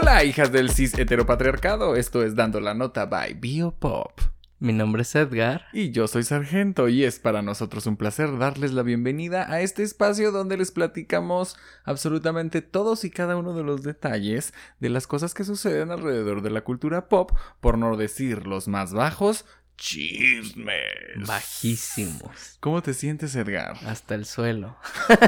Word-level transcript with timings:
Hola, 0.00 0.24
hijas 0.24 0.50
del 0.50 0.70
cis 0.70 0.96
heteropatriarcado. 0.96 1.94
Esto 1.94 2.22
es 2.22 2.34
Dando 2.34 2.58
la 2.58 2.72
Nota 2.72 3.04
by 3.04 3.34
Biopop. 3.34 4.18
Mi 4.58 4.72
nombre 4.72 5.02
es 5.02 5.14
Edgar. 5.14 5.66
Y 5.74 5.90
yo 5.90 6.08
soy 6.08 6.22
Sargento 6.22 6.88
y 6.88 7.04
es 7.04 7.18
para 7.18 7.42
nosotros 7.42 7.84
un 7.84 7.98
placer 7.98 8.38
darles 8.38 8.72
la 8.72 8.82
bienvenida 8.82 9.52
a 9.52 9.60
este 9.60 9.82
espacio 9.82 10.32
donde 10.32 10.56
les 10.56 10.70
platicamos 10.70 11.58
absolutamente 11.84 12.62
todos 12.62 13.04
y 13.04 13.10
cada 13.10 13.36
uno 13.36 13.52
de 13.52 13.62
los 13.62 13.82
detalles 13.82 14.54
de 14.78 14.88
las 14.88 15.06
cosas 15.06 15.34
que 15.34 15.44
suceden 15.44 15.90
alrededor 15.90 16.40
de 16.40 16.50
la 16.50 16.62
cultura 16.62 17.10
pop, 17.10 17.32
por 17.60 17.76
no 17.76 17.94
decir 17.98 18.46
los 18.46 18.68
más 18.68 18.94
bajos, 18.94 19.44
chismes. 19.76 21.26
Bajísimos. 21.26 22.56
¿Cómo 22.60 22.82
te 22.82 22.94
sientes, 22.94 23.36
Edgar? 23.36 23.76
Hasta 23.84 24.14
el 24.14 24.24
suelo. 24.24 24.78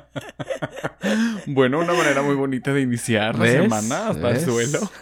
bueno, 1.47 1.79
una 1.79 1.93
manera 1.93 2.21
muy 2.21 2.35
bonita 2.35 2.73
de 2.73 2.81
iniciar 2.81 3.37
la 3.37 3.47
semana 3.47 4.09
hasta 4.09 4.31
el 4.31 4.39
suelo. 4.41 4.79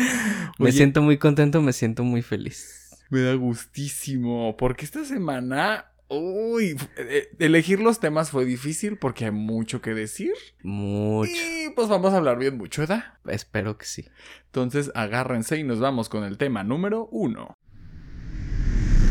me 0.58 0.72
siento 0.72 1.02
muy 1.02 1.18
contento, 1.18 1.60
me 1.62 1.72
siento 1.72 2.04
muy 2.04 2.22
feliz. 2.22 2.96
Me 3.10 3.20
da 3.20 3.34
gustísimo, 3.34 4.56
porque 4.56 4.84
esta 4.84 5.04
semana, 5.04 5.86
uy, 6.08 6.76
eh, 6.96 7.28
elegir 7.38 7.80
los 7.80 8.00
temas 8.00 8.30
fue 8.30 8.44
difícil 8.44 8.98
porque 8.98 9.26
hay 9.26 9.30
mucho 9.30 9.80
que 9.80 9.94
decir. 9.94 10.32
Mucho. 10.62 11.30
Y 11.30 11.70
pues 11.74 11.88
vamos 11.88 12.12
a 12.12 12.16
hablar 12.16 12.38
bien 12.38 12.56
mucho, 12.56 12.82
¿verdad? 12.82 13.04
Espero 13.26 13.78
que 13.78 13.86
sí. 13.86 14.08
Entonces 14.46 14.90
agárrense 14.94 15.56
y 15.56 15.62
nos 15.62 15.78
vamos 15.78 16.08
con 16.08 16.24
el 16.24 16.36
tema 16.36 16.64
número 16.64 17.08
uno. 17.12 17.54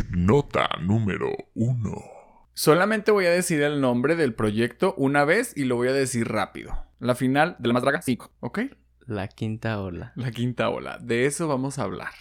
Nota 0.09 0.69
número 0.81 1.31
uno. 1.53 2.14
Solamente 2.57 3.11
voy 3.11 3.25
a 3.25 3.31
decir 3.31 3.61
el 3.61 3.81
nombre 3.81 4.15
del 4.15 4.33
proyecto 4.33 4.93
una 4.95 5.25
vez 5.25 5.51
y 5.57 5.65
lo 5.65 5.75
voy 5.75 5.89
a 5.89 5.93
decir 5.93 6.29
rápido. 6.29 6.73
La 6.99 7.13
final 7.13 7.57
de 7.59 7.67
la 7.67 7.73
más 7.73 7.83
draga 7.83 8.01
5, 8.01 8.31
¿ok? 8.39 8.59
La 9.05 9.27
quinta 9.27 9.81
ola. 9.81 10.13
La 10.15 10.31
quinta 10.31 10.69
ola. 10.69 10.97
De 10.99 11.25
eso 11.25 11.49
vamos 11.49 11.79
a 11.79 11.83
hablar. 11.83 12.13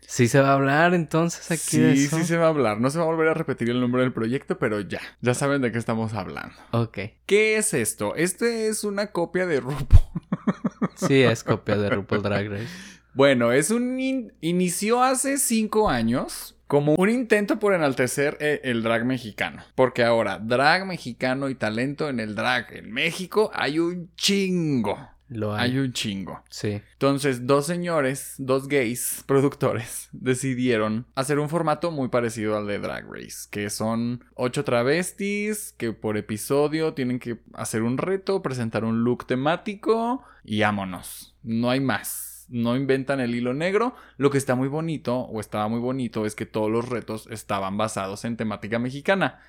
Sí 0.00 0.28
se 0.28 0.40
va 0.40 0.48
a 0.48 0.54
hablar 0.54 0.94
entonces 0.94 1.50
aquí 1.50 1.76
sí, 1.76 1.80
de 1.80 1.92
eso. 1.92 2.16
Sí, 2.16 2.24
se 2.24 2.38
va 2.38 2.46
a 2.46 2.48
hablar. 2.48 2.80
No 2.80 2.88
se 2.88 2.96
va 2.96 3.04
a 3.04 3.08
volver 3.08 3.28
a 3.28 3.34
repetir 3.34 3.68
el 3.68 3.82
nombre 3.82 4.00
del 4.00 4.14
proyecto, 4.14 4.58
pero 4.58 4.80
ya. 4.80 5.02
Ya 5.20 5.34
saben 5.34 5.60
de 5.60 5.70
qué 5.70 5.76
estamos 5.78 6.14
hablando. 6.14 6.54
Ok. 6.70 6.98
¿Qué 7.26 7.58
es 7.58 7.74
esto? 7.74 8.14
Este 8.14 8.68
es 8.68 8.82
una 8.82 9.08
copia 9.08 9.44
de 9.44 9.60
RuPaul. 9.60 10.02
sí, 10.94 11.20
es 11.20 11.44
copia 11.44 11.76
de 11.76 11.90
RuPaul 11.90 12.22
Drag 12.22 12.48
Race. 12.48 12.68
Bueno, 13.12 13.52
es 13.52 13.70
un... 13.70 14.32
Inició 14.40 15.02
hace 15.02 15.36
cinco 15.36 15.90
años 15.90 16.56
como 16.70 16.94
un 16.94 17.10
intento 17.10 17.58
por 17.58 17.74
enaltecer 17.74 18.38
eh, 18.38 18.60
el 18.62 18.84
drag 18.84 19.04
mexicano. 19.04 19.60
Porque 19.74 20.04
ahora, 20.04 20.38
drag 20.38 20.86
mexicano 20.86 21.48
y 21.48 21.56
talento 21.56 22.08
en 22.08 22.20
el 22.20 22.36
drag 22.36 22.72
en 22.76 22.92
México 22.92 23.50
hay 23.52 23.80
un 23.80 24.14
chingo. 24.14 24.96
Lo 25.26 25.52
hay. 25.52 25.72
Hay 25.72 25.78
un 25.78 25.92
chingo. 25.92 26.44
Sí. 26.48 26.80
Entonces, 26.92 27.44
dos 27.48 27.66
señores, 27.66 28.34
dos 28.38 28.68
gays 28.68 29.24
productores, 29.26 30.08
decidieron 30.12 31.06
hacer 31.16 31.40
un 31.40 31.48
formato 31.48 31.90
muy 31.90 32.06
parecido 32.06 32.56
al 32.56 32.68
de 32.68 32.78
Drag 32.78 33.04
Race, 33.10 33.48
que 33.50 33.68
son 33.68 34.24
ocho 34.34 34.62
travestis 34.62 35.74
que 35.76 35.92
por 35.92 36.16
episodio 36.16 36.94
tienen 36.94 37.18
que 37.18 37.40
hacer 37.52 37.82
un 37.82 37.98
reto, 37.98 38.42
presentar 38.42 38.84
un 38.84 39.02
look 39.02 39.26
temático 39.26 40.22
y 40.44 40.60
vámonos. 40.60 41.34
No 41.42 41.68
hay 41.68 41.80
más 41.80 42.29
no 42.50 42.76
inventan 42.76 43.20
el 43.20 43.34
hilo 43.34 43.54
negro. 43.54 43.94
Lo 44.18 44.30
que 44.30 44.38
está 44.38 44.54
muy 44.54 44.68
bonito, 44.68 45.20
o 45.20 45.40
estaba 45.40 45.68
muy 45.68 45.80
bonito, 45.80 46.26
es 46.26 46.34
que 46.34 46.46
todos 46.46 46.70
los 46.70 46.88
retos 46.88 47.26
estaban 47.30 47.78
basados 47.78 48.24
en 48.24 48.36
temática 48.36 48.78
mexicana. 48.78 49.40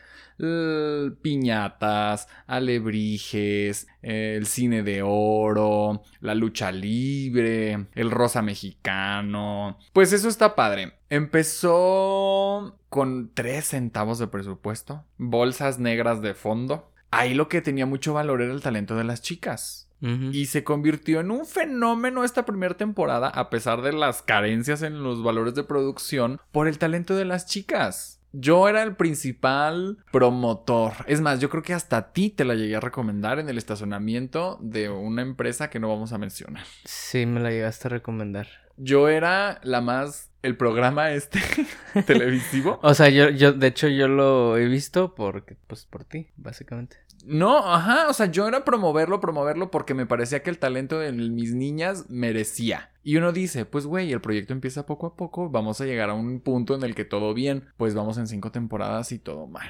piñatas, 1.21 2.27
alebrijes, 2.47 3.87
el 4.01 4.45
cine 4.45 4.83
de 4.83 5.01
oro, 5.03 6.03
la 6.19 6.35
lucha 6.35 6.71
libre, 6.71 7.87
el 7.93 8.11
rosa 8.11 8.41
mexicano. 8.41 9.77
Pues 9.93 10.13
eso 10.13 10.29
está 10.29 10.55
padre. 10.55 10.93
Empezó 11.09 12.79
con 12.89 13.31
3 13.33 13.63
centavos 13.63 14.19
de 14.19 14.27
presupuesto, 14.27 15.05
bolsas 15.17 15.79
negras 15.79 16.21
de 16.21 16.33
fondo. 16.33 16.91
Ahí 17.11 17.33
lo 17.33 17.49
que 17.49 17.61
tenía 17.61 17.85
mucho 17.85 18.13
valor 18.13 18.41
era 18.41 18.53
el 18.53 18.61
talento 18.61 18.95
de 18.95 19.03
las 19.03 19.21
chicas. 19.21 19.89
Y 20.01 20.47
se 20.47 20.63
convirtió 20.63 21.19
en 21.19 21.29
un 21.29 21.45
fenómeno 21.45 22.23
esta 22.23 22.45
primera 22.45 22.75
temporada, 22.75 23.29
a 23.29 23.49
pesar 23.49 23.81
de 23.81 23.93
las 23.93 24.21
carencias 24.23 24.81
en 24.81 25.03
los 25.03 25.23
valores 25.23 25.53
de 25.53 25.63
producción, 25.63 26.39
por 26.51 26.67
el 26.67 26.79
talento 26.79 27.15
de 27.15 27.25
las 27.25 27.45
chicas. 27.45 28.21
Yo 28.33 28.69
era 28.69 28.81
el 28.81 28.95
principal 28.95 29.97
promotor. 30.11 30.93
Es 31.05 31.19
más, 31.19 31.39
yo 31.39 31.49
creo 31.49 31.63
que 31.63 31.73
hasta 31.73 31.97
a 31.97 32.13
ti 32.13 32.29
te 32.29 32.45
la 32.45 32.55
llegué 32.55 32.77
a 32.77 32.79
recomendar 32.79 33.39
en 33.39 33.49
el 33.49 33.57
estacionamiento 33.57 34.57
de 34.61 34.89
una 34.89 35.21
empresa 35.21 35.69
que 35.69 35.79
no 35.79 35.89
vamos 35.89 36.13
a 36.13 36.17
mencionar. 36.17 36.63
Sí, 36.85 37.25
me 37.25 37.41
la 37.41 37.51
llegaste 37.51 37.89
a 37.89 37.91
recomendar. 37.91 38.47
Yo 38.77 39.09
era 39.09 39.59
la 39.63 39.81
más 39.81 40.31
el 40.43 40.55
programa 40.55 41.11
este 41.11 41.39
televisivo. 42.05 42.79
O 42.81 42.93
sea, 42.93 43.09
yo, 43.09 43.29
yo, 43.29 43.53
de 43.53 43.67
hecho, 43.67 43.87
yo 43.87 44.07
lo 44.07 44.57
he 44.57 44.65
visto 44.65 45.13
porque, 45.13 45.57
pues, 45.67 45.85
por 45.85 46.05
ti, 46.05 46.29
básicamente. 46.37 46.97
No, 47.25 47.57
ajá, 47.71 48.07
o 48.09 48.13
sea, 48.13 48.27
yo 48.27 48.47
era 48.47 48.65
promoverlo, 48.65 49.19
promoverlo 49.19 49.71
porque 49.71 49.93
me 49.93 50.05
parecía 50.05 50.41
que 50.43 50.49
el 50.49 50.59
talento 50.59 50.99
de 50.99 51.11
mis 51.11 51.53
niñas 51.53 52.09
merecía. 52.09 52.91
Y 53.03 53.17
uno 53.17 53.31
dice, 53.31 53.65
pues 53.65 53.85
güey, 53.85 54.11
el 54.11 54.21
proyecto 54.21 54.53
empieza 54.53 54.85
poco 54.85 55.07
a 55.07 55.15
poco, 55.15 55.49
vamos 55.49 55.81
a 55.81 55.85
llegar 55.85 56.09
a 56.09 56.13
un 56.13 56.39
punto 56.39 56.75
en 56.75 56.83
el 56.83 56.95
que 56.95 57.05
todo 57.05 57.33
bien, 57.33 57.65
pues 57.77 57.93
vamos 57.95 58.17
en 58.17 58.27
cinco 58.27 58.51
temporadas 58.51 59.11
y 59.11 59.19
todo 59.19 59.47
mal. 59.47 59.69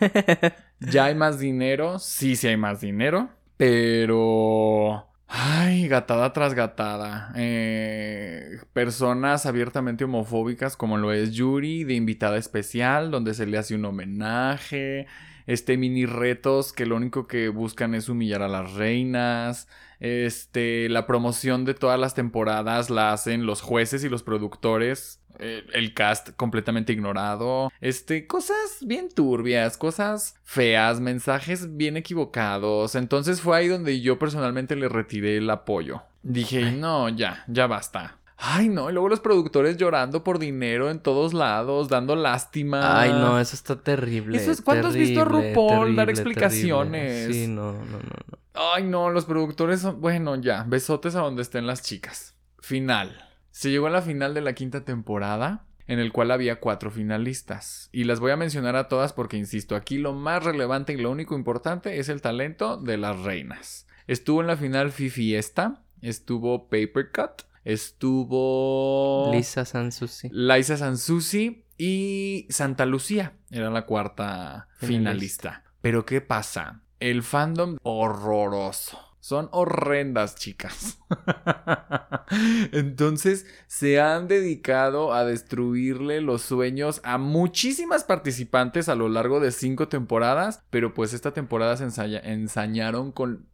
ya 0.80 1.06
hay 1.06 1.14
más 1.14 1.38
dinero, 1.38 1.98
sí, 1.98 2.36
sí 2.36 2.48
hay 2.48 2.56
más 2.56 2.80
dinero, 2.80 3.30
pero... 3.56 5.08
Ay, 5.26 5.88
gatada 5.88 6.32
tras 6.32 6.54
gatada. 6.54 7.32
Eh, 7.34 8.58
personas 8.72 9.46
abiertamente 9.46 10.04
homofóbicas 10.04 10.76
como 10.76 10.96
lo 10.96 11.12
es 11.12 11.32
Yuri, 11.32 11.82
de 11.82 11.94
invitada 11.94 12.36
especial, 12.36 13.10
donde 13.10 13.34
se 13.34 13.46
le 13.46 13.58
hace 13.58 13.74
un 13.74 13.84
homenaje 13.84 15.08
este 15.46 15.76
mini 15.76 16.06
retos 16.06 16.72
que 16.72 16.86
lo 16.86 16.96
único 16.96 17.26
que 17.26 17.48
buscan 17.48 17.94
es 17.94 18.08
humillar 18.08 18.42
a 18.42 18.48
las 18.48 18.72
reinas. 18.74 19.68
Este, 20.00 20.88
la 20.88 21.06
promoción 21.06 21.64
de 21.64 21.74
todas 21.74 21.98
las 21.98 22.14
temporadas 22.14 22.90
la 22.90 23.12
hacen 23.12 23.46
los 23.46 23.60
jueces 23.60 24.04
y 24.04 24.08
los 24.08 24.22
productores. 24.22 25.20
Eh, 25.40 25.64
el 25.72 25.94
cast 25.94 26.30
completamente 26.36 26.92
ignorado. 26.92 27.72
Este, 27.80 28.26
cosas 28.26 28.78
bien 28.82 29.08
turbias, 29.08 29.76
cosas 29.76 30.36
feas, 30.44 31.00
mensajes 31.00 31.76
bien 31.76 31.96
equivocados. 31.96 32.94
Entonces 32.94 33.40
fue 33.40 33.56
ahí 33.56 33.68
donde 33.68 34.00
yo 34.00 34.18
personalmente 34.18 34.76
le 34.76 34.88
retiré 34.88 35.38
el 35.38 35.50
apoyo. 35.50 36.02
Dije, 36.22 36.70
no, 36.72 37.08
ya, 37.08 37.44
ya 37.48 37.66
basta. 37.66 38.18
Ay, 38.46 38.68
no, 38.68 38.90
y 38.90 38.92
luego 38.92 39.08
los 39.08 39.20
productores 39.20 39.78
llorando 39.78 40.22
por 40.22 40.38
dinero 40.38 40.90
en 40.90 41.00
todos 41.00 41.32
lados, 41.32 41.88
dando 41.88 42.14
lástima. 42.14 43.00
Ay, 43.00 43.10
no, 43.10 43.40
eso 43.40 43.56
está 43.56 43.80
terrible. 43.80 44.36
Eso 44.36 44.50
es 44.50 44.60
cuando 44.60 44.88
has 44.88 44.94
visto 44.94 45.22
a 45.22 45.24
RuPaul 45.24 45.96
dar 45.96 46.10
explicaciones. 46.10 47.34
Sí, 47.34 47.46
no, 47.46 47.72
no, 47.72 47.84
no, 47.84 47.98
no. 47.98 48.38
Ay, 48.52 48.84
no, 48.84 49.08
los 49.08 49.24
productores 49.24 49.80
son. 49.80 49.98
Bueno, 50.02 50.36
ya, 50.36 50.62
besotes 50.64 51.14
a 51.14 51.20
donde 51.20 51.40
estén 51.40 51.66
las 51.66 51.82
chicas. 51.82 52.34
Final. 52.60 53.30
Se 53.50 53.70
llegó 53.70 53.86
a 53.86 53.90
la 53.90 54.02
final 54.02 54.34
de 54.34 54.42
la 54.42 54.52
quinta 54.52 54.84
temporada, 54.84 55.64
en 55.86 55.98
el 55.98 56.12
cual 56.12 56.30
había 56.30 56.60
cuatro 56.60 56.90
finalistas. 56.90 57.88
Y 57.92 58.04
las 58.04 58.20
voy 58.20 58.32
a 58.32 58.36
mencionar 58.36 58.76
a 58.76 58.88
todas 58.88 59.14
porque, 59.14 59.38
insisto, 59.38 59.74
aquí 59.74 59.96
lo 59.96 60.12
más 60.12 60.44
relevante 60.44 60.92
y 60.92 60.98
lo 60.98 61.10
único 61.10 61.34
importante 61.34 61.98
es 61.98 62.10
el 62.10 62.20
talento 62.20 62.76
de 62.76 62.98
las 62.98 63.18
reinas. 63.20 63.86
Estuvo 64.06 64.42
en 64.42 64.48
la 64.48 64.58
final 64.58 64.92
Fifi 64.92 65.34
Esta, 65.34 65.82
estuvo 66.02 66.68
Papercut, 66.68 67.44
estuvo 67.64 69.30
Lisa 69.32 69.64
Sansusi. 69.64 70.28
Liza 70.32 70.76
Sansusi 70.76 71.64
y 71.76 72.46
Santa 72.50 72.86
Lucía 72.86 73.34
era 73.50 73.70
la 73.70 73.86
cuarta 73.86 74.68
finalista. 74.78 75.64
Pero 75.80 76.06
¿qué 76.06 76.20
pasa? 76.20 76.82
El 77.00 77.22
fandom 77.22 77.76
horroroso. 77.82 78.98
Son 79.20 79.48
horrendas, 79.52 80.34
chicas. 80.34 80.98
Entonces 82.72 83.46
se 83.66 83.98
han 83.98 84.28
dedicado 84.28 85.14
a 85.14 85.24
destruirle 85.24 86.20
los 86.20 86.42
sueños 86.42 87.00
a 87.04 87.16
muchísimas 87.16 88.04
participantes 88.04 88.90
a 88.90 88.94
lo 88.94 89.08
largo 89.08 89.40
de 89.40 89.50
cinco 89.50 89.88
temporadas, 89.88 90.62
pero 90.68 90.92
pues 90.92 91.14
esta 91.14 91.32
temporada 91.32 91.78
se 91.78 91.84
ensañaron 91.84 93.12
con 93.12 93.46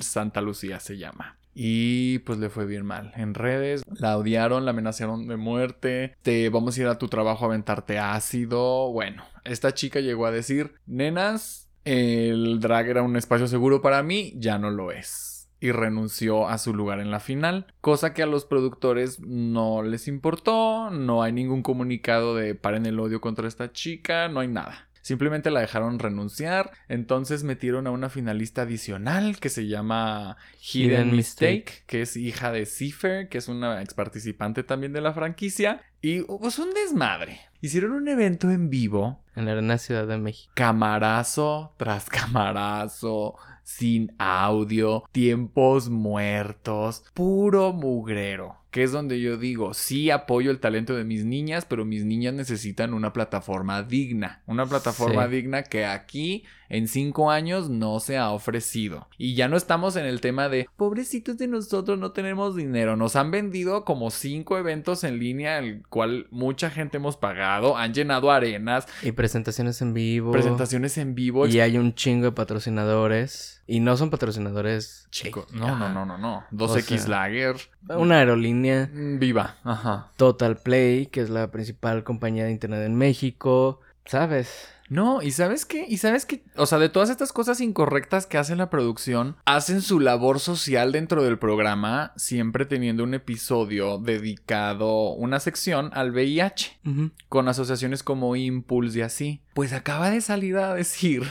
Santa 0.00 0.40
Lucía, 0.40 0.80
se 0.80 0.96
llama. 0.96 1.39
Y 1.54 2.20
pues 2.20 2.38
le 2.38 2.48
fue 2.48 2.66
bien 2.66 2.86
mal. 2.86 3.12
En 3.16 3.34
redes 3.34 3.82
la 3.86 4.16
odiaron, 4.16 4.64
la 4.64 4.70
amenazaron 4.70 5.26
de 5.26 5.36
muerte. 5.36 6.16
Te 6.22 6.48
vamos 6.48 6.76
a 6.76 6.80
ir 6.80 6.86
a 6.86 6.98
tu 6.98 7.08
trabajo 7.08 7.44
a 7.44 7.48
aventarte 7.48 7.98
ácido. 7.98 8.90
Bueno, 8.92 9.24
esta 9.44 9.74
chica 9.74 10.00
llegó 10.00 10.26
a 10.26 10.30
decir, 10.30 10.74
nenas, 10.86 11.68
el 11.84 12.60
drag 12.60 12.88
era 12.88 13.02
un 13.02 13.16
espacio 13.16 13.46
seguro 13.46 13.82
para 13.82 14.02
mí, 14.02 14.32
ya 14.36 14.58
no 14.58 14.70
lo 14.70 14.92
es. 14.92 15.50
Y 15.60 15.72
renunció 15.72 16.48
a 16.48 16.56
su 16.56 16.72
lugar 16.72 17.00
en 17.00 17.10
la 17.10 17.20
final, 17.20 17.66
cosa 17.82 18.14
que 18.14 18.22
a 18.22 18.26
los 18.26 18.46
productores 18.46 19.20
no 19.20 19.82
les 19.82 20.08
importó, 20.08 20.88
no 20.90 21.22
hay 21.22 21.32
ningún 21.32 21.62
comunicado 21.62 22.34
de 22.34 22.54
paren 22.54 22.86
el 22.86 22.98
odio 22.98 23.20
contra 23.20 23.46
esta 23.46 23.70
chica, 23.70 24.28
no 24.28 24.40
hay 24.40 24.48
nada. 24.48 24.88
Simplemente 25.02 25.50
la 25.50 25.60
dejaron 25.60 25.98
renunciar. 25.98 26.70
Entonces 26.88 27.44
metieron 27.44 27.86
a 27.86 27.90
una 27.90 28.08
finalista 28.08 28.62
adicional 28.62 29.38
que 29.38 29.48
se 29.48 29.66
llama 29.66 30.36
Hidden, 30.60 30.90
Hidden 30.90 31.16
Mistake, 31.16 31.54
Mistake. 31.54 31.84
que 31.86 32.02
es 32.02 32.16
hija 32.16 32.52
de 32.52 32.66
Cipher, 32.66 33.28
que 33.28 33.38
es 33.38 33.48
una 33.48 33.82
ex 33.82 33.94
participante 33.94 34.62
también 34.62 34.92
de 34.92 35.00
la 35.00 35.12
franquicia. 35.12 35.82
Y 36.02 36.22
pues 36.22 36.58
un 36.58 36.72
desmadre. 36.72 37.40
Hicieron 37.60 37.92
un 37.92 38.08
evento 38.08 38.50
en 38.50 38.70
vivo 38.70 39.22
En 39.36 39.44
la 39.44 39.52
Arena 39.52 39.76
Ciudad 39.76 40.06
de 40.06 40.16
México. 40.16 40.52
camarazo 40.54 41.74
tras 41.76 42.08
camarazo, 42.08 43.36
sin 43.62 44.14
audio, 44.18 45.04
tiempos 45.12 45.90
muertos, 45.90 47.04
puro 47.14 47.72
mugrero. 47.72 48.59
Que 48.70 48.84
es 48.84 48.92
donde 48.92 49.20
yo 49.20 49.36
digo, 49.36 49.74
sí 49.74 50.10
apoyo 50.10 50.50
el 50.52 50.60
talento 50.60 50.94
de 50.94 51.02
mis 51.04 51.24
niñas, 51.24 51.64
pero 51.64 51.84
mis 51.84 52.04
niñas 52.04 52.34
necesitan 52.34 52.94
una 52.94 53.12
plataforma 53.12 53.82
digna. 53.82 54.42
Una 54.46 54.64
plataforma 54.66 55.24
Sí. 55.26 55.30
digna 55.32 55.62
que 55.64 55.84
aquí 55.86 56.44
en 56.68 56.86
cinco 56.86 57.32
años 57.32 57.68
no 57.68 57.98
se 57.98 58.16
ha 58.16 58.30
ofrecido. 58.30 59.08
Y 59.18 59.34
ya 59.34 59.48
no 59.48 59.56
estamos 59.56 59.96
en 59.96 60.06
el 60.06 60.20
tema 60.20 60.48
de, 60.48 60.68
pobrecitos 60.76 61.36
de 61.36 61.48
nosotros, 61.48 61.98
no 61.98 62.12
tenemos 62.12 62.54
dinero. 62.54 62.94
Nos 62.96 63.16
han 63.16 63.32
vendido 63.32 63.84
como 63.84 64.10
cinco 64.12 64.56
eventos 64.56 65.02
en 65.02 65.18
línea, 65.18 65.58
el 65.58 65.82
cual 65.88 66.28
mucha 66.30 66.70
gente 66.70 66.98
hemos 66.98 67.16
pagado, 67.16 67.76
han 67.76 67.92
llenado 67.92 68.30
arenas, 68.30 68.86
Y 69.02 69.10
presentaciones 69.10 69.82
en 69.82 69.94
vivo. 69.94 70.30
presentaciones 70.30 70.96
en 70.96 71.16
vivo. 71.16 71.48
Y 71.48 71.58
hay 71.58 71.76
un 71.76 71.92
chingo 71.96 72.26
de 72.26 72.32
patrocinadores. 72.32 73.59
Y 73.72 73.78
no 73.78 73.96
son 73.96 74.10
patrocinadores 74.10 75.06
Chico, 75.12 75.46
eh, 75.48 75.52
no, 75.56 75.76
no, 75.78 75.88
no, 75.88 76.04
no, 76.04 76.18
no. 76.18 76.44
2X 76.50 76.98
sea, 76.98 77.08
Lager. 77.08 77.54
Una 77.88 78.16
aerolínea. 78.18 78.90
Mm, 78.92 79.20
Viva. 79.20 79.58
Ajá. 79.62 80.10
Total 80.16 80.56
Play, 80.56 81.06
que 81.06 81.20
es 81.20 81.30
la 81.30 81.52
principal 81.52 82.02
compañía 82.02 82.44
de 82.46 82.50
internet 82.50 82.82
en 82.84 82.96
México. 82.96 83.80
¿Sabes? 84.06 84.66
No, 84.88 85.22
y 85.22 85.30
sabes 85.30 85.66
qué, 85.66 85.86
y 85.88 85.98
sabes 85.98 86.26
qué, 86.26 86.42
o 86.56 86.66
sea, 86.66 86.78
de 86.80 86.88
todas 86.88 87.10
estas 87.10 87.32
cosas 87.32 87.60
incorrectas 87.60 88.26
que 88.26 88.38
hace 88.38 88.56
la 88.56 88.70
producción, 88.70 89.36
hacen 89.44 89.82
su 89.82 90.00
labor 90.00 90.40
social 90.40 90.90
dentro 90.90 91.22
del 91.22 91.38
programa, 91.38 92.12
siempre 92.16 92.66
teniendo 92.66 93.04
un 93.04 93.14
episodio 93.14 93.98
dedicado, 93.98 95.10
una 95.12 95.38
sección 95.38 95.90
al 95.94 96.10
VIH, 96.10 96.80
Ujú. 96.84 97.10
con 97.28 97.46
asociaciones 97.46 98.02
como 98.02 98.34
Impulse 98.34 98.98
y 98.98 99.02
así. 99.02 99.42
Pues 99.54 99.72
acaba 99.72 100.10
de 100.10 100.20
salir 100.22 100.56
a 100.56 100.74
decir 100.74 101.22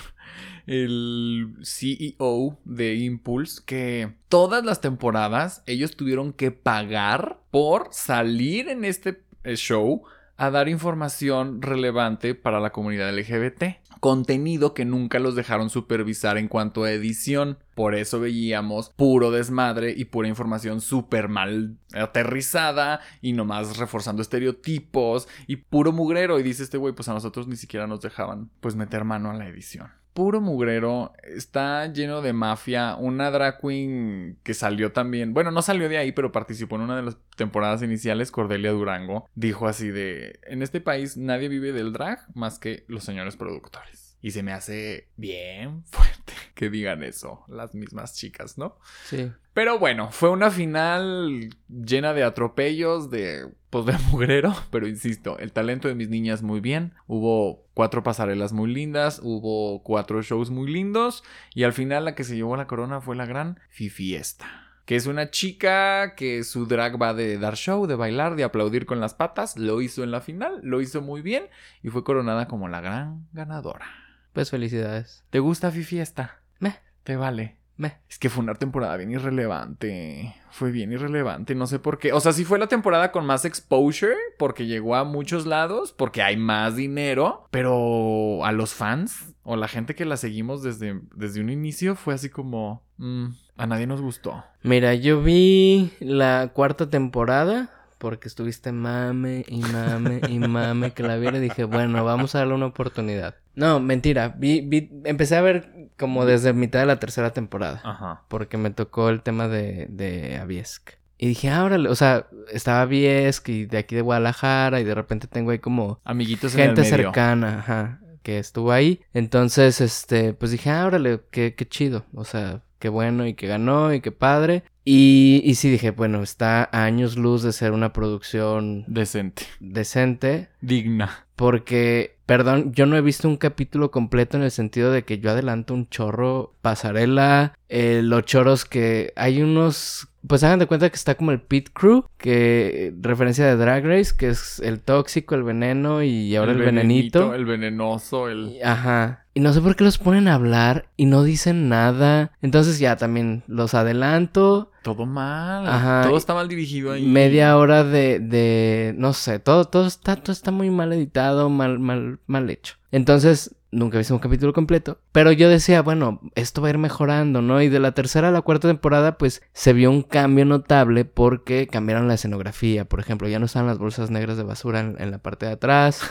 el 0.68 1.56
CEO 1.64 2.60
de 2.64 2.96
Impulse 2.96 3.62
que 3.66 4.14
todas 4.28 4.64
las 4.64 4.82
temporadas 4.82 5.64
ellos 5.66 5.96
tuvieron 5.96 6.32
que 6.34 6.52
pagar 6.52 7.40
por 7.52 7.88
salir 7.92 8.70
en 8.70 8.86
este 8.86 9.24
eh, 9.44 9.56
show 9.56 10.04
a 10.40 10.52
dar 10.52 10.70
información 10.70 11.62
relevante 11.62 12.34
para 12.34 12.62
la 12.62 12.70
comunidad 12.70 13.14
LGBT. 13.14 13.64
Contenido 14.00 14.74
que 14.74 14.86
nunca 14.86 15.20
los 15.20 15.36
dejaron 15.36 15.70
supervisar 15.70 16.38
en 16.38 16.48
cuanto 16.48 16.86
a 16.86 16.92
edición. 16.92 17.58
Por 17.76 17.94
eso 17.94 18.22
veíamos 18.22 18.92
puro 18.92 19.32
desmadre 19.32 19.94
y 19.98 20.06
pura 20.06 20.30
información 20.30 20.80
súper 20.80 21.28
mal 21.28 21.76
aterrizada 21.94 23.02
y 23.22 23.34
nomás 23.34 23.76
reforzando 23.78 24.22
estereotipos 24.22 25.28
y 25.46 25.58
puro 25.58 25.92
mugrero. 25.92 26.40
Y 26.40 26.44
dice 26.44 26.64
este 26.64 26.78
güey, 26.78 26.94
pues 26.94 27.10
a 27.10 27.14
nosotros 27.14 27.48
ni 27.50 27.58
siquiera 27.58 27.86
nos 27.86 28.00
dejaban 28.00 28.50
pues 28.62 28.78
meter 28.78 29.04
mano 29.04 29.32
a 29.32 29.34
la 29.34 29.46
edición. 29.46 29.99
Puro 30.20 30.42
mugrero, 30.42 31.14
está 31.24 31.86
lleno 31.94 32.22
de 32.22 32.34
mafia. 32.34 32.98
Una 32.98 33.32
drag 33.32 33.62
queen 33.62 34.38
que 34.44 34.54
salió 34.54 34.92
también, 34.92 35.34
bueno, 35.34 35.50
no 35.50 35.62
salió 35.62 35.88
de 35.88 35.98
ahí, 35.98 36.12
pero 36.12 36.34
participó 36.34 36.76
en 36.76 36.82
una 36.82 36.98
de 36.98 37.04
las 37.04 37.18
temporadas 37.38 37.84
iniciales, 37.84 38.30
Cordelia 38.30 38.72
Durango, 38.72 39.30
dijo 39.36 39.70
así 39.70 39.88
de, 39.88 40.42
en 40.44 40.62
este 40.62 40.82
país 40.82 41.16
nadie 41.16 41.48
vive 41.48 41.72
del 41.72 41.94
drag 41.94 42.20
más 42.36 42.60
que 42.60 42.84
los 42.90 43.06
señores 43.06 43.38
productores. 43.38 44.09
Y 44.22 44.32
se 44.32 44.44
me 44.44 44.52
hace 44.52 45.08
bien 45.16 45.84
fuerte 45.92 46.34
que 46.56 46.70
digan 46.70 47.04
eso 47.04 47.46
las 47.48 47.74
mismas 47.74 48.16
chicas, 48.16 48.58
¿no? 48.58 48.78
Sí. 49.06 49.32
Pero 49.54 49.80
bueno, 49.80 50.10
fue 50.12 50.30
una 50.30 50.52
final 50.52 51.50
llena 51.68 52.14
de 52.14 52.24
atropellos, 52.24 53.10
de 53.10 53.48
pues 53.70 53.86
de 53.86 53.94
mugrero, 54.12 54.56
pero 54.72 54.88
insisto, 54.88 55.38
el 55.40 55.52
talento 55.52 55.88
de 55.88 55.96
mis 55.96 56.10
niñas 56.10 56.42
muy 56.42 56.60
bien. 56.60 56.94
Hubo 57.08 57.66
cuatro 57.74 58.04
pasarelas 58.04 58.54
muy 58.54 58.72
lindas, 58.72 59.20
hubo 59.24 59.84
cuatro 59.84 60.22
shows 60.22 60.50
muy 60.50 60.72
lindos 60.72 61.24
y 61.54 61.64
al 61.64 61.74
final 61.74 62.06
la 62.06 62.16
que 62.16 62.24
se 62.24 62.36
llevó 62.36 62.56
la 62.58 62.68
corona 62.68 63.02
fue 63.02 63.16
la 63.16 63.26
gran 63.26 63.60
Fifiesta. 63.70 64.66
Que 64.86 64.96
es 64.96 65.06
una 65.06 65.30
chica 65.30 66.16
que 66.16 66.44
su 66.44 66.66
drag 66.66 67.00
va 67.00 67.14
de 67.14 67.38
dar 67.38 67.56
show, 67.56 67.86
de 67.86 67.96
bailar, 67.96 68.36
de 68.36 68.44
aplaudir 68.44 68.88
con 68.88 69.00
las 69.00 69.14
patas. 69.14 69.56
Lo 69.56 69.82
hizo 69.82 70.04
en 70.04 70.10
la 70.10 70.20
final, 70.20 70.60
lo 70.64 70.82
hizo 70.82 71.02
muy 71.02 71.22
bien 71.22 71.46
y 71.84 71.90
fue 71.90 72.04
coronada 72.04 72.48
como 72.48 72.68
la 72.70 72.82
gran 72.82 73.28
ganadora. 73.32 74.09
Pues 74.34 74.50
felicidades. 74.50 75.24
¿Te 75.30 75.40
gusta 75.40 75.72
Fifiesta? 75.72 76.40
Meh. 76.60 76.76
Te 77.04 77.16
vale. 77.16 77.58
Meh. 77.78 77.98
Es 78.10 78.20
que 78.20 78.30
fue 78.30 78.44
una 78.44 78.56
temporada 78.56 78.98
bien 78.98 79.12
irrelevante. 79.12 80.36
Fue 80.52 80.72
bien 80.72 80.92
irrelevante, 80.92 81.56
no 81.56 81.66
sé 81.66 81.80
por 81.80 81.98
qué. 81.98 82.12
O 82.12 82.20
sea, 82.20 82.34
sí 82.34 82.44
fue 82.44 82.60
la 82.60 82.68
temporada 82.68 83.12
con 83.12 83.26
más 83.26 83.46
exposure, 83.46 84.16
porque 84.38 84.66
llegó 84.66 84.96
a 84.96 85.06
muchos 85.06 85.46
lados, 85.46 85.94
porque 85.94 86.22
hay 86.22 86.36
más 86.36 86.76
dinero, 86.76 87.48
pero 87.52 88.44
a 88.44 88.52
los 88.52 88.74
fans 88.74 89.34
o 89.44 89.56
la 89.56 89.70
gente 89.70 89.96
que 89.96 90.06
la 90.06 90.18
seguimos 90.18 90.62
desde, 90.62 91.00
desde 91.16 91.40
un 91.40 91.50
inicio 91.50 91.96
fue 91.96 92.14
así 92.14 92.30
como... 92.30 92.84
mm, 92.98 93.28
a 93.58 93.68
nadie 93.68 93.88
nos 93.88 94.02
gustó. 94.02 94.44
Mira, 94.64 94.94
yo 94.96 95.22
vi 95.22 95.92
la 96.00 96.52
cuarta 96.54 96.90
temporada 96.90 97.70
porque 98.00 98.28
estuviste 98.28 98.72
mame 98.72 99.46
y 99.48 99.60
mame 99.60 100.22
y 100.28 100.40
mame 100.40 100.92
que 100.92 101.04
la 101.04 101.18
viera 101.18 101.38
y 101.38 101.42
dije, 101.42 101.66
bueno, 101.66 102.04
vamos 102.04 102.34
a 102.34 102.40
darle 102.40 102.56
una 102.56 102.66
oportunidad. 102.66 103.36
No, 103.56 103.80
mentira, 103.80 104.30
vi, 104.38 104.62
vi, 104.62 104.90
empecé 105.04 105.36
a 105.36 105.42
ver 105.42 105.92
como 105.98 106.26
desde 106.26 106.54
mitad 106.54 106.80
de 106.80 106.86
la 106.86 107.00
tercera 107.00 107.34
temporada 107.34 107.82
Ajá. 107.84 108.24
porque 108.30 108.58
me 108.58 108.72
tocó 108.72 109.10
el 109.10 109.22
tema 109.22 109.48
de, 109.48 109.86
de 109.90 110.38
Aviesk. 110.38 110.92
Y 111.18 111.28
dije, 111.28 111.50
ah, 111.50 111.66
órale, 111.66 111.90
o 111.90 111.96
sea, 111.96 112.28
estaba 112.50 112.82
Aviesk 112.84 113.50
y 113.50 113.66
de 113.66 113.78
aquí 113.78 113.96
de 113.96 114.02
Guadalajara 114.02 114.80
y 114.80 114.86
de 114.86 114.96
repente 114.96 115.28
tengo 115.28 115.52
ahí 115.52 115.60
como 115.60 116.00
Amiguitos 116.06 116.54
gente 116.54 116.64
en 116.64 116.70
el 116.88 116.92
medio. 116.94 117.08
cercana, 117.08 117.60
ajá, 117.60 118.00
que 118.24 118.40
estuvo 118.40 118.72
ahí. 118.72 119.02
Entonces, 119.14 119.82
este, 119.82 120.34
pues 120.34 120.52
dije, 120.52 120.70
ah, 120.70 120.88
órale, 120.88 121.20
qué, 121.30 121.54
qué 121.56 121.68
chido. 121.68 122.06
O 122.14 122.24
sea, 122.24 122.62
qué 122.80 122.90
bueno 122.90 123.28
y 123.28 123.34
que 123.34 123.48
ganó 123.48 123.94
y 123.94 124.02
qué 124.02 124.12
padre. 124.12 124.64
Y, 124.84 125.42
y 125.44 125.56
sí 125.56 125.70
dije, 125.70 125.92
bueno, 125.92 126.24
está 126.24 126.68
a 126.72 126.84
años 126.86 127.16
luz 127.16 127.44
de 127.44 127.52
ser 127.52 127.74
una 127.74 127.94
producción 127.94 128.86
Decente. 128.88 129.44
decente. 129.60 130.50
Digna. 130.62 131.28
Porque, 131.36 132.18
perdón, 132.26 132.74
yo 132.74 132.86
no 132.86 132.98
he 132.98 133.02
visto 133.02 133.28
un 133.28 133.38
capítulo 133.38 133.92
completo 133.92 134.36
en 134.36 134.44
el 134.44 134.52
sentido 134.52 134.92
de 134.92 135.04
que 135.04 135.20
yo 135.20 135.30
adelanto 135.30 135.74
un 135.74 135.88
chorro 135.90 136.56
pasarela, 136.62 137.54
eh, 137.68 138.02
los 138.04 138.26
choros 138.26 138.66
que 138.66 139.14
hay 139.16 139.42
unos... 139.42 140.08
Pues 140.28 140.44
hagan 140.44 140.60
de 140.60 140.66
cuenta 140.66 140.90
que 140.90 140.98
está 140.98 141.16
como 141.16 141.32
el 141.32 141.40
Pit 141.40 141.70
Crew, 141.72 142.06
que 142.18 142.94
referencia 143.00 143.46
de 143.46 143.56
Drag 143.56 143.86
Race, 143.86 144.14
que 144.18 144.28
es 144.28 144.60
el 144.60 144.82
tóxico, 144.82 145.36
el 145.36 145.44
veneno 145.44 146.04
y 146.04 146.36
ahora 146.36 146.52
el, 146.52 146.58
venenito. 146.58 147.34
El 147.34 147.46
venenoso, 147.46 148.28
el... 148.28 148.58
Ajá. 148.62 149.26
Y 149.40 149.42
no 149.42 149.54
sé 149.54 149.62
por 149.62 149.78
qué 149.78 149.86
los 149.86 149.98
ponen 149.98 150.28
a 150.28 150.34
hablar 150.34 150.90
y 150.98 151.06
no 151.06 151.24
dicen 151.24 151.70
nada. 151.70 152.34
Entonces 152.42 152.78
ya 152.78 152.98
también 152.98 153.44
los 153.48 153.74
adelanto. 153.74 154.70
Todo 154.84 155.06
mal. 155.06 155.66
Ajá. 155.66 156.02
Todo 156.06 156.18
está 156.18 156.34
mal 156.34 156.50
dirigido 156.50 156.92
ahí. 156.92 157.06
Media 157.06 157.56
hora 157.56 157.86
de, 157.86 158.20
de 158.20 158.94
no 158.98 159.14
sé, 159.14 159.40
todo, 159.40 159.64
todo 159.64 159.88
está, 159.88 160.18
todo 160.18 160.34
está 160.34 160.52
muy 160.52 160.70
mal 160.70 160.92
editado, 160.92 161.50
mal, 161.50 161.80
mal, 161.80 162.20
mal 162.28 162.50
hecho. 162.50 162.76
Entonces, 162.92 163.56
nunca 163.72 163.96
he 163.96 164.00
visto 164.00 164.14
un 164.14 164.20
capítulo 164.20 164.52
completo. 164.52 165.00
Pero 165.14 165.32
yo 165.32 165.48
decía, 165.48 165.82
bueno, 165.84 166.20
esto 166.36 166.62
va 166.62 166.68
a 166.68 166.72
ir 166.72 166.78
mejorando, 166.78 167.42
¿no? 167.42 167.62
Y 167.62 167.70
de 167.70 167.80
la 167.80 167.94
tercera 167.94 168.28
a 168.28 168.32
la 168.32 168.42
cuarta 168.42 168.68
temporada, 168.68 169.18
pues 169.18 169.42
se 169.54 169.72
vio 169.72 169.90
un 169.90 170.02
cambio 170.02 170.44
notable 170.44 171.06
porque 171.06 171.68
cambiaron 171.68 172.10
la 172.10 172.16
escenografía. 172.16 172.84
Por 172.84 173.00
ejemplo, 173.00 173.30
ya 173.30 173.40
no 173.40 173.46
estaban 173.46 173.68
las 173.68 173.78
bolsas 173.78 174.12
negras 174.12 174.36
de 174.36 174.44
basura 174.44 174.82
en, 174.82 174.98
en 175.00 175.12
la 175.12 175.20
parte 175.20 175.46
de 175.46 175.54
atrás. 175.54 176.02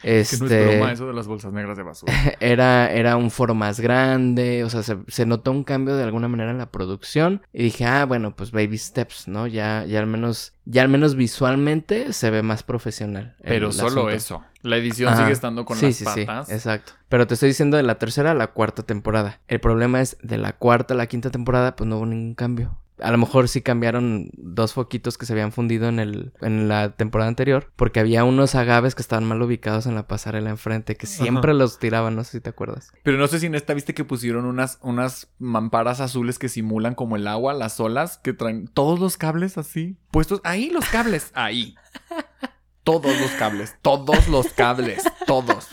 Que 0.00 0.20
Este, 0.20 0.38
no 0.38 0.46
es 0.46 0.66
broma 0.66 0.92
eso 0.92 1.06
de 1.06 1.12
las 1.14 1.26
bolsas 1.26 1.52
negras 1.52 1.76
de 1.76 1.82
basura. 1.82 2.12
era, 2.40 2.90
era 2.90 3.16
un 3.16 3.30
foro 3.30 3.54
más 3.54 3.80
grande, 3.80 4.64
o 4.64 4.70
sea, 4.70 4.82
se, 4.82 4.98
se 5.08 5.26
notó 5.26 5.50
un 5.50 5.64
cambio 5.64 5.96
de 5.96 6.04
alguna 6.04 6.28
manera 6.28 6.50
en 6.50 6.58
la 6.58 6.70
producción. 6.70 7.42
Y 7.52 7.64
dije, 7.64 7.84
ah, 7.84 8.04
bueno, 8.04 8.34
pues 8.36 8.50
baby 8.50 8.78
steps, 8.78 9.28
¿no? 9.28 9.46
Ya, 9.46 9.84
ya 9.86 10.00
al 10.00 10.06
menos, 10.06 10.54
ya 10.64 10.82
al 10.82 10.88
menos 10.88 11.14
visualmente 11.14 12.12
se 12.12 12.30
ve 12.30 12.42
más 12.42 12.62
profesional. 12.62 13.36
Pero 13.42 13.72
solo 13.72 14.02
asunto. 14.02 14.10
eso. 14.10 14.44
La 14.62 14.78
edición 14.78 15.12
Ajá. 15.12 15.22
sigue 15.22 15.32
estando 15.32 15.64
con 15.64 15.76
sí, 15.76 15.86
las 15.86 15.96
sí, 15.96 16.04
patas. 16.04 16.48
Sí, 16.48 16.54
exacto. 16.54 16.92
Pero 17.08 17.26
te 17.26 17.34
estoy 17.34 17.50
diciendo 17.50 17.76
de 17.76 17.82
la 17.82 17.96
tercera 17.96 18.30
a 18.30 18.34
la 18.34 18.48
cuarta 18.48 18.82
temporada. 18.82 19.40
El 19.46 19.60
problema 19.60 20.00
es 20.00 20.16
de 20.22 20.38
la 20.38 20.52
cuarta 20.52 20.94
a 20.94 20.96
la 20.96 21.06
quinta 21.06 21.30
temporada, 21.30 21.76
pues 21.76 21.88
no 21.88 21.98
hubo 21.98 22.06
ningún 22.06 22.34
cambio. 22.34 22.78
A 23.00 23.10
lo 23.10 23.18
mejor 23.18 23.48
sí 23.48 23.60
cambiaron 23.60 24.30
dos 24.34 24.72
foquitos 24.72 25.18
que 25.18 25.26
se 25.26 25.32
habían 25.32 25.52
fundido 25.52 25.88
en, 25.88 25.98
el, 25.98 26.32
en 26.40 26.68
la 26.68 26.94
temporada 26.96 27.28
anterior, 27.28 27.72
porque 27.76 28.00
había 28.00 28.24
unos 28.24 28.54
agaves 28.54 28.94
que 28.94 29.02
estaban 29.02 29.24
mal 29.24 29.42
ubicados 29.42 29.86
en 29.86 29.94
la 29.94 30.06
pasarela 30.06 30.50
enfrente, 30.50 30.96
que 30.96 31.06
siempre 31.06 31.54
los 31.54 31.78
tiraban, 31.78 32.14
no 32.14 32.24
sé 32.24 32.32
si 32.32 32.40
te 32.40 32.50
acuerdas. 32.50 32.92
Pero 33.02 33.18
no 33.18 33.26
sé 33.26 33.40
si 33.40 33.46
en 33.46 33.54
esta 33.54 33.74
viste 33.74 33.94
que 33.94 34.04
pusieron 34.04 34.44
unas, 34.44 34.78
unas 34.82 35.28
mamparas 35.38 36.00
azules 36.00 36.38
que 36.38 36.48
simulan 36.48 36.94
como 36.94 37.16
el 37.16 37.26
agua, 37.26 37.52
las 37.52 37.80
olas, 37.80 38.18
que 38.18 38.32
traen 38.32 38.68
todos 38.68 39.00
los 39.00 39.16
cables 39.16 39.58
así. 39.58 39.96
Puestos 40.10 40.40
ahí 40.44 40.70
los 40.70 40.84
cables. 40.86 41.30
Ahí. 41.34 41.74
Todos 42.84 43.18
los 43.18 43.30
cables. 43.32 43.76
Todos 43.80 44.28
los 44.28 44.48
cables. 44.48 45.02
Todos. 45.26 45.68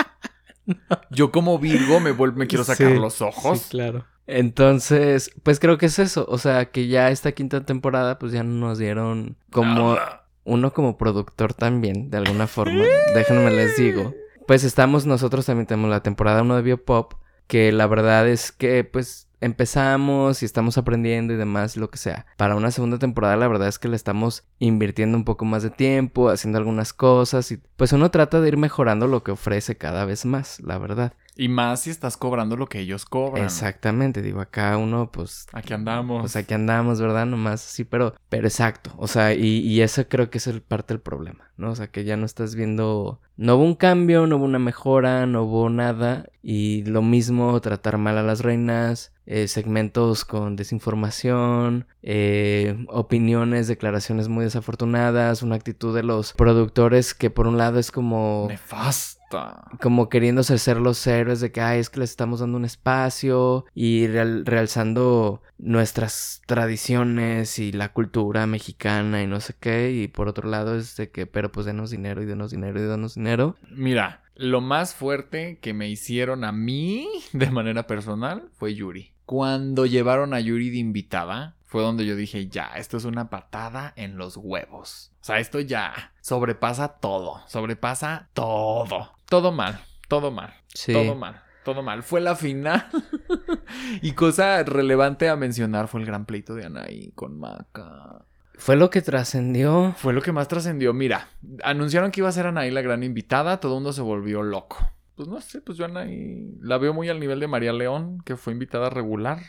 Yo 1.12 1.32
como 1.32 1.58
Virgo 1.60 2.00
me, 2.00 2.16
vuel- 2.16 2.34
me 2.34 2.48
quiero 2.48 2.64
sacar 2.64 2.92
Sí, 2.92 3.00
los 3.00 3.22
ojos. 3.22 3.60
Sí, 3.60 3.70
claro. 3.72 4.06
Entonces, 4.28 5.32
pues 5.44 5.60
creo 5.60 5.78
que 5.78 5.88
es 5.88 6.00
eso. 6.00 6.26
O 6.30 6.38
sea, 6.38 6.72
que 6.72 6.88
ya 6.88 7.10
esta 7.10 7.32
quinta 7.34 7.66
temporada, 7.66 8.18
pues 8.20 8.32
ya 8.32 8.44
nos 8.44 8.78
dieron 8.78 9.36
como 9.52 9.98
uno 10.44 10.74
como 10.74 10.98
productor 10.98 11.54
también, 11.54 12.10
de 12.10 12.18
alguna 12.18 12.48
forma. 12.48 12.84
Déjenme 13.14 13.52
les 13.52 13.76
digo. 13.78 14.14
Pues 14.48 14.64
estamos, 14.64 15.06
nosotros 15.06 15.46
también 15.46 15.68
tenemos 15.68 15.90
la 15.90 16.02
temporada 16.04 16.42
1 16.42 16.56
de 16.56 16.62
Biopop, 16.62 17.14
que 17.52 17.74
la 17.74 17.86
verdad 17.86 18.30
es 18.30 18.54
que 18.54 18.86
pues 18.86 19.28
empezamos 19.42 20.42
y 20.42 20.46
estamos 20.46 20.78
aprendiendo 20.78 21.34
y 21.34 21.36
demás, 21.36 21.76
lo 21.76 21.90
que 21.90 21.98
sea. 21.98 22.26
Para 22.38 22.56
una 22.56 22.72
segunda 22.72 22.98
temporada 22.98 23.36
la 23.36 23.50
verdad 23.50 23.68
es 23.68 23.78
que 23.78 23.90
le 23.90 23.98
estamos 23.98 24.46
invirtiendo 24.60 25.18
un 25.18 25.26
poco 25.26 25.44
más 25.44 25.62
de 25.62 25.70
tiempo, 25.70 26.30
haciendo 26.30 26.60
algunas 26.60 26.94
cosas 26.94 27.52
y 27.52 27.58
pues 27.76 27.92
uno 27.92 28.10
trata 28.10 28.40
de 28.40 28.48
ir 28.48 28.56
mejorando 28.56 29.06
lo 29.06 29.22
que 29.24 29.32
ofrece 29.32 29.76
cada 29.76 30.06
vez 30.06 30.24
más, 30.24 30.62
la 30.62 30.78
verdad. 30.78 31.12
Y 31.36 31.48
más 31.48 31.82
si 31.82 31.90
estás 31.90 32.18
cobrando 32.18 32.58
lo 32.58 32.68
que 32.68 32.80
ellos 32.80 33.06
cobran. 33.06 33.46
Exactamente, 33.46 34.22
digo, 34.22 34.42
acá 34.42 34.78
uno 34.78 35.12
pues 35.12 35.48
Aquí 35.54 35.74
andamos. 35.74 36.22
pues 36.22 36.36
aquí 36.36 36.54
andamos, 36.54 37.00
¿verdad? 37.02 37.26
Nomás 37.26 37.66
así, 37.66 37.84
pero, 37.86 38.16
pero 38.30 38.48
exacto. 38.48 38.92
O 38.98 39.08
sea, 39.08 39.34
y, 39.34 39.60
y 39.60 39.82
eso 39.82 40.08
creo 40.08 40.30
que 40.30 40.40
es 40.40 40.48
el 40.48 40.62
parte 40.62 40.94
del 40.94 41.02
problema, 41.02 41.50
¿no? 41.58 41.72
O 41.72 41.76
sea, 41.76 41.88
que 41.88 42.04
ya 42.04 42.18
no 42.18 42.26
estás 42.26 42.56
viendo. 42.56 43.22
No 43.38 43.56
hubo 43.56 43.64
un 43.64 43.76
cambio, 43.76 44.28
no 44.28 44.38
hubo 44.38 44.46
una 44.46 44.60
mejora, 44.60 45.26
no 45.26 45.44
hubo 45.44 45.70
nada. 45.70 46.26
Y 46.44 46.84
lo 46.84 47.02
mismo, 47.02 47.60
tratar 47.62 47.98
mal 47.98 48.18
a 48.18 48.24
las 48.24 48.42
reinas, 48.42 49.14
eh, 49.34 49.48
segmentos 49.48 50.26
con 50.26 50.56
desinformación, 50.58 51.86
eh, 52.04 52.84
opiniones, 52.90 53.68
declaraciones 53.68 54.28
muy 54.28 54.44
desafortunadas, 54.44 55.42
una 55.42 55.56
actitud 55.56 55.96
de 55.96 56.04
los 56.04 56.34
productores 56.34 57.14
que 57.14 57.30
por 57.30 57.48
un 57.48 57.58
lado 57.58 57.80
es 57.80 57.92
como 57.92 58.48
Nefasta. 58.50 59.64
como 59.82 60.10
queriéndose 60.10 60.58
ser 60.58 60.78
los 60.78 61.06
héroes 61.08 61.40
de 61.40 61.52
que, 61.54 61.62
ay, 61.62 61.80
es 61.80 61.90
que 61.90 62.02
les 62.02 62.10
estamos 62.10 62.42
dando 62.42 62.58
un 62.58 62.66
espacio 62.66 63.66
y 63.74 64.08
real- 64.08 64.46
realzando 64.46 65.42
nuestras 65.58 66.42
tradiciones 66.48 67.58
y 67.60 67.72
la 67.72 67.94
cultura 67.94 68.48
mexicana 68.48 69.22
y 69.24 69.28
no 69.28 69.40
sé 69.40 69.54
qué. 69.60 69.92
Y 69.92 70.08
por 70.08 70.28
otro 70.28 70.50
lado 70.50 70.76
es 70.76 70.96
de 70.98 71.10
que, 71.12 71.26
pero 71.28 71.52
pues 71.52 71.66
denos 71.66 71.90
dinero 71.92 72.22
y 72.22 72.26
denos 72.26 72.52
dinero 72.52 72.80
y 72.80 72.84
denos 72.84 73.16
dinero. 73.16 73.56
Mira, 73.70 74.21
lo 74.36 74.62
más 74.62 74.94
fuerte 74.96 75.60
que 75.60 75.74
me 75.74 75.90
hicieron 75.90 76.44
a 76.44 76.52
mí 76.52 77.08
de 77.34 77.50
manera 77.52 77.88
personal 77.88 78.50
fue 78.54 78.76
Yuri. 78.76 79.12
Cuando 79.26 79.86
llevaron 79.86 80.34
a 80.34 80.40
Yuri 80.40 80.70
de 80.70 80.78
invitada, 80.78 81.56
fue 81.66 81.82
donde 81.82 82.06
yo 82.06 82.16
dije, 82.18 82.48
ya, 82.48 82.66
esto 82.76 82.98
es 82.98 83.06
una 83.06 83.30
patada 83.30 83.94
en 83.96 84.18
los 84.18 84.36
huevos. 84.36 85.12
O 85.22 85.24
sea, 85.24 85.40
esto 85.40 85.60
ya 85.62 86.12
sobrepasa 86.22 86.98
todo, 87.00 87.42
sobrepasa 87.48 88.30
todo. 88.34 89.14
Todo 89.30 89.52
mal, 89.54 89.80
todo 90.10 90.32
mal, 90.32 90.54
Sí. 90.74 90.92
todo 90.92 91.16
mal, 91.16 91.42
todo 91.64 91.82
mal. 91.82 92.04
Fue 92.04 92.20
la 92.20 92.36
final. 92.36 92.86
y 94.02 94.12
cosa 94.14 94.64
relevante 94.64 95.30
a 95.30 95.38
mencionar 95.38 95.88
fue 95.88 96.02
el 96.02 96.08
gran 96.08 96.26
pleito 96.26 96.54
de 96.54 96.66
Anaí 96.66 97.12
con 97.16 97.40
Maca. 97.40 98.26
Fue 98.62 98.76
lo 98.76 98.92
que 98.92 99.02
trascendió. 99.02 99.96
Fue 99.98 100.14
lo 100.14 100.22
que 100.22 100.32
más 100.32 100.48
trascendió. 100.48 100.94
Mira, 100.94 101.30
anunciaron 101.64 102.12
que 102.12 102.20
iba 102.20 102.30
a 102.30 102.32
ser 102.32 102.46
Anaí 102.46 102.70
la 102.70 102.84
gran 102.84 103.02
invitada, 103.02 103.60
todo 103.60 103.72
el 103.72 103.78
mundo 103.78 103.92
se 103.92 104.04
volvió 104.04 104.44
loco. 104.44 104.78
Pues 105.16 105.28
no 105.28 105.42
sé, 105.42 105.62
pues 105.62 105.80
yo 105.80 105.86
Anaí 105.86 106.60
la 106.62 106.78
veo 106.78 106.94
muy 106.94 107.10
al 107.10 107.20
nivel 107.20 107.40
de 107.40 107.48
María 107.48 107.74
León, 107.74 108.22
que 108.24 108.38
fue 108.38 108.54
invitada 108.54 108.92
regular. 108.92 109.42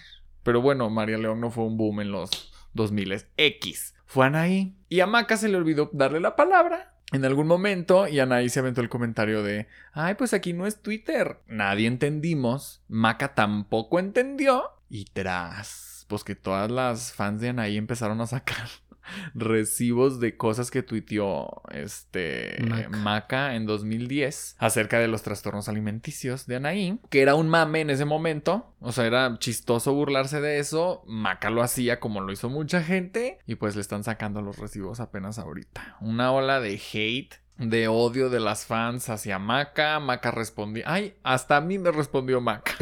Pero 0.42 0.62
bueno, 0.62 0.88
María 0.88 1.18
León 1.18 1.42
no 1.42 1.50
fue 1.50 1.64
un 1.64 1.76
boom 1.76 2.00
en 2.00 2.10
los 2.10 2.54
2000 2.72 3.26
X. 3.36 3.94
Fue 4.06 4.24
Anaí. 4.24 4.78
Y 4.88 5.00
a 5.00 5.06
Maca 5.06 5.36
se 5.36 5.50
le 5.50 5.58
olvidó 5.58 5.90
darle 5.92 6.18
la 6.18 6.34
palabra 6.34 6.94
en 7.12 7.26
algún 7.26 7.46
momento 7.46 8.08
y 8.08 8.18
Anaí 8.18 8.48
se 8.48 8.60
aventó 8.60 8.80
el 8.80 8.88
comentario 8.88 9.42
de, 9.42 9.68
ay, 9.92 10.14
pues 10.14 10.32
aquí 10.32 10.54
no 10.54 10.66
es 10.66 10.80
Twitter. 10.80 11.38
Nadie 11.46 11.86
entendimos. 11.86 12.82
Maca 12.88 13.34
tampoco 13.34 13.98
entendió. 13.98 14.70
Y 14.88 15.04
tras, 15.04 16.06
pues 16.08 16.24
que 16.24 16.34
todas 16.34 16.70
las 16.70 17.12
fans 17.12 17.42
de 17.42 17.50
Anaí 17.50 17.76
empezaron 17.76 18.18
a 18.22 18.26
sacar 18.26 18.68
recibos 19.34 20.20
de 20.20 20.36
cosas 20.36 20.70
que 20.70 20.82
tuiteó 20.82 21.62
este 21.72 22.58
Maca. 22.66 22.88
Maca 22.88 23.54
en 23.54 23.66
2010 23.66 24.56
acerca 24.58 24.98
de 24.98 25.08
los 25.08 25.22
trastornos 25.22 25.68
alimenticios 25.68 26.46
de 26.46 26.56
Anaí, 26.56 26.98
que 27.10 27.22
era 27.22 27.34
un 27.34 27.48
mame 27.48 27.80
en 27.80 27.90
ese 27.90 28.04
momento, 28.04 28.74
o 28.80 28.92
sea, 28.92 29.06
era 29.06 29.38
chistoso 29.38 29.94
burlarse 29.94 30.40
de 30.40 30.58
eso, 30.58 31.02
Maca 31.06 31.50
lo 31.50 31.62
hacía 31.62 32.00
como 32.00 32.20
lo 32.20 32.32
hizo 32.32 32.48
mucha 32.48 32.82
gente 32.82 33.38
y 33.46 33.56
pues 33.56 33.74
le 33.74 33.80
están 33.80 34.04
sacando 34.04 34.42
los 34.42 34.58
recibos 34.58 35.00
apenas 35.00 35.38
ahorita. 35.38 35.96
Una 36.00 36.32
ola 36.32 36.60
de 36.60 36.80
hate 36.92 37.42
de 37.70 37.88
odio 37.88 38.30
de 38.30 38.40
las 38.40 38.66
fans 38.66 39.08
hacia 39.08 39.38
Maca. 39.38 40.00
Maca 40.00 40.30
respondía. 40.30 40.84
Ay, 40.86 41.14
hasta 41.22 41.56
a 41.56 41.60
mí 41.60 41.78
me 41.78 41.90
respondió 41.90 42.40
Maca. 42.40 42.72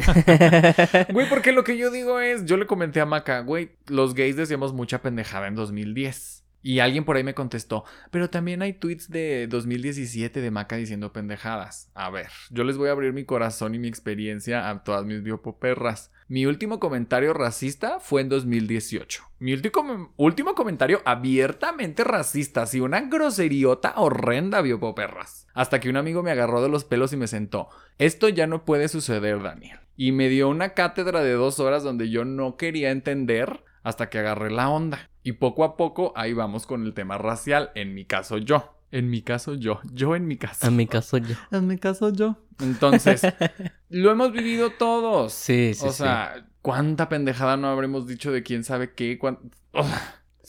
Güey, 1.11 1.29
porque 1.29 1.51
lo 1.51 1.63
que 1.63 1.77
yo 1.77 1.91
digo 1.91 2.19
es, 2.19 2.45
yo 2.45 2.57
le 2.57 2.65
comenté 2.65 3.01
a 3.01 3.05
Maca, 3.05 3.41
güey, 3.41 3.71
los 3.87 4.13
gays 4.13 4.35
decíamos 4.35 4.73
mucha 4.73 5.01
pendejada 5.01 5.47
en 5.47 5.55
2010. 5.55 6.41
Y 6.63 6.79
alguien 6.79 7.05
por 7.05 7.15
ahí 7.15 7.23
me 7.23 7.33
contestó, 7.33 7.85
pero 8.11 8.29
también 8.29 8.61
hay 8.61 8.73
tweets 8.73 9.09
de 9.09 9.47
2017 9.47 10.41
de 10.41 10.51
Maca 10.51 10.75
diciendo 10.75 11.11
pendejadas. 11.11 11.89
A 11.95 12.11
ver, 12.11 12.27
yo 12.51 12.63
les 12.63 12.77
voy 12.77 12.89
a 12.89 12.91
abrir 12.91 13.13
mi 13.13 13.25
corazón 13.25 13.73
y 13.73 13.79
mi 13.79 13.87
experiencia 13.87 14.69
a 14.69 14.83
todas 14.83 15.03
mis 15.03 15.23
biopoperras. 15.23 16.11
Mi 16.31 16.45
último 16.45 16.79
comentario 16.79 17.33
racista 17.33 17.99
fue 17.99 18.21
en 18.21 18.29
2018. 18.29 19.21
Mi 19.39 19.51
último, 19.51 20.55
comentario 20.55 21.01
abiertamente 21.03 22.05
racista, 22.05 22.61
así 22.61 22.79
una 22.79 23.01
groseriota 23.01 23.95
horrenda, 23.97 24.61
biopoperras. 24.61 25.45
Hasta 25.53 25.81
que 25.81 25.89
un 25.89 25.97
amigo 25.97 26.23
me 26.23 26.31
agarró 26.31 26.61
de 26.61 26.69
los 26.69 26.85
pelos 26.85 27.11
y 27.11 27.17
me 27.17 27.27
sentó. 27.27 27.67
Esto 27.97 28.29
ya 28.29 28.47
no 28.47 28.63
puede 28.63 28.87
suceder, 28.87 29.43
Daniel. 29.43 29.79
Y 29.97 30.13
me 30.13 30.29
dio 30.29 30.47
una 30.47 30.69
cátedra 30.73 31.21
de 31.21 31.33
dos 31.33 31.59
horas 31.59 31.83
donde 31.83 32.09
yo 32.09 32.23
no 32.23 32.55
quería 32.55 32.91
entender 32.91 33.65
hasta 33.83 34.09
que 34.09 34.19
agarré 34.19 34.51
la 34.51 34.69
onda. 34.69 35.09
Y 35.23 35.33
poco 35.33 35.65
a 35.65 35.75
poco 35.75 36.13
ahí 36.15 36.31
vamos 36.31 36.65
con 36.65 36.85
el 36.85 36.93
tema 36.93 37.17
racial. 37.17 37.71
En 37.75 37.93
mi 37.93 38.05
caso 38.05 38.37
yo. 38.37 38.80
En 38.91 39.09
mi 39.09 39.21
caso 39.21 39.53
yo. 39.55 39.79
Yo 39.93 40.15
en 40.15 40.27
mi 40.27 40.37
caso. 40.37 40.67
A 40.67 40.71
mi 40.71 40.85
caso 40.87 41.17
yo. 41.17 41.35
En 41.51 41.67
mi 41.67 41.77
caso 41.77 42.11
yo. 42.13 42.37
Entonces, 42.59 43.21
lo 43.89 44.11
hemos 44.11 44.31
vivido 44.33 44.71
todos. 44.71 45.33
Sí, 45.33 45.73
sí, 45.73 45.85
o 45.87 45.91
sí. 45.91 45.99
sea, 45.99 46.45
¿cuánta 46.61 47.07
pendejada 47.09 47.57
no 47.57 47.67
habremos 47.69 48.05
dicho 48.07 48.31
de 48.31 48.43
quién 48.43 48.63
sabe 48.63 48.93
qué? 48.93 49.17
Cuán- 49.17 49.39
Ugh. 49.73 49.85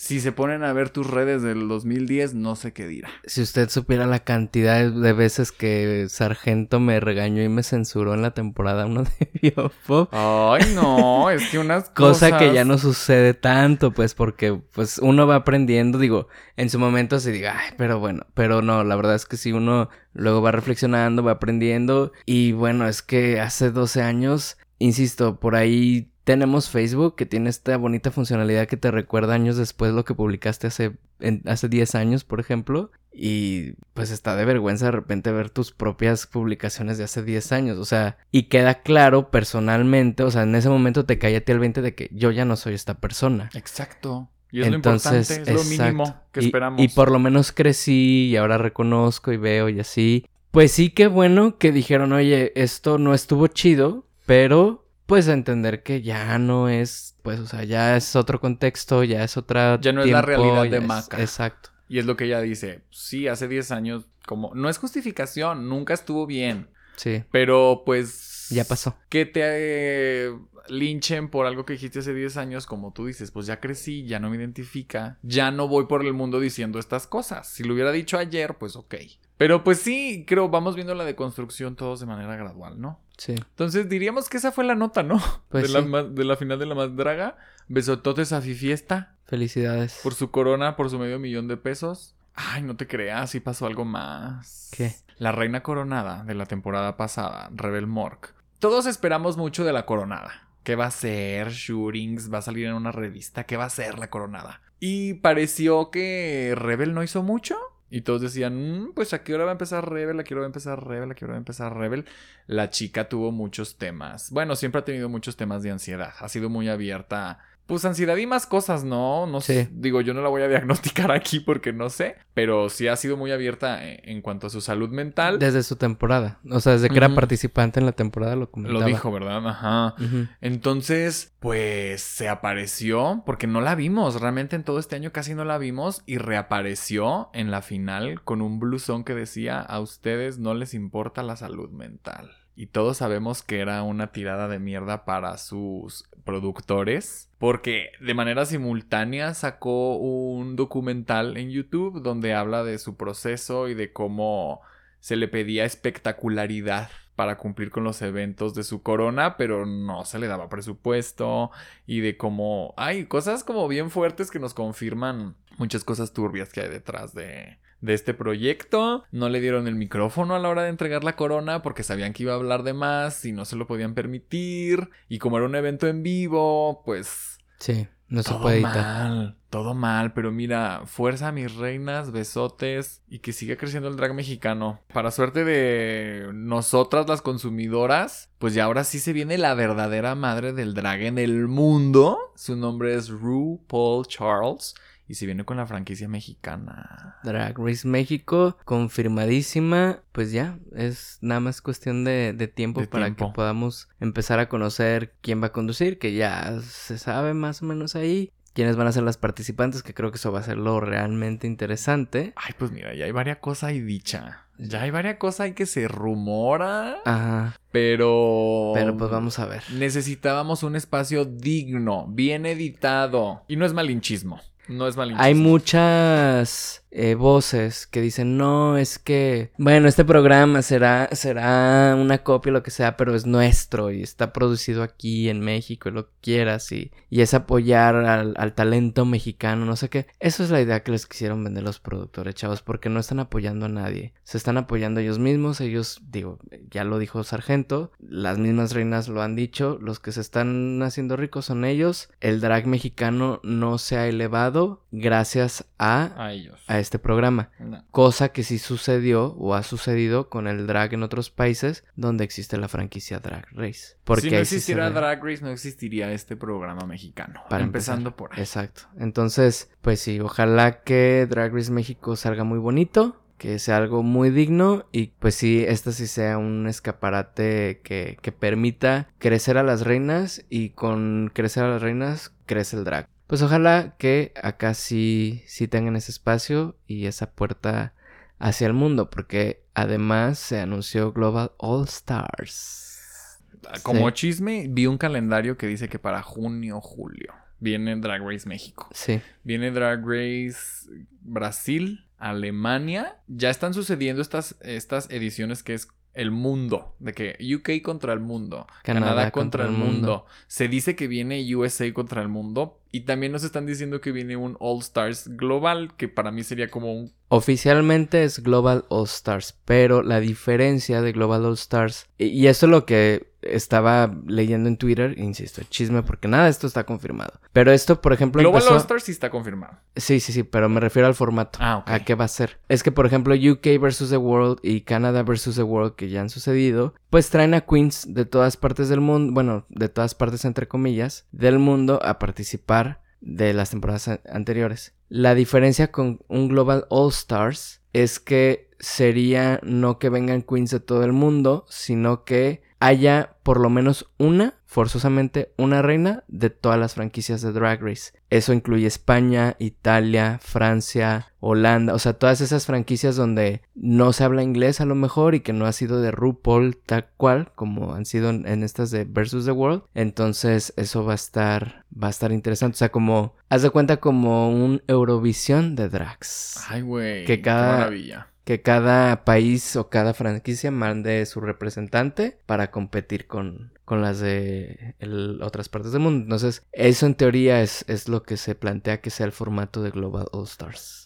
Si 0.02 0.18
se 0.18 0.32
ponen 0.32 0.64
a 0.64 0.72
ver 0.72 0.90
tus 0.90 1.08
redes 1.08 1.42
del 1.42 1.68
2010, 1.68 2.34
no 2.34 2.56
sé 2.56 2.72
qué 2.72 2.88
dirá. 2.88 3.08
Si 3.24 3.40
usted 3.40 3.68
supiera 3.68 4.04
la 4.04 4.18
cantidad 4.18 4.90
de 4.90 5.12
veces 5.12 5.52
que 5.52 6.06
Sargento 6.08 6.80
me 6.80 6.98
regañó 6.98 7.40
y 7.40 7.48
me 7.48 7.62
censuró 7.62 8.12
en 8.12 8.20
la 8.20 8.32
temporada 8.32 8.86
1 8.86 9.04
de 9.04 9.30
Biopop. 9.40 10.12
Ay, 10.12 10.74
no, 10.74 11.30
es 11.30 11.48
que 11.48 11.60
unas 11.60 11.88
Cosa 11.94 12.30
cosas... 12.30 12.42
que 12.42 12.52
ya 12.52 12.64
no 12.64 12.78
sucede 12.78 13.32
tanto, 13.32 13.92
pues, 13.92 14.14
porque 14.14 14.60
pues 14.72 14.98
uno 14.98 15.28
va 15.28 15.36
aprendiendo, 15.36 16.00
digo, 16.00 16.26
en 16.56 16.68
su 16.68 16.80
momento 16.80 17.20
se 17.20 17.30
diga, 17.30 17.56
ay, 17.56 17.74
pero 17.78 18.00
bueno, 18.00 18.26
pero 18.34 18.60
no, 18.60 18.82
la 18.82 18.96
verdad 18.96 19.14
es 19.14 19.24
que 19.24 19.36
si 19.36 19.52
uno 19.52 19.88
luego 20.14 20.42
va 20.42 20.50
reflexionando, 20.50 21.22
va 21.22 21.30
aprendiendo, 21.30 22.10
y 22.26 22.50
bueno, 22.50 22.88
es 22.88 23.02
que 23.02 23.38
hace 23.38 23.70
12 23.70 24.02
años, 24.02 24.58
insisto, 24.80 25.38
por 25.38 25.54
ahí 25.54 26.11
tenemos 26.24 26.70
Facebook 26.70 27.16
que 27.16 27.26
tiene 27.26 27.50
esta 27.50 27.76
bonita 27.76 28.10
funcionalidad 28.10 28.66
que 28.68 28.76
te 28.76 28.90
recuerda 28.90 29.34
años 29.34 29.56
después 29.56 29.92
lo 29.92 30.04
que 30.04 30.14
publicaste 30.14 30.66
hace, 30.68 30.92
en- 31.20 31.42
hace 31.46 31.68
10 31.68 31.94
años, 31.94 32.24
por 32.24 32.38
ejemplo. 32.40 32.90
Y 33.12 33.72
pues 33.92 34.10
está 34.10 34.36
de 34.36 34.44
vergüenza 34.44 34.86
de 34.86 34.92
repente 34.92 35.32
ver 35.32 35.50
tus 35.50 35.70
propias 35.72 36.26
publicaciones 36.26 36.96
de 36.98 37.04
hace 37.04 37.22
10 37.22 37.52
años. 37.52 37.78
O 37.78 37.84
sea, 37.84 38.16
y 38.30 38.44
queda 38.44 38.82
claro 38.82 39.30
personalmente, 39.30 40.22
o 40.22 40.30
sea, 40.30 40.42
en 40.44 40.54
ese 40.54 40.68
momento 40.68 41.04
te 41.04 41.18
cae 41.18 41.36
a 41.36 41.44
ti 41.44 41.52
el 41.52 41.58
20 41.58 41.82
de 41.82 41.94
que 41.94 42.08
yo 42.12 42.30
ya 42.30 42.44
no 42.44 42.56
soy 42.56 42.74
esta 42.74 42.94
persona. 42.94 43.50
Exacto. 43.54 44.28
Y 44.50 44.60
es 44.60 44.66
Entonces, 44.68 45.28
lo 45.30 45.34
importante, 45.36 45.50
es 45.52 45.78
lo 45.78 45.84
mínimo 45.84 46.22
que 46.32 46.40
Y- 46.40 46.44
esperamos. 46.46 46.82
Y, 46.82 46.88
por 46.88 47.10
lo 47.10 47.18
menos 47.18 47.52
crecí 47.52 48.28
y 48.30 48.36
ahora 48.36 48.58
reconozco 48.58 49.32
y 49.32 49.36
veo 49.38 49.68
y 49.68 49.80
así. 49.80 50.26
Pues 50.50 50.72
sí, 50.72 50.90
qué 50.90 51.06
bueno 51.06 51.56
que 51.58 51.72
dijeron, 51.72 52.12
oye, 52.12 52.52
esto 52.54 52.98
no 52.98 53.14
estuvo 53.14 53.46
chido, 53.46 54.06
pero 54.26 54.81
pues 55.12 55.28
entender 55.28 55.82
que 55.82 56.00
ya 56.00 56.38
no 56.38 56.70
es, 56.70 57.18
pues, 57.20 57.38
o 57.38 57.46
sea, 57.46 57.64
ya 57.64 57.98
es 57.98 58.16
otro 58.16 58.40
contexto, 58.40 59.04
ya 59.04 59.22
es 59.22 59.36
otra. 59.36 59.78
Ya 59.78 59.92
no 59.92 60.02
es 60.02 60.10
la 60.10 60.22
realidad 60.22 60.62
de 60.62 60.78
es- 60.78 60.86
Maca. 60.86 61.20
Exacto. 61.20 61.68
Y 61.86 61.98
es 61.98 62.06
lo 62.06 62.16
que 62.16 62.24
ella 62.24 62.40
dice. 62.40 62.80
Sí, 62.88 63.28
hace 63.28 63.46
10 63.46 63.72
años, 63.72 64.06
como... 64.24 64.54
No 64.54 64.70
es 64.70 64.78
justificación, 64.78 65.68
nunca 65.68 65.92
estuvo 65.92 66.26
bien. 66.26 66.70
Sí, 66.96 67.24
Pero 67.30 67.82
pues... 67.84 68.46
ya 68.48 68.64
pasó. 68.64 68.96
Que 69.10 69.26
te 69.26 69.42
eh, 69.44 70.30
linchen 70.68 71.28
por 71.28 71.44
algo 71.44 71.66
que 71.66 71.74
dijiste 71.74 71.98
hace 71.98 72.14
10 72.14 72.38
años, 72.38 72.64
como 72.64 72.94
tú 72.94 73.04
dices, 73.04 73.30
pues 73.32 73.44
ya 73.44 73.60
crecí, 73.60 74.06
ya 74.06 74.18
no 74.18 74.30
me 74.30 74.38
identifica, 74.38 75.18
ya 75.20 75.50
no 75.50 75.68
voy 75.68 75.84
por 75.88 76.06
el 76.06 76.14
mundo 76.14 76.40
diciendo 76.40 76.78
estas 76.78 77.06
cosas. 77.06 77.48
Si 77.48 77.64
lo 77.64 77.74
hubiera 77.74 77.92
dicho 77.92 78.16
ayer, 78.16 78.56
pues 78.56 78.76
ok. 78.76 78.94
Pero 79.36 79.62
pues 79.62 79.78
sí, 79.78 80.24
creo, 80.26 80.48
vamos 80.48 80.74
viendo 80.74 80.94
la 80.94 81.04
deconstrucción 81.04 81.76
todos 81.76 82.00
de 82.00 82.06
manera 82.06 82.34
gradual, 82.36 82.80
¿no? 82.80 83.00
Sí. 83.22 83.36
Entonces 83.36 83.88
diríamos 83.88 84.28
que 84.28 84.36
esa 84.38 84.50
fue 84.50 84.64
la 84.64 84.74
nota, 84.74 85.04
¿no? 85.04 85.22
Pues 85.48 85.70
sí. 85.70 85.78
de 86.10 86.24
la 86.24 86.36
final 86.36 86.58
de 86.58 86.66
la 86.66 86.74
más 86.74 86.96
draga. 86.96 87.38
Besototes 87.68 88.32
a 88.32 88.40
Fifiesta 88.40 89.14
Felicidades. 89.26 90.00
por 90.02 90.14
su 90.14 90.32
corona, 90.32 90.74
por 90.74 90.90
su 90.90 90.98
medio 90.98 91.20
millón 91.20 91.46
de 91.46 91.56
pesos. 91.56 92.16
Ay, 92.34 92.62
no 92.62 92.76
te 92.76 92.88
creas, 92.88 93.30
sí 93.30 93.38
pasó 93.38 93.66
algo 93.66 93.84
más. 93.84 94.70
¿Qué? 94.72 94.96
La 95.18 95.30
reina 95.30 95.62
coronada 95.62 96.24
de 96.24 96.34
la 96.34 96.46
temporada 96.46 96.96
pasada, 96.96 97.48
Rebel 97.54 97.86
Mork. 97.86 98.34
Todos 98.58 98.86
esperamos 98.86 99.36
mucho 99.36 99.64
de 99.64 99.72
la 99.72 99.86
coronada. 99.86 100.48
¿Qué 100.64 100.74
va 100.74 100.86
a 100.86 100.90
ser? 100.90 101.50
Shootings, 101.50 102.32
va 102.32 102.38
a 102.38 102.42
salir 102.42 102.66
en 102.66 102.74
una 102.74 102.90
revista. 102.90 103.44
¿Qué 103.44 103.56
va 103.56 103.66
a 103.66 103.70
ser 103.70 104.00
la 104.00 104.10
coronada? 104.10 104.62
Y 104.80 105.14
pareció 105.14 105.92
que 105.92 106.54
Rebel 106.56 106.92
no 106.92 107.04
hizo 107.04 107.22
mucho. 107.22 107.56
Y 107.94 108.00
todos 108.00 108.22
decían, 108.22 108.56
"Mm, 108.56 108.92
pues 108.94 109.12
a 109.12 109.22
qué 109.22 109.34
hora 109.34 109.44
va 109.44 109.50
a 109.50 109.52
empezar 109.52 109.86
Rebel, 109.90 110.18
a 110.18 110.24
qué 110.24 110.32
hora 110.32 110.40
va 110.40 110.46
a 110.46 110.48
empezar 110.48 110.82
Rebel, 110.88 111.10
a 111.10 111.14
qué 111.14 111.26
hora 111.26 111.32
va 111.32 111.36
a 111.36 111.44
empezar 111.44 111.76
Rebel. 111.76 112.06
La 112.46 112.70
chica 112.70 113.10
tuvo 113.10 113.32
muchos 113.32 113.76
temas. 113.76 114.30
Bueno, 114.30 114.56
siempre 114.56 114.80
ha 114.80 114.84
tenido 114.86 115.10
muchos 115.10 115.36
temas 115.36 115.62
de 115.62 115.72
ansiedad. 115.72 116.14
Ha 116.18 116.28
sido 116.30 116.48
muy 116.48 116.70
abierta. 116.70 117.40
Pues 117.72 117.86
ansiedad 117.86 118.18
y 118.18 118.26
más 118.26 118.44
cosas, 118.46 118.84
¿no? 118.84 119.26
No 119.26 119.40
sé. 119.40 119.70
Digo, 119.72 120.02
yo 120.02 120.12
no 120.12 120.20
la 120.20 120.28
voy 120.28 120.42
a 120.42 120.48
diagnosticar 120.48 121.10
aquí 121.10 121.40
porque 121.40 121.72
no 121.72 121.88
sé. 121.88 122.16
Pero 122.34 122.68
sí 122.68 122.86
ha 122.86 122.96
sido 122.96 123.16
muy 123.16 123.32
abierta 123.32 123.82
en, 123.82 123.98
en 124.04 124.20
cuanto 124.20 124.48
a 124.48 124.50
su 124.50 124.60
salud 124.60 124.90
mental. 124.90 125.38
Desde 125.38 125.62
su 125.62 125.76
temporada. 125.76 126.38
O 126.50 126.60
sea, 126.60 126.72
desde 126.74 126.90
que 126.90 126.98
era 126.98 127.14
participante 127.14 127.80
en 127.80 127.86
la 127.86 127.92
temporada 127.92 128.34
lo 128.34 128.42
Lo 128.42 128.50
comentaba. 128.50 128.84
dijo, 128.84 129.10
¿verdad? 129.10 129.46
Ajá. 129.48 129.94
Entonces, 130.42 131.34
pues 131.40 132.02
se 132.02 132.28
apareció, 132.28 133.22
porque 133.24 133.46
no 133.46 133.62
la 133.62 133.74
vimos, 133.74 134.20
realmente 134.20 134.54
en 134.54 134.64
todo 134.64 134.78
este 134.78 134.96
año 134.96 135.10
casi 135.12 135.34
no 135.34 135.46
la 135.46 135.56
vimos, 135.56 136.02
y 136.04 136.18
reapareció 136.18 137.30
en 137.32 137.50
la 137.50 137.62
final 137.62 138.22
con 138.22 138.42
un 138.42 138.60
blusón 138.60 139.02
que 139.04 139.14
decía, 139.14 139.60
a 139.60 139.80
ustedes 139.80 140.38
no 140.38 140.52
les 140.52 140.74
importa 140.74 141.22
la 141.22 141.36
salud 141.36 141.70
mental. 141.70 142.32
Y 142.54 142.66
todos 142.66 142.98
sabemos 142.98 143.42
que 143.42 143.60
era 143.60 143.82
una 143.82 144.12
tirada 144.12 144.46
de 144.46 144.58
mierda 144.58 145.06
para 145.06 145.38
sus 145.38 146.04
productores, 146.24 147.30
porque 147.38 147.90
de 148.00 148.14
manera 148.14 148.46
simultánea 148.46 149.34
sacó 149.34 149.96
un 149.96 150.56
documental 150.56 151.36
en 151.36 151.50
YouTube 151.50 152.02
donde 152.02 152.34
habla 152.34 152.64
de 152.64 152.78
su 152.78 152.96
proceso 152.96 153.68
y 153.68 153.74
de 153.74 153.92
cómo 153.92 154.60
se 155.00 155.16
le 155.16 155.28
pedía 155.28 155.64
espectacularidad 155.64 156.90
para 157.16 157.36
cumplir 157.36 157.70
con 157.70 157.84
los 157.84 158.00
eventos 158.02 158.54
de 158.54 158.64
su 158.64 158.82
corona, 158.82 159.36
pero 159.36 159.66
no 159.66 160.04
se 160.04 160.18
le 160.18 160.28
daba 160.28 160.48
presupuesto 160.48 161.50
y 161.86 162.00
de 162.00 162.16
cómo 162.16 162.74
hay 162.76 163.06
cosas 163.06 163.44
como 163.44 163.68
bien 163.68 163.90
fuertes 163.90 164.30
que 164.30 164.38
nos 164.38 164.54
confirman 164.54 165.36
muchas 165.58 165.84
cosas 165.84 166.12
turbias 166.12 166.52
que 166.52 166.62
hay 166.62 166.68
detrás 166.68 167.14
de, 167.14 167.58
de 167.82 167.92
este 167.92 168.14
proyecto. 168.14 169.04
No 169.12 169.28
le 169.28 169.40
dieron 169.40 169.68
el 169.68 169.74
micrófono 169.74 170.34
a 170.34 170.38
la 170.38 170.48
hora 170.48 170.62
de 170.62 170.70
entregar 170.70 171.04
la 171.04 171.16
corona 171.16 171.60
porque 171.60 171.82
sabían 171.82 172.14
que 172.14 172.22
iba 172.22 172.32
a 172.32 172.36
hablar 172.36 172.62
de 172.62 172.72
más 172.72 173.24
y 173.26 173.32
no 173.32 173.44
se 173.44 173.56
lo 173.56 173.66
podían 173.66 173.92
permitir. 173.94 174.88
Y 175.08 175.18
como 175.18 175.36
era 175.36 175.46
un 175.46 175.54
evento 175.54 175.86
en 175.86 176.02
vivo, 176.02 176.82
pues 176.86 177.38
Sí, 177.58 177.86
no 178.08 178.22
se 178.24 178.34
puede 178.34 178.56
editar. 178.56 178.74
mal, 178.74 179.36
todo 179.50 179.72
mal, 179.74 180.12
pero 180.14 180.32
mira, 180.32 180.82
fuerza 180.86 181.28
a 181.28 181.32
mis 181.32 181.54
reinas, 181.54 182.10
besotes 182.10 183.02
y 183.08 183.20
que 183.20 183.32
siga 183.32 183.56
creciendo 183.56 183.88
el 183.88 183.96
drag 183.96 184.14
mexicano. 184.14 184.80
Para 184.92 185.10
suerte 185.12 185.44
de 185.44 186.28
nosotras 186.34 187.08
las 187.08 187.22
consumidoras, 187.22 188.30
pues 188.38 188.54
ya 188.54 188.64
ahora 188.64 188.82
sí 188.84 188.98
se 188.98 189.12
viene 189.12 189.38
la 189.38 189.54
verdadera 189.54 190.14
madre 190.14 190.52
del 190.52 190.74
drag 190.74 191.02
en 191.02 191.18
el 191.18 191.46
mundo. 191.48 192.18
Su 192.34 192.56
nombre 192.56 192.94
es 192.94 193.08
RuPaul 193.08 194.06
Charles 194.06 194.74
y 195.12 195.14
se 195.14 195.26
viene 195.26 195.44
con 195.44 195.58
la 195.58 195.66
franquicia 195.66 196.08
mexicana. 196.08 197.18
Drag 197.22 197.58
Race 197.58 197.86
México, 197.86 198.56
confirmadísima. 198.64 200.00
Pues 200.12 200.32
ya, 200.32 200.58
es 200.74 201.18
nada 201.20 201.38
más 201.38 201.60
cuestión 201.60 202.02
de, 202.02 202.32
de 202.32 202.48
tiempo 202.48 202.80
De 202.80 202.86
para 202.86 203.04
tiempo. 203.04 203.28
que 203.28 203.34
podamos 203.34 203.90
empezar 204.00 204.38
a 204.38 204.48
conocer 204.48 205.12
quién 205.20 205.42
va 205.42 205.48
a 205.48 205.52
conducir, 205.52 205.98
que 205.98 206.14
ya 206.14 206.58
se 206.62 206.96
sabe 206.96 207.34
más 207.34 207.60
o 207.60 207.66
menos 207.66 207.94
ahí. 207.94 208.32
Quiénes 208.54 208.76
van 208.76 208.86
a 208.86 208.92
ser 208.92 209.02
las 209.02 209.18
participantes, 209.18 209.82
que 209.82 209.92
creo 209.92 210.10
que 210.10 210.16
eso 210.16 210.32
va 210.32 210.40
a 210.40 210.44
ser 210.44 210.56
lo 210.56 210.80
realmente 210.80 211.46
interesante. 211.46 212.32
Ay, 212.36 212.54
pues 212.58 212.70
mira, 212.70 212.94
ya 212.94 213.04
hay 213.04 213.12
varias 213.12 213.36
cosas 213.38 213.64
ahí 213.64 213.80
dicha. 213.80 214.46
Ya 214.58 214.82
hay 214.82 214.90
varias 214.90 215.16
cosas 215.16 215.40
ahí 215.40 215.52
que 215.52 215.66
se 215.66 215.88
rumora, 215.88 216.98
Ajá, 217.04 217.56
pero... 217.70 218.72
pero 218.74 218.96
pues 218.96 219.10
vamos 219.10 219.38
a 219.38 219.46
ver. 219.46 219.62
Necesitábamos 219.74 220.62
un 220.62 220.76
espacio 220.76 221.24
digno, 221.24 222.06
bien 222.08 222.46
editado. 222.46 223.42
Y 223.48 223.56
no 223.56 223.66
es 223.66 223.72
malinchismo. 223.72 224.40
No 224.68 224.86
es 224.88 224.96
malinchismo. 224.96 225.24
Hay 225.24 225.34
muchas 225.34 226.81
eh, 226.94 227.14
voces 227.14 227.86
que 227.86 228.00
dicen, 228.02 228.36
no, 228.36 228.76
es 228.76 228.98
que, 228.98 229.50
bueno, 229.56 229.88
este 229.88 230.04
programa 230.04 230.62
será, 230.62 231.08
será 231.12 231.96
una 231.98 232.22
copia, 232.22 232.52
lo 232.52 232.62
que 232.62 232.70
sea, 232.70 232.96
pero 232.96 233.14
es 233.14 233.26
nuestro 233.26 233.90
y 233.90 234.02
está 234.02 234.32
producido 234.32 234.82
aquí 234.82 235.28
en 235.28 235.40
México 235.40 235.88
y 235.88 235.92
lo 235.92 236.06
que 236.06 236.12
quieras 236.20 236.70
y, 236.70 236.92
y 237.08 237.22
es 237.22 237.32
apoyar 237.34 237.96
al, 237.96 238.34
al 238.36 238.54
talento 238.54 239.04
mexicano, 239.06 239.64
no 239.64 239.76
sé 239.76 239.88
qué. 239.88 240.06
Eso 240.20 240.44
es 240.44 240.50
la 240.50 240.60
idea 240.60 240.82
que 240.82 240.92
les 240.92 241.06
quisieron 241.06 241.42
vender 241.42 241.64
los 241.64 241.80
productores, 241.80 242.34
chavos, 242.34 242.62
porque 242.62 242.90
no 242.90 243.00
están 243.00 243.20
apoyando 243.20 243.66
a 243.66 243.70
nadie. 243.70 244.12
Se 244.24 244.36
están 244.36 244.58
apoyando 244.58 245.00
ellos 245.00 245.18
mismos, 245.18 245.60
ellos, 245.60 246.02
digo, 246.10 246.38
ya 246.70 246.84
lo 246.84 246.98
dijo 246.98 247.24
Sargento, 247.24 247.90
las 247.98 248.38
mismas 248.38 248.72
reinas 248.72 249.08
lo 249.08 249.22
han 249.22 249.34
dicho, 249.34 249.78
los 249.80 249.98
que 249.98 250.12
se 250.12 250.20
están 250.20 250.82
haciendo 250.82 251.16
ricos 251.16 251.46
son 251.46 251.64
ellos. 251.64 252.10
El 252.20 252.40
drag 252.40 252.66
mexicano 252.66 253.40
no 253.42 253.78
se 253.78 253.96
ha 253.96 254.06
elevado 254.06 254.84
gracias 254.90 255.64
a, 255.78 256.12
A 256.22 256.32
ellos. 256.32 256.60
a 256.66 256.81
este 256.82 256.98
programa. 256.98 257.50
No. 257.58 257.84
Cosa 257.90 258.30
que 258.30 258.42
sí 258.42 258.58
sucedió 258.58 259.34
o 259.38 259.54
ha 259.54 259.62
sucedido 259.62 260.28
con 260.28 260.46
el 260.46 260.66
drag 260.66 260.94
en 260.94 261.02
otros 261.02 261.30
países 261.30 261.84
donde 261.96 262.24
existe 262.24 262.56
la 262.58 262.68
franquicia 262.68 263.18
Drag 263.18 263.46
Race. 263.52 263.96
Porque 264.04 264.22
si 264.22 264.30
no 264.30 264.36
sí 264.36 264.40
existiera 264.42 264.90
Drag 264.90 265.22
Race, 265.22 265.42
no 265.42 265.50
existiría 265.50 266.12
este 266.12 266.36
programa 266.36 266.86
mexicano. 266.86 267.42
Para 267.48 267.64
empezando 267.64 268.10
empezar. 268.10 268.16
por 268.16 268.34
ahí. 268.34 268.40
Exacto. 268.40 268.82
Entonces, 268.98 269.70
pues 269.80 270.00
sí, 270.00 270.20
ojalá 270.20 270.82
que 270.82 271.26
Drag 271.28 271.54
Race 271.54 271.72
México 271.72 272.16
salga 272.16 272.44
muy 272.44 272.58
bonito, 272.58 273.22
que 273.38 273.58
sea 273.58 273.76
algo 273.76 274.02
muy 274.04 274.30
digno 274.30 274.86
y 274.92 275.08
pues 275.18 275.34
sí, 275.34 275.64
esta 275.66 275.90
sí 275.90 276.06
sea 276.06 276.38
un 276.38 276.68
escaparate 276.68 277.80
que, 277.82 278.16
que 278.22 278.30
permita 278.30 279.08
crecer 279.18 279.58
a 279.58 279.64
las 279.64 279.84
reinas 279.84 280.44
y 280.48 280.70
con 280.70 281.30
crecer 281.34 281.64
a 281.64 281.70
las 281.70 281.82
reinas 281.82 282.32
crece 282.46 282.76
el 282.76 282.84
drag. 282.84 283.08
Pues 283.32 283.40
ojalá 283.40 283.94
que 283.96 284.34
acá 284.42 284.74
sí, 284.74 285.42
sí 285.46 285.66
tengan 285.66 285.96
ese 285.96 286.10
espacio 286.10 286.76
y 286.86 287.06
esa 287.06 287.32
puerta 287.32 287.94
hacia 288.38 288.66
el 288.66 288.74
mundo, 288.74 289.08
porque 289.08 289.64
además 289.72 290.38
se 290.38 290.60
anunció 290.60 291.14
Global 291.14 291.52
All 291.56 291.84
Stars. 291.84 293.40
Como 293.84 294.06
Sí. 294.08 294.14
chisme, 294.16 294.66
vi 294.68 294.86
un 294.86 294.98
calendario 294.98 295.56
que 295.56 295.66
dice 295.66 295.88
que 295.88 295.98
para 295.98 296.22
junio, 296.22 296.82
julio 296.82 297.32
viene 297.58 297.96
Drag 297.96 298.20
Race 298.20 298.46
México. 298.46 298.90
Sí, 298.92 299.22
Viene 299.44 299.70
Drag 299.70 300.06
Race 300.06 300.90
Brasil, 301.22 302.04
Alemania. 302.18 303.16
Ya 303.28 303.48
están 303.48 303.72
sucediendo 303.72 304.20
estas, 304.20 304.56
estas 304.60 305.08
ediciones 305.08 305.62
que 305.62 305.72
es 305.72 305.88
el 306.12 306.32
mundo, 306.32 306.96
de 306.98 307.14
que 307.14 307.38
UK 307.56 307.82
contra 307.82 308.12
el 308.12 308.20
mundo, 308.20 308.66
Canadá, 308.82 309.30
contra, 309.30 309.64
el 309.64 309.72
mundo. 309.72 310.26
Se 310.48 310.68
dice 310.68 310.94
que 310.96 311.08
viene 311.08 311.42
USA 311.56 311.90
contra 311.94 312.20
el 312.20 312.28
mundo 312.28 312.81
y 312.92 313.00
también 313.00 313.32
nos 313.32 313.42
están 313.42 313.64
diciendo 313.64 314.02
que 314.02 314.12
viene 314.12 314.36
un 314.36 314.56
All 314.60 314.80
Stars 314.80 315.28
global, 315.36 315.94
que 315.96 316.08
para 316.08 316.30
mí 316.30 316.44
sería 316.44 316.68
como 316.68 316.92
un... 316.92 317.12
Oficialmente 317.28 318.24
es 318.24 318.42
Global 318.42 318.84
All 318.90 319.06
Stars, 319.06 319.58
pero 319.64 320.02
la 320.02 320.20
diferencia 320.20 321.00
de 321.00 321.12
Global 321.12 321.46
All 321.46 321.54
Stars, 321.54 322.06
y, 322.18 322.46
eso 322.46 322.66
es 322.66 322.70
lo 322.70 322.84
que 322.84 323.32
estaba 323.40 324.14
leyendo 324.26 324.68
en 324.68 324.76
Twitter, 324.76 325.18
insisto, 325.18 325.62
chisme, 325.70 326.02
porque 326.02 326.28
nada 326.28 326.44
de 326.44 326.50
esto 326.50 326.66
está 326.66 326.84
confirmado. 326.84 327.40
Pero 327.54 327.72
esto, 327.72 328.02
por 328.02 328.12
ejemplo, 328.12 328.40
Global 328.42 328.60
empezó- 328.60 328.74
All 328.74 328.80
Stars 328.80 329.04
sí 329.04 329.12
está 329.12 329.30
confirmado. 329.30 329.78
Sí, 329.96 330.20
sí, 330.20 330.32
sí, 330.32 330.42
pero 330.42 330.68
me 330.68 330.78
refiero 330.78 331.08
al 331.08 331.14
formato. 331.14 331.58
Ah, 331.62 331.78
ok. 331.78 331.88
¿A 331.88 332.04
qué 332.04 332.14
va 332.14 332.26
a 332.26 332.28
ser? 332.28 332.58
Es 332.68 332.82
que, 332.82 332.92
por 332.92 333.06
ejemplo, 333.06 333.34
UK 333.34 333.80
versus 333.80 334.10
The 334.10 334.18
World 334.18 334.58
y 334.62 334.82
Canada 334.82 335.22
versus 335.22 335.56
The 335.56 335.62
World, 335.62 335.94
que 335.94 336.10
ya 336.10 336.20
han 336.20 336.28
sucedido, 336.30 336.94
pues 337.08 337.30
traen 337.30 337.54
a 337.54 337.62
queens 337.62 338.12
de 338.14 338.26
todas 338.26 338.58
partes 338.58 338.90
del 338.90 339.00
mundo, 339.00 339.32
bueno, 339.32 339.64
de 339.70 339.88
todas 339.88 340.14
partes 340.14 340.44
entre 340.44 340.68
comillas, 340.68 341.26
del 341.32 341.58
mundo 341.58 341.98
a 342.02 342.18
participar 342.18 342.81
de 343.22 343.54
las 343.54 343.70
temporadas 343.70 344.20
anteriores. 344.28 344.94
La 345.08 345.34
diferencia 345.34 345.90
con 345.90 346.20
un 346.28 346.48
Global 346.48 346.86
All 346.90 347.10
Stars 347.10 347.80
es 347.92 348.20
que 348.20 348.70
sería 348.78 349.60
no 349.62 349.98
que 349.98 350.10
vengan 350.10 350.42
queens 350.42 350.70
de 350.70 350.80
todo 350.80 351.04
el 351.04 351.12
mundo, 351.12 351.64
sino 351.68 352.24
que 352.24 352.62
haya 352.80 353.36
por 353.42 353.60
lo 353.60 353.70
menos 353.70 354.10
una, 354.18 354.54
forzosamente 354.72 355.52
una 355.58 355.82
reina 355.82 356.24
de 356.28 356.48
todas 356.48 356.78
las 356.78 356.94
franquicias 356.94 357.42
de 357.42 357.52
Drag 357.52 357.82
Race. 357.82 358.12
Eso 358.30 358.54
incluye 358.54 358.86
España, 358.86 359.54
Italia, 359.58 360.38
Francia, 360.42 361.26
Holanda, 361.40 361.92
o 361.92 361.98
sea, 361.98 362.14
todas 362.14 362.40
esas 362.40 362.64
franquicias 362.64 363.14
donde 363.14 363.60
no 363.74 364.14
se 364.14 364.24
habla 364.24 364.42
inglés 364.42 364.80
a 364.80 364.86
lo 364.86 364.94
mejor 364.94 365.34
y 365.34 365.40
que 365.40 365.52
no 365.52 365.66
ha 365.66 365.72
sido 365.72 366.00
de 366.00 366.10
RuPaul 366.10 366.78
tal 366.78 367.08
cual 367.18 367.52
como 367.54 367.94
han 367.94 368.06
sido 368.06 368.30
en, 368.30 368.62
estas 368.62 368.90
de 368.90 369.04
Versus 369.04 369.44
the 369.44 369.52
World. 369.52 369.82
Entonces, 369.94 370.72
eso 370.78 371.04
va 371.04 371.12
a 371.12 371.16
estar 371.16 371.84
va 371.92 372.06
a 372.06 372.10
estar 372.10 372.32
interesante, 372.32 372.76
o 372.76 372.78
sea, 372.78 372.90
como 372.90 373.34
haz 373.50 373.60
de 373.60 373.68
cuenta 373.68 373.98
como 373.98 374.48
un 374.48 374.82
Eurovisión 374.86 375.76
de 375.76 375.90
drags. 375.90 376.64
Ay, 376.70 376.80
güey. 376.80 377.26
Que 377.26 377.36
qué 377.36 377.42
cada- 377.42 377.72
maravilla. 377.76 378.28
Que 378.44 378.62
cada 378.62 379.24
país 379.24 379.76
o 379.76 379.88
cada 379.88 380.14
franquicia 380.14 380.70
mande 380.70 381.24
su 381.26 381.40
representante 381.40 382.38
para 382.46 382.70
competir 382.70 383.26
con, 383.26 383.72
con 383.84 384.02
las 384.02 384.20
de 384.20 384.96
otras 385.42 385.68
partes 385.68 385.92
del 385.92 386.02
mundo. 386.02 386.24
Entonces, 386.24 386.66
eso 386.72 387.06
en 387.06 387.14
teoría 387.14 387.62
es, 387.62 387.84
es 387.88 388.08
lo 388.08 388.22
que 388.22 388.36
se 388.36 388.54
plantea 388.54 389.00
que 389.00 389.10
sea 389.10 389.26
el 389.26 389.32
formato 389.32 389.82
de 389.82 389.90
Global 389.90 390.26
All 390.32 390.44
Stars. 390.44 391.01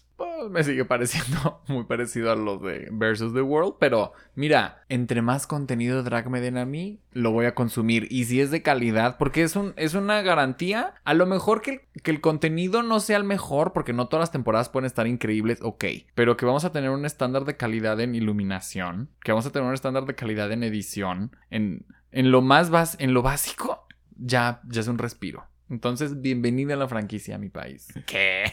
Pues, 0.46 0.66
me 0.66 0.72
sigue 0.72 0.84
pareciendo 0.86 1.60
muy 1.66 1.84
parecido 1.84 2.30
a 2.30 2.36
los 2.36 2.62
de 2.62 2.88
Versus 2.92 3.34
the 3.34 3.42
World. 3.42 3.74
Pero 3.80 4.12
mira, 4.34 4.84
entre 4.88 5.22
más 5.22 5.46
contenido 5.46 6.02
drag 6.02 6.30
me 6.30 6.40
den 6.40 6.56
a 6.56 6.64
mí, 6.64 7.00
lo 7.12 7.32
voy 7.32 7.46
a 7.46 7.54
consumir. 7.54 8.06
Y 8.10 8.24
si 8.24 8.40
es 8.40 8.50
de 8.50 8.62
calidad, 8.62 9.16
porque 9.18 9.42
es, 9.42 9.56
un, 9.56 9.74
es 9.76 9.94
una 9.94 10.22
garantía. 10.22 10.94
A 11.04 11.14
lo 11.14 11.26
mejor 11.26 11.62
que, 11.62 11.88
que 12.02 12.10
el 12.10 12.20
contenido 12.20 12.82
no 12.82 13.00
sea 13.00 13.16
el 13.16 13.24
mejor, 13.24 13.72
porque 13.72 13.92
no 13.92 14.06
todas 14.06 14.22
las 14.22 14.32
temporadas 14.32 14.68
pueden 14.68 14.86
estar 14.86 15.06
increíbles, 15.06 15.58
ok. 15.62 15.84
Pero 16.14 16.36
que 16.36 16.46
vamos 16.46 16.64
a 16.64 16.72
tener 16.72 16.90
un 16.90 17.04
estándar 17.04 17.44
de 17.44 17.56
calidad 17.56 18.00
en 18.00 18.14
iluminación, 18.14 19.10
que 19.22 19.32
vamos 19.32 19.46
a 19.46 19.50
tener 19.50 19.66
un 19.66 19.74
estándar 19.74 20.04
de 20.04 20.14
calidad 20.14 20.52
en 20.52 20.62
edición, 20.62 21.36
en, 21.50 21.86
en 22.12 22.30
lo 22.30 22.40
más 22.40 22.70
bas 22.70 22.96
en 23.00 23.14
lo 23.14 23.22
básico, 23.22 23.86
ya, 24.16 24.60
ya 24.68 24.80
es 24.80 24.88
un 24.88 24.98
respiro. 24.98 25.46
Entonces, 25.68 26.20
bienvenida 26.20 26.74
a 26.74 26.76
la 26.76 26.86
franquicia 26.86 27.34
a 27.34 27.38
mi 27.38 27.48
país. 27.48 27.88
¿Qué? 28.06 28.44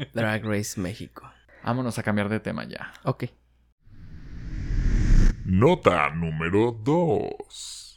Drag 0.14 0.44
Race 0.44 0.80
México. 0.80 1.30
Vámonos 1.62 1.98
a 1.98 2.02
cambiar 2.02 2.28
de 2.30 2.40
tema 2.40 2.64
ya. 2.64 2.92
Ok. 3.04 3.24
Nota 5.44 6.08
número 6.10 6.72
2. 6.72 7.96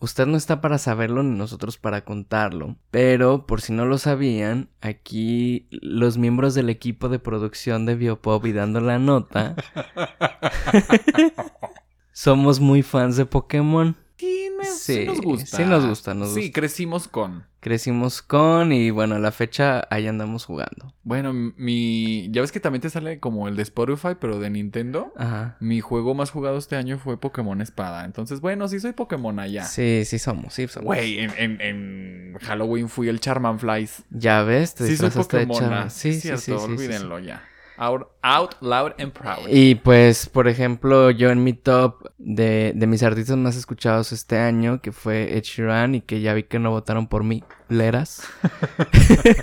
Usted 0.00 0.26
no 0.26 0.36
está 0.36 0.60
para 0.60 0.78
saberlo 0.78 1.22
ni 1.22 1.36
nosotros 1.36 1.78
para 1.78 2.04
contarlo, 2.04 2.76
pero 2.90 3.46
por 3.46 3.60
si 3.60 3.72
no 3.72 3.86
lo 3.86 3.98
sabían, 3.98 4.70
aquí 4.80 5.68
los 5.70 6.18
miembros 6.18 6.54
del 6.54 6.68
equipo 6.68 7.08
de 7.08 7.18
producción 7.18 7.86
de 7.86 7.94
Biopop 7.94 8.44
y 8.46 8.52
dando 8.52 8.80
la 8.80 8.98
nota 8.98 9.56
somos 12.12 12.60
muy 12.60 12.82
fans 12.82 13.16
de 13.16 13.26
Pokémon. 13.26 13.96
Sí, 14.18 14.48
me- 14.58 14.64
sí 14.64 14.94
Sí, 14.94 15.04
nos 15.06 15.20
gusta. 15.20 15.56
sí 15.58 15.64
nos 15.64 15.86
gusta, 15.86 16.14
nos 16.14 16.32
sí, 16.34 16.40
gusta. 16.40 16.52
crecimos 16.60 17.08
con. 17.08 17.44
Crecimos 17.60 18.22
con 18.22 18.72
y 18.72 18.90
bueno, 18.90 19.16
a 19.16 19.18
la 19.18 19.32
fecha 19.32 19.86
ahí 19.90 20.06
andamos 20.06 20.44
jugando. 20.44 20.94
Bueno, 21.02 21.32
mi. 21.32 22.28
Ya 22.30 22.40
ves 22.40 22.52
que 22.52 22.60
también 22.60 22.80
te 22.80 22.90
sale 22.90 23.18
como 23.18 23.48
el 23.48 23.56
de 23.56 23.62
Spotify, 23.62 24.10
pero 24.20 24.38
de 24.38 24.48
Nintendo. 24.50 25.12
Ajá. 25.16 25.56
Mi 25.60 25.80
juego 25.80 26.14
más 26.14 26.30
jugado 26.30 26.58
este 26.58 26.76
año 26.76 26.98
fue 26.98 27.18
Pokémon 27.20 27.60
Espada. 27.60 28.04
Entonces, 28.04 28.40
bueno, 28.40 28.68
sí 28.68 28.78
soy 28.80 28.92
Pokémon 28.92 29.38
allá. 29.40 29.64
Sí, 29.64 30.04
sí 30.06 30.18
somos, 30.18 30.54
sí 30.54 30.68
somos. 30.68 30.86
Güey, 30.86 31.18
en, 31.18 31.32
en- 31.36 31.60
en 31.60 32.38
Halloween 32.40 32.88
fui 32.88 33.08
el 33.08 33.18
Charmanflies. 33.20 34.04
Ya 34.10 34.42
ves, 34.44 34.74
te 34.76 34.86
Sí 34.86 34.96
soy 34.96 35.10
Pokémon. 35.10 35.90
Sí, 35.90 36.14
sí, 36.14 36.28
sí, 36.30 36.36
sí. 36.38 36.52
olvídenlo 36.52 37.18
ya. 37.18 37.42
Out, 37.78 38.08
out 38.22 38.54
loud 38.60 38.92
and 38.98 39.12
proud. 39.12 39.48
Y 39.48 39.74
pues, 39.76 40.28
por 40.28 40.48
ejemplo, 40.48 41.10
yo 41.10 41.30
en 41.30 41.44
mi 41.44 41.52
top 41.52 42.04
de, 42.18 42.72
de 42.74 42.86
mis 42.86 43.02
artistas 43.02 43.36
más 43.36 43.56
escuchados 43.56 44.12
este 44.12 44.38
año, 44.38 44.80
que 44.80 44.92
fue 44.92 45.36
Ed 45.36 45.42
Sheeran, 45.42 45.94
y 45.94 46.00
que 46.00 46.20
ya 46.20 46.32
vi 46.34 46.44
que 46.44 46.58
no 46.58 46.70
votaron 46.70 47.06
por 47.06 47.22
mí, 47.24 47.44
leras. 47.68 48.22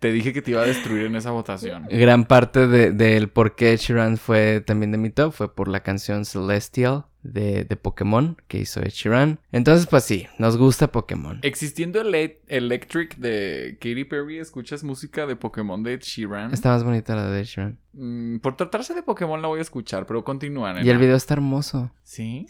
Te 0.00 0.12
dije 0.12 0.34
que 0.34 0.42
te 0.42 0.50
iba 0.50 0.60
a 0.60 0.66
destruir 0.66 1.06
en 1.06 1.16
esa 1.16 1.30
votación. 1.30 1.86
Gran 1.90 2.26
parte 2.26 2.66
de- 2.66 2.90
del 2.92 3.30
por 3.30 3.54
qué 3.56 3.72
Ed 3.72 3.78
Sheeran 3.78 4.18
fue 4.18 4.60
también 4.60 4.92
de 4.92 4.98
mi 4.98 5.08
top 5.08 5.32
fue 5.32 5.54
por 5.54 5.66
la 5.68 5.80
canción 5.80 6.26
Celestial 6.26 7.06
de, 7.24 7.64
de 7.64 7.76
Pokémon 7.76 8.36
que 8.46 8.58
hizo 8.58 8.80
Ed 8.80 8.90
Sheeran. 8.90 9.40
Entonces, 9.50 9.86
pues 9.86 10.04
sí, 10.04 10.26
nos 10.38 10.56
gusta 10.56 10.92
Pokémon. 10.92 11.40
Existiendo 11.42 12.00
el 12.02 12.14
E- 12.14 12.40
Electric 12.46 13.16
de 13.16 13.76
Katy 13.80 14.04
Perry, 14.04 14.38
¿escuchas 14.38 14.84
música 14.84 15.26
de 15.26 15.34
Pokémon 15.34 15.82
de 15.82 15.94
Ed 15.94 16.00
Sheeran? 16.02 16.52
Está 16.52 16.68
más 16.70 16.84
bonita 16.84 17.16
la 17.16 17.28
de 17.30 17.40
Ed 17.40 17.44
Sheeran. 17.46 17.78
Mm, 17.96 18.38
por 18.38 18.56
tratarse 18.56 18.94
de 18.94 19.02
Pokémon 19.02 19.40
la 19.40 19.48
voy 19.48 19.60
a 19.60 19.62
escuchar, 19.62 20.06
pero 20.06 20.24
continúan. 20.24 20.84
Y 20.84 20.90
el 20.90 20.98
video 20.98 21.16
está 21.16 21.34
hermoso. 21.34 21.90
¿Sí? 22.02 22.46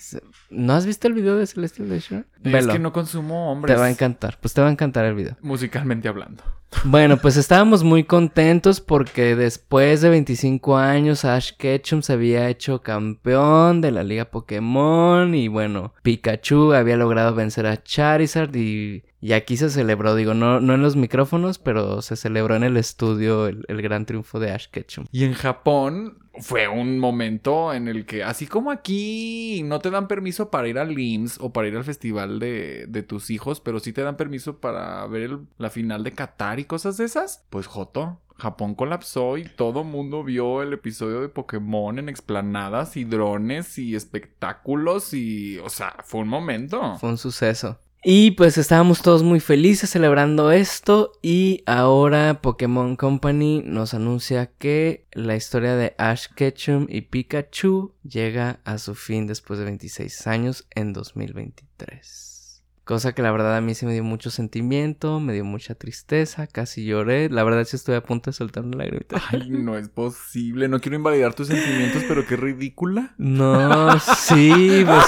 ¿No 0.50 0.72
has 0.72 0.87
visto 0.87 1.07
el 1.07 1.14
video 1.14 1.37
de 1.37 1.46
Celestial 1.46 1.88
Sheeran? 1.88 2.26
Es 2.42 2.52
Velo. 2.52 2.72
que 2.72 2.78
no 2.78 2.92
consumo 2.92 3.52
hombres. 3.52 3.74
Te 3.74 3.80
va 3.80 3.87
a 3.87 3.90
encantar. 3.90 4.38
Pues 4.40 4.54
te 4.54 4.61
va 4.61 4.68
a 4.68 4.70
encantar 4.70 5.04
el 5.04 5.14
video. 5.14 5.37
Musicalmente 5.42 6.09
hablando. 6.09 6.42
Bueno, 6.85 7.16
pues 7.18 7.37
estábamos 7.37 7.85
muy 7.85 8.04
contentos 8.04 8.80
porque 8.80 9.37
después 9.37 10.00
de 10.00 10.11
25 10.11 10.76
años 10.76 11.24
Ash 11.24 11.52
Ketchum 11.57 12.02
se 12.02 12.12
había 12.12 12.48
hecho 12.48 12.83
campeón 12.83 13.80
de 13.80 13.92
la 13.92 14.02
Liga 14.02 14.26
Pokémon 14.26 15.35
y 15.35 15.48
bueno, 15.48 15.94
Pikachu 16.02 16.72
había 16.72 16.96
logrado 16.96 17.35
vencer 17.35 17.66
a 17.66 17.83
Charizard 17.83 18.54
y, 18.57 19.04
y 19.27 19.33
aquí 19.33 19.57
se 19.57 19.71
celebró, 19.71 20.15
digo, 20.15 20.35
no, 20.35 20.61
no 20.61 20.75
en 20.75 20.83
los 20.83 20.97
micrófonos, 20.97 21.59
pero 21.59 22.03
se 22.03 22.15
celebró 22.17 22.57
en 22.57 22.63
el 22.63 22.77
estudio 22.77 23.47
el, 23.47 23.65
el 23.69 23.81
gran 23.81 24.05
triunfo 24.05 24.39
de 24.39 24.51
Ash 24.53 24.67
Ketchum. 24.71 25.07
Y 25.13 25.25
en 25.25 25.33
Japón 25.33 26.19
fue 26.41 26.69
un 26.69 26.99
momento 26.99 27.73
en 27.73 27.89
el 27.89 28.05
que, 28.05 28.23
así 28.23 28.47
como 28.47 28.71
aquí 28.71 29.63
no 29.65 29.79
te 29.79 29.91
dan 29.91 30.09
permiso 30.09 30.51
para 30.51 30.69
ir 30.69 30.79
al 30.79 30.95
LIMS 30.95 31.39
o 31.41 31.53
para 31.55 31.69
ir 31.69 31.77
al 31.77 31.85
festival 31.85 32.39
de, 32.39 32.85
de 32.89 33.03
tus 33.03 33.31
hijos, 33.31 33.61
pero 33.61 33.81
sí 33.81 33.93
te 33.95 34.03
dan 34.03 34.17
permiso 34.19 34.59
para 34.59 35.07
ver 35.07 35.23
el- 35.23 35.47
la 35.57 35.71
final 35.71 36.05
de 36.05 36.13
Qatar 36.13 36.61
y 36.61 36.65
cosas 36.67 36.97
de 36.99 37.05
esas, 37.07 37.47
pues 37.51 37.67
Joto. 37.67 38.21
Japón 38.37 38.75
colapsó 38.75 39.39
y 39.39 39.45
todo 39.45 39.85
mundo 39.85 40.25
vio 40.25 40.61
el 40.61 40.73
episodio 40.73 41.21
de 41.21 41.29
Pokémon 41.29 42.01
en 42.01 42.09
explanadas 42.09 42.97
y 42.97 43.05
drones 43.05 43.79
y 43.79 43.95
espectáculos 43.95 45.15
y, 45.15 45.59
o 45.59 45.71
sea, 45.71 45.95
fue 46.05 46.21
un 46.23 46.29
momento. 46.29 46.97
Fue 46.99 47.11
un 47.11 47.17
suceso. 47.19 47.79
Y 48.07 48.33
pues 48.33 48.59
estábamos 48.59 49.01
todos 49.01 49.23
muy 49.23 49.40
felices 49.40 49.88
celebrando 49.88 50.51
esto 50.51 51.12
y 51.23 51.62
ahora 51.64 52.43
Pokémon 52.43 52.97
Company 52.97 53.62
nos 53.64 53.95
anuncia 53.95 54.51
que 54.59 55.07
la 55.12 55.37
historia 55.37 55.75
de 55.75 55.95
Ash 55.97 56.27
Ketchum 56.37 56.87
y 56.90 57.01
Pikachu 57.01 57.95
llega 58.03 58.61
a 58.64 58.77
su 58.77 58.95
fin 58.95 59.27
después 59.27 59.59
de 59.59 59.64
26 59.64 60.27
años 60.27 60.69
en 60.75 60.93
2023. 60.93 62.62
Cosa 62.85 63.14
que 63.14 63.23
la 63.23 63.33
verdad 63.33 63.57
a 63.57 63.62
mí 63.62 63.75
sí 63.75 63.87
me 63.87 63.95
dio 63.95 64.05
mucho 64.05 64.29
sentimiento, 64.29 65.19
me 65.19 65.33
dio 65.33 65.47
mucha 65.47 65.75
tristeza, 65.75 66.47
casi 66.47 66.85
lloré. 66.85 67.31
La 67.31 67.43
verdad 67.43 67.64
sí 67.64 67.77
estuve 67.77 67.97
a 67.97 68.03
punto 68.03 68.31
de 68.31 68.35
soltar 68.35 68.64
una 68.64 68.77
lagrimita. 68.77 69.23
Ay, 69.31 69.49
no 69.49 69.79
es 69.79 69.88
posible. 69.88 70.69
No 70.69 70.79
quiero 70.79 70.97
invalidar 70.97 71.33
tus 71.33 71.49
sentimientos, 71.49 72.03
pero 72.07 72.27
qué 72.27 72.37
ridícula. 72.37 73.14
No, 73.17 73.99
sí, 73.99 74.85
pues. 74.85 75.07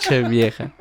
Che 0.00 0.22
vieja. 0.22 0.74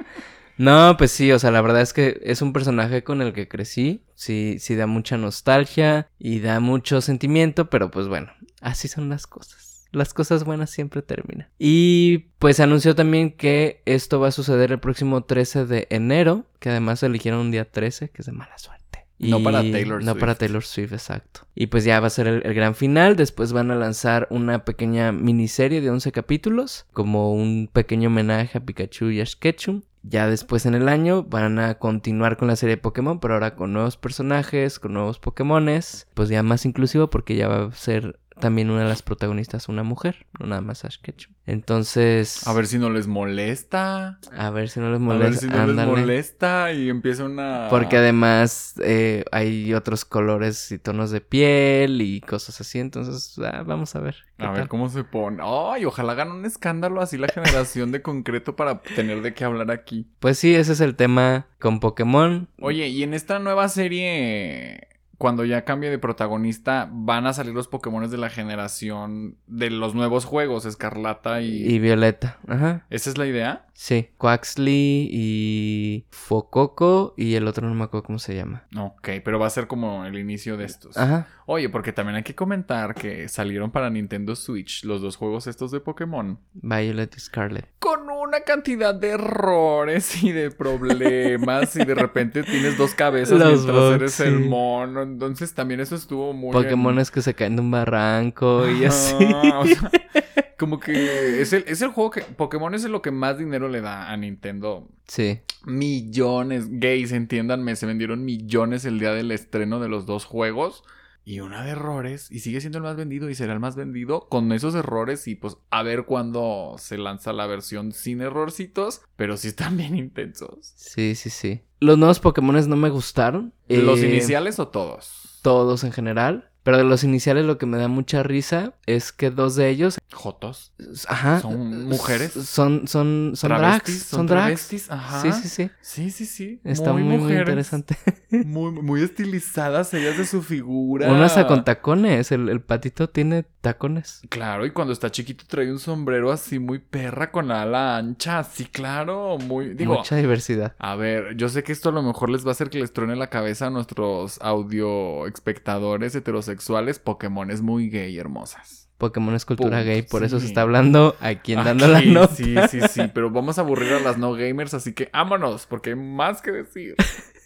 No, 0.57 0.95
pues 0.97 1.11
sí, 1.11 1.31
o 1.31 1.39
sea, 1.39 1.51
la 1.51 1.61
verdad 1.61 1.81
es 1.81 1.93
que 1.93 2.21
es 2.23 2.41
un 2.41 2.53
personaje 2.53 3.03
con 3.03 3.21
el 3.21 3.33
que 3.33 3.47
crecí. 3.47 4.03
Sí, 4.15 4.57
sí 4.59 4.75
da 4.75 4.87
mucha 4.87 5.17
nostalgia 5.17 6.09
y 6.17 6.39
da 6.39 6.59
mucho 6.59 7.01
sentimiento, 7.01 7.69
pero 7.69 7.91
pues 7.91 8.07
bueno, 8.07 8.31
así 8.61 8.87
son 8.87 9.09
las 9.09 9.27
cosas. 9.27 9.87
Las 9.91 10.13
cosas 10.13 10.43
buenas 10.43 10.69
siempre 10.71 11.01
terminan. 11.01 11.47
Y 11.57 12.29
pues 12.39 12.59
anunció 12.59 12.95
también 12.95 13.31
que 13.31 13.81
esto 13.85 14.19
va 14.19 14.29
a 14.29 14.31
suceder 14.31 14.71
el 14.71 14.79
próximo 14.79 15.23
13 15.23 15.65
de 15.65 15.87
enero, 15.89 16.45
que 16.59 16.69
además 16.69 17.01
eligieron 17.03 17.39
un 17.39 17.51
día 17.51 17.69
13, 17.69 18.09
que 18.09 18.21
es 18.21 18.25
de 18.25 18.33
mala 18.33 18.57
suerte. 18.57 19.05
No 19.17 19.41
para 19.41 19.61
Taylor 19.61 20.03
No 20.03 20.15
para 20.15 20.33
Swift. 20.33 20.39
Taylor 20.39 20.63
Swift, 20.63 20.91
exacto. 20.91 21.47
Y 21.55 21.67
pues 21.67 21.85
ya 21.85 22.01
va 22.01 22.07
a 22.07 22.09
ser 22.09 22.27
el, 22.27 22.41
el 22.45 22.53
gran 22.53 22.75
final. 22.75 23.15
Después 23.15 23.53
van 23.53 23.71
a 23.71 23.75
lanzar 23.75 24.27
una 24.29 24.65
pequeña 24.65 25.13
miniserie 25.13 25.79
de 25.79 25.89
11 25.89 26.11
capítulos, 26.11 26.85
como 26.91 27.33
un 27.33 27.69
pequeño 27.71 28.09
homenaje 28.09 28.57
a 28.57 28.61
Pikachu 28.65 29.11
y 29.11 29.21
Ash 29.21 29.35
Ketchum. 29.35 29.83
Ya 30.07 30.27
después 30.27 30.67
en 30.67 30.75
el 30.75 30.87
año 30.87 31.23
van 31.23 31.57
a 31.57 31.79
continuar 31.79 32.37
con 32.37 32.47
la 32.47 32.55
serie 32.55 32.75
de 32.75 32.81
Pokémon, 32.81 33.19
pero 33.19 33.33
ahora 33.33 33.55
con 33.55 33.73
nuevos 33.73 33.97
personajes, 33.97 34.79
con 34.79 34.93
nuevos 34.93 35.17
Pokémones. 35.17 36.07
Pues 36.13 36.29
ya 36.29 36.43
más 36.43 36.65
inclusivo 36.65 37.09
porque 37.09 37.35
ya 37.35 37.47
va 37.47 37.65
a 37.65 37.71
ser 37.71 38.19
también 38.39 38.69
una 38.69 38.81
de 38.83 38.89
las 38.89 39.01
protagonistas 39.01 39.69
una 39.69 39.83
mujer, 39.83 40.25
no 40.39 40.47
nada 40.47 40.61
más 40.61 40.83
Ash 40.85 40.97
Ketchum. 41.01 41.33
Entonces, 41.45 42.45
A 42.47 42.53
ver 42.53 42.67
si 42.67 42.77
no 42.79 42.89
les 42.89 43.07
molesta. 43.07 44.19
a 44.35 44.49
ver 44.49 44.69
si 44.69 44.79
no 44.79 44.89
les 44.89 44.97
A 44.99 45.03
molesta. 45.03 45.29
ver 45.29 45.37
si 45.39 45.47
no 45.47 45.57
Ándale. 45.57 45.91
les 45.91 45.99
molesta 45.99 46.71
y 46.73 46.89
empieza 46.89 47.23
una... 47.25 47.67
Porque 47.69 47.97
además 47.97 48.75
eh, 48.83 49.25
hay 49.31 49.73
otros 49.73 50.05
colores 50.05 50.71
y 50.71 50.79
tonos 50.79 51.11
de 51.11 51.21
piel 51.21 52.01
y 52.01 52.21
cosas 52.21 52.59
así. 52.61 52.79
Entonces, 52.79 53.37
ah, 53.43 53.63
vamos 53.65 53.95
a 53.95 53.99
ver. 53.99 54.15
A 54.37 54.47
ver 54.49 54.61
tal. 54.61 54.67
cómo 54.69 54.89
se 54.89 55.03
pone. 55.03 55.41
Ay, 55.43 55.85
ojalá 55.85 56.13
hagan 56.13 56.31
un 56.31 56.45
escándalo 56.45 57.01
así 57.01 57.17
la 57.17 57.27
generación 57.27 57.91
de 57.91 58.01
concreto 58.01 58.55
para 58.55 58.81
tener 58.81 59.21
de 59.21 59.33
qué 59.33 59.43
hablar 59.45 59.71
aquí. 59.71 60.07
Pues 60.19 60.37
sí, 60.39 60.53
ese 60.55 60.73
es 60.73 60.81
el 60.81 60.95
tema 60.95 61.47
con 61.59 61.79
Pokémon. 61.79 62.49
Oye, 62.59 62.87
y 62.87 63.03
en 63.03 63.13
esta 63.13 63.39
nueva 63.39 63.69
serie, 63.69 64.87
cuando 65.17 65.45
ya 65.45 65.63
cambie 65.63 65.89
de 65.89 65.99
protagonista, 65.99 66.89
van 66.91 67.27
a 67.27 67.33
salir 67.33 67.53
los 67.53 67.67
Pokémon 67.67 68.09
de 68.09 68.17
la 68.17 68.29
generación 68.29 69.37
de 69.47 69.69
los 69.69 69.95
nuevos 69.95 70.25
juegos, 70.25 70.65
Escarlata 70.65 71.41
y... 71.41 71.65
Y 71.65 71.79
Violeta. 71.79 72.37
Ajá. 72.47 72.85
¿Esa 72.89 73.09
es 73.09 73.17
la 73.17 73.25
idea? 73.25 73.64
Sí. 73.77 74.07
Quaxley 74.17 75.09
y 75.11 76.05
Fococo 76.09 77.13
y 77.17 77.35
el 77.35 77.45
otro 77.45 77.67
no 77.67 77.75
me 77.75 77.83
acuerdo 77.83 78.05
cómo 78.05 78.19
se 78.19 78.33
llama. 78.33 78.63
Ok, 78.77 79.09
pero 79.23 79.37
va 79.37 79.47
a 79.47 79.49
ser 79.49 79.67
como 79.67 80.05
el 80.05 80.17
inicio 80.17 80.55
de 80.55 80.63
estos. 80.63 80.95
Ajá. 80.97 81.27
Oye, 81.45 81.67
porque 81.67 81.91
también 81.91 82.15
hay 82.15 82.23
que 82.23 82.35
comentar 82.35 82.95
que 82.95 83.27
salieron 83.27 83.71
para 83.71 83.89
Nintendo 83.89 84.35
Switch 84.37 84.85
los 84.85 85.01
dos 85.01 85.17
juegos 85.17 85.45
estos 85.47 85.71
de 85.71 85.81
Pokémon. 85.81 86.39
Violet 86.53 87.13
y 87.17 87.19
Scarlet. 87.19 87.67
Con 87.79 88.09
una 88.09 88.39
cantidad 88.41 88.95
de 88.95 89.09
errores 89.09 90.23
y 90.23 90.31
de 90.31 90.51
problemas 90.51 91.75
y 91.75 91.83
de 91.85 91.95
repente 91.95 92.43
tienes 92.43 92.77
dos 92.77 92.95
cabezas 92.95 93.37
Los 93.37 93.65
mientras 93.65 93.75
bugs, 93.75 93.95
eres 93.95 94.19
el 94.21 94.39
mono. 94.39 95.01
Entonces 95.01 95.53
también 95.53 95.81
eso 95.81 95.95
estuvo 95.95 96.31
muy... 96.33 96.47
en- 96.55 96.63
Pokémones 96.63 97.11
que 97.11 97.21
se 97.21 97.33
caen 97.33 97.57
de 97.57 97.61
un 97.61 97.71
barranco 97.71 98.67
y 98.69 98.85
así. 98.85 99.15
O 99.15 99.65
sea, 99.65 99.91
como 100.57 100.79
que 100.79 101.41
es 101.41 101.53
el, 101.53 101.63
es 101.67 101.81
el 101.81 101.89
juego 101.89 102.11
que... 102.11 102.21
Pokémon 102.21 102.73
es 102.73 102.83
lo 102.85 103.01
que 103.01 103.11
más 103.11 103.37
dinero 103.37 103.67
le 103.69 103.81
da 103.81 104.11
a 104.11 104.17
Nintendo. 104.17 104.87
Sí. 105.07 105.41
Millones, 105.65 106.65
gays, 106.69 107.11
entiéndanme, 107.11 107.75
se 107.75 107.85
vendieron 107.85 108.25
millones 108.25 108.85
el 108.85 108.99
día 108.99 109.11
del 109.13 109.31
estreno 109.31 109.79
de 109.79 109.89
los 109.89 110.05
dos 110.05 110.25
juegos. 110.25 110.83
y 111.27 111.39
una 111.39 111.63
de 111.63 111.71
errores 111.71 112.31
y 112.31 112.39
sigue 112.41 112.61
siendo 112.61 112.77
el 112.77 112.83
más 112.83 112.95
vendido 112.95 113.29
y 113.29 113.35
será 113.35 113.53
el 113.53 113.59
más 113.59 113.75
vendido 113.75 114.27
con 114.29 114.51
esos 114.51 114.75
errores 114.75 115.27
y 115.27 115.33
pues 115.35 115.57
a 115.71 115.81
ver 115.81 116.05
cuándo 116.05 116.75
se 116.77 116.97
lanza 116.99 117.33
la 117.33 117.47
versión 117.47 117.93
sin 117.93 118.21
errorcitos, 118.21 119.01
pero 119.15 119.35
sí 119.37 119.47
están 119.47 119.75
bien 119.77 119.95
intensos. 119.97 120.73
Sí, 120.75 121.15
sí, 121.15 121.29
sí. 121.31 121.61
Los 121.79 121.97
nuevos 121.97 122.19
Pokémon 122.19 122.69
no 122.69 122.75
me 122.75 122.89
gustaron. 122.89 123.53
¿Los 123.67 124.01
Eh, 124.01 124.07
iniciales 124.09 124.59
o 124.59 124.67
todos? 124.67 125.39
Todos 125.41 125.83
en 125.83 125.91
general. 125.91 126.51
Pero 126.65 126.77
de 126.79 126.83
los 126.83 127.03
iniciales 127.03 127.45
lo 127.45 127.59
que 127.59 127.67
me 127.67 127.77
da 127.77 127.87
mucha 127.87 128.23
risa 128.23 128.73
es 128.87 129.11
que 129.11 129.29
dos 129.29 129.55
de 129.55 129.69
ellos, 129.69 129.99
Jotos. 130.11 130.73
ajá, 131.07 131.39
¿Son 131.39 131.85
mujeres? 131.85 132.31
Son 132.33 132.87
son 132.87 133.33
son 133.35 133.49
¿Travestis? 133.49 133.95
drags, 133.99 134.05
son 134.09 134.25
travestis? 134.25 134.89
Ajá. 134.91 135.21
Sí, 135.21 135.31
sí, 135.31 135.47
sí. 135.47 135.69
Sí, 135.81 136.09
sí, 136.09 136.25
sí. 136.25 136.61
Está 136.63 136.91
muy, 136.91 137.03
muy, 137.03 137.33
interesante. 137.33 137.95
Muy, 138.31 138.71
muy 138.71 139.01
estilizadas 139.01 139.93
ellas 139.93 140.17
de 140.17 140.25
su 140.25 140.41
figura. 140.41 141.23
Hasta 141.23 141.47
con 141.47 141.63
tacones, 141.63 142.31
el, 142.33 142.49
el 142.49 142.59
patito 142.59 143.07
tiene 143.09 143.45
tacones. 143.61 144.21
Claro, 144.27 144.65
y 144.65 144.71
cuando 144.71 144.91
está 144.91 145.09
chiquito 145.09 145.45
trae 145.47 145.71
un 145.71 145.79
sombrero 145.79 146.31
así 146.33 146.59
muy 146.59 146.79
perra 146.79 147.31
con 147.31 147.47
la 147.47 147.61
ala 147.61 147.95
ancha. 147.97 148.43
Sí, 148.43 148.65
claro. 148.65 149.37
Muy. 149.37 149.73
Digo. 149.75 149.93
Mucha 149.95 150.17
diversidad. 150.17 150.75
A 150.79 150.95
ver, 150.95 151.37
yo 151.37 151.47
sé 151.47 151.63
que 151.63 151.71
esto 151.71 151.89
a 151.89 151.91
lo 151.93 152.01
mejor 152.03 152.29
les 152.29 152.43
va 152.43 152.49
a 152.49 152.51
hacer 152.51 152.69
que 152.69 152.79
les 152.79 152.91
truene 152.91 153.15
la 153.15 153.27
cabeza 153.27 153.67
a 153.67 153.69
nuestros 153.69 154.37
audio 154.41 155.27
espectadores 155.27 156.13
heterosexuales. 156.15 156.54
Pokémon 157.03 157.51
es 157.51 157.61
muy 157.61 157.89
gay, 157.89 158.17
hermosas. 158.17 158.89
Pokémon 158.97 159.35
es 159.35 159.45
cultura 159.45 159.79
Pum, 159.79 159.85
gay, 159.85 160.01
por 160.03 160.23
eso 160.23 160.39
se 160.39 160.45
está 160.45 160.61
hablando 160.61 161.15
aquí 161.19 161.53
en 161.53 161.63
dando 161.63 161.87
la 161.87 162.01
nota. 162.01 162.33
Sí, 162.33 162.55
sí, 162.69 162.79
sí, 162.89 163.01
pero 163.13 163.29
vamos 163.29 163.57
a 163.57 163.61
aburrir 163.61 163.93
a 163.93 163.99
las 163.99 164.17
no 164.17 164.33
gamers, 164.33 164.73
así 164.73 164.93
que 164.93 165.09
vámonos, 165.11 165.65
porque 165.65 165.91
hay 165.91 165.95
más 165.95 166.41
que 166.41 166.51
decir. 166.51 166.95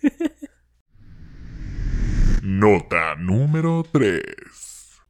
Nota 2.43 3.15
número 3.15 3.83
3. 3.91 4.23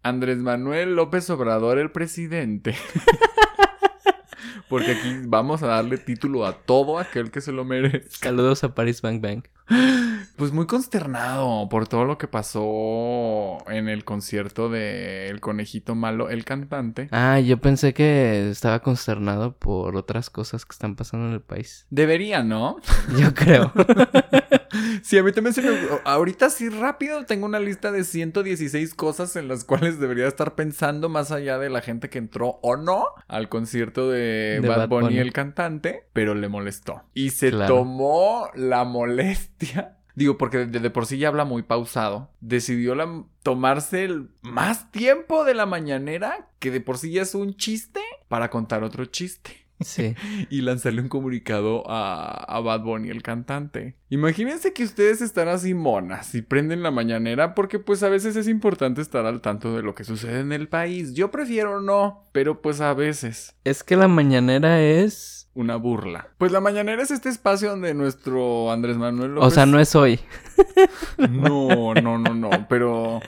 Andrés 0.02 0.38
Manuel 0.38 0.96
López 0.96 1.30
Obrador, 1.30 1.78
el 1.78 1.92
presidente. 1.92 2.76
Porque 4.70 4.92
aquí 4.92 5.22
vamos 5.26 5.64
a 5.64 5.68
darle 5.68 5.98
título 5.98 6.46
a 6.46 6.54
todo 6.54 7.00
aquel 7.00 7.32
que 7.32 7.42
se 7.42 7.52
lo 7.52 7.66
merezca. 7.66 8.30
Saludos 8.30 8.64
a 8.64 8.76
Paris 8.76 9.02
Bang 9.02 9.20
Bang. 9.20 9.44
Pues 10.40 10.54
muy 10.54 10.68
consternado 10.68 11.68
por 11.68 11.90
todo 11.90 12.06
lo 12.06 12.18
que 12.18 12.30
pasó 12.30 13.58
en 13.70 13.90
el 13.90 14.06
concierto 14.06 14.70
de 14.70 15.28
El 15.28 15.42
Conejito 15.42 15.96
Malo, 15.96 16.30
el 16.30 16.46
cantante. 16.46 17.10
Ah, 17.12 17.42
yo 17.42 17.58
pensé 17.58 17.94
que 17.94 18.50
estaba 18.50 18.80
consternado 18.80 19.52
por 19.52 19.98
otras 19.98 20.30
cosas 20.30 20.66
que 20.66 20.72
están 20.72 20.96
pasando 20.96 21.28
en 21.28 21.34
el 21.34 21.42
país. 21.42 21.86
Debería, 21.90 22.42
¿no? 22.42 22.78
Yo 23.18 23.34
creo. 23.34 23.74
Sí, 25.04 25.18
a 25.18 25.24
mí 25.24 25.32
también 25.32 25.54
se 25.54 25.62
me... 25.62 25.70
Ahorita 26.06 26.50
sí 26.50 26.70
rápido 26.70 27.26
tengo 27.26 27.46
una 27.46 27.60
lista 27.60 27.92
de 27.92 28.04
116 28.04 28.94
cosas 28.96 29.36
en 29.36 29.48
las 29.48 29.64
cuales 29.64 30.00
debería 30.00 30.28
estar 30.28 30.56
pensando 30.56 31.10
más 31.10 31.32
allá 31.32 31.58
de 31.58 31.70
la 31.70 31.82
gente 31.82 32.10
que 32.10 32.18
entró 32.18 32.60
o 32.62 32.76
no 32.78 33.06
al 33.28 33.50
concierto 33.50 34.10
de, 34.10 34.60
De 34.62 34.68
Bad, 34.68 34.88
Bunny, 34.90 35.06
Bunny. 35.08 35.18
el 35.20 35.34
cantante, 35.34 36.08
pero 36.14 36.36
le 36.36 36.50
molestó. 36.50 37.04
Y 37.14 37.32
se 37.32 37.50
Claro. 37.52 37.76
tomó 37.76 38.50
la 38.56 38.84
molestia. 38.84 39.96
Digo, 40.16 40.38
porque 40.38 40.66
de, 40.66 40.80
de 40.80 40.90
por 40.90 41.06
sí 41.06 41.18
ya 41.18 41.30
habla 41.30 41.46
muy 41.46 41.64
pausado. 41.64 42.30
Decidió 42.42 42.94
la- 42.96 43.24
tomarse 43.44 44.04
el 44.04 44.30
más 44.42 44.92
tiempo 44.92 45.46
de 45.46 45.54
la 45.54 45.66
mañanera, 45.66 46.50
que 46.60 46.72
de 46.72 46.82
por 46.82 46.98
sí 46.98 47.12
ya 47.12 47.22
es 47.22 47.36
un 47.36 47.56
chiste, 47.56 48.02
para 48.28 48.50
contar 48.50 48.84
otro 48.84 49.06
chiste 49.06 49.66
Sí. 49.80 50.16
y 50.50 50.62
lanzarle 50.62 51.02
un 51.02 51.10
comunicado 51.10 51.84
a, 51.90 52.32
a 52.44 52.60
Bad 52.60 52.82
Bunny, 52.82 53.10
el 53.10 53.24
cantante. 53.24 53.96
Imagínense 54.10 54.74
que 54.74 54.84
ustedes 54.84 55.22
están 55.22 55.48
así 55.48 55.74
monas 55.74 56.34
y 56.36 56.42
prenden 56.42 56.82
la 56.84 56.92
mañanera 56.92 57.54
porque 57.56 57.80
pues 57.80 58.02
a 58.04 58.10
veces 58.10 58.36
es 58.36 58.48
importante 58.48 59.02
estar 59.02 59.26
al 59.26 59.42
tanto 59.42 59.76
de 59.76 59.84
lo 59.84 59.94
que 59.96 60.04
sucede 60.04 60.40
en 60.40 60.52
el 60.52 60.68
país. 60.68 61.14
Yo 61.14 61.32
prefiero 61.32 61.82
no, 61.82 62.26
pero 62.32 62.62
pues 62.62 62.82
a 62.82 62.94
veces 62.94 63.56
Es 63.64 63.84
que 63.84 63.96
la 63.96 64.08
mañanera 64.08 64.82
es. 64.82 65.50
una 65.54 65.76
burla. 65.76 66.30
Pues 66.38 66.52
la 66.52 66.60
mañanera 66.62 67.04
es 67.04 67.12
este 67.12 67.30
espacio 67.30 67.70
donde 67.70 67.94
nuestro 67.94 68.72
Andrés 68.72 68.98
Manuel 68.98 69.38
O 69.38 69.50
sea, 69.52 69.66
no 69.66 69.80
es 69.80 69.96
hoy. 69.96 70.20
No, 71.30 71.94
no, 71.94 72.18
no, 72.18 72.34
no, 72.34 72.50
pero 72.70 73.20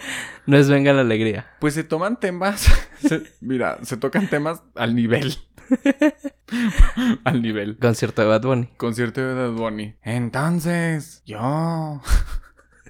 No 0.45 0.57
es 0.57 0.69
venga 0.69 0.93
la 0.93 1.01
alegría. 1.01 1.47
pues 1.59 1.73
se 1.73 1.83
toman 1.83 2.19
temas, 2.19 2.67
se- 2.99 3.23
mira, 3.41 3.77
se 3.83 3.97
tocan 3.97 4.27
temas 4.29 4.61
al 4.75 4.95
nivel. 4.95 5.35
al 7.23 7.41
nivel. 7.41 7.77
Concierto 7.77 8.21
de 8.21 8.27
Bad 8.27 8.41
Bunny. 8.41 8.67
Concierto 8.77 9.21
de 9.21 9.33
Bad 9.33 9.51
Bunny. 9.51 9.95
Entonces, 10.01 11.21
yo 11.25 12.01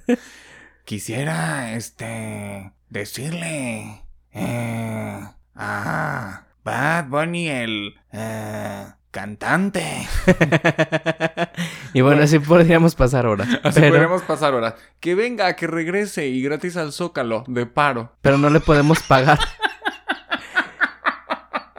quisiera, 0.86 1.74
este, 1.76 2.74
decirle 2.90 4.04
eh, 4.32 5.20
a 5.56 6.44
Bad 6.64 7.08
Bunny, 7.08 7.50
el 7.50 7.96
eh, 8.12 8.86
cantante. 9.12 10.08
y 11.94 12.02
bueno, 12.02 12.24
así 12.24 12.40
podríamos 12.40 12.96
pasar 12.96 13.26
horas. 13.26 13.48
Así 13.64 13.80
pero, 13.80 13.94
podríamos 13.94 14.22
pasar 14.24 14.54
horas. 14.54 14.76
Que 15.00 15.16
venga, 15.16 15.56
que 15.56 15.68
regrese 15.68 16.28
y 16.28 16.42
gratis 16.42 16.78
al 16.78 16.94
Zócalo, 16.94 17.44
de 17.48 17.66
paro. 17.66 18.16
pero 18.22 18.38
no 18.38 18.50
le 18.50 18.60
podemos 18.60 19.02
pagar. 19.04 19.40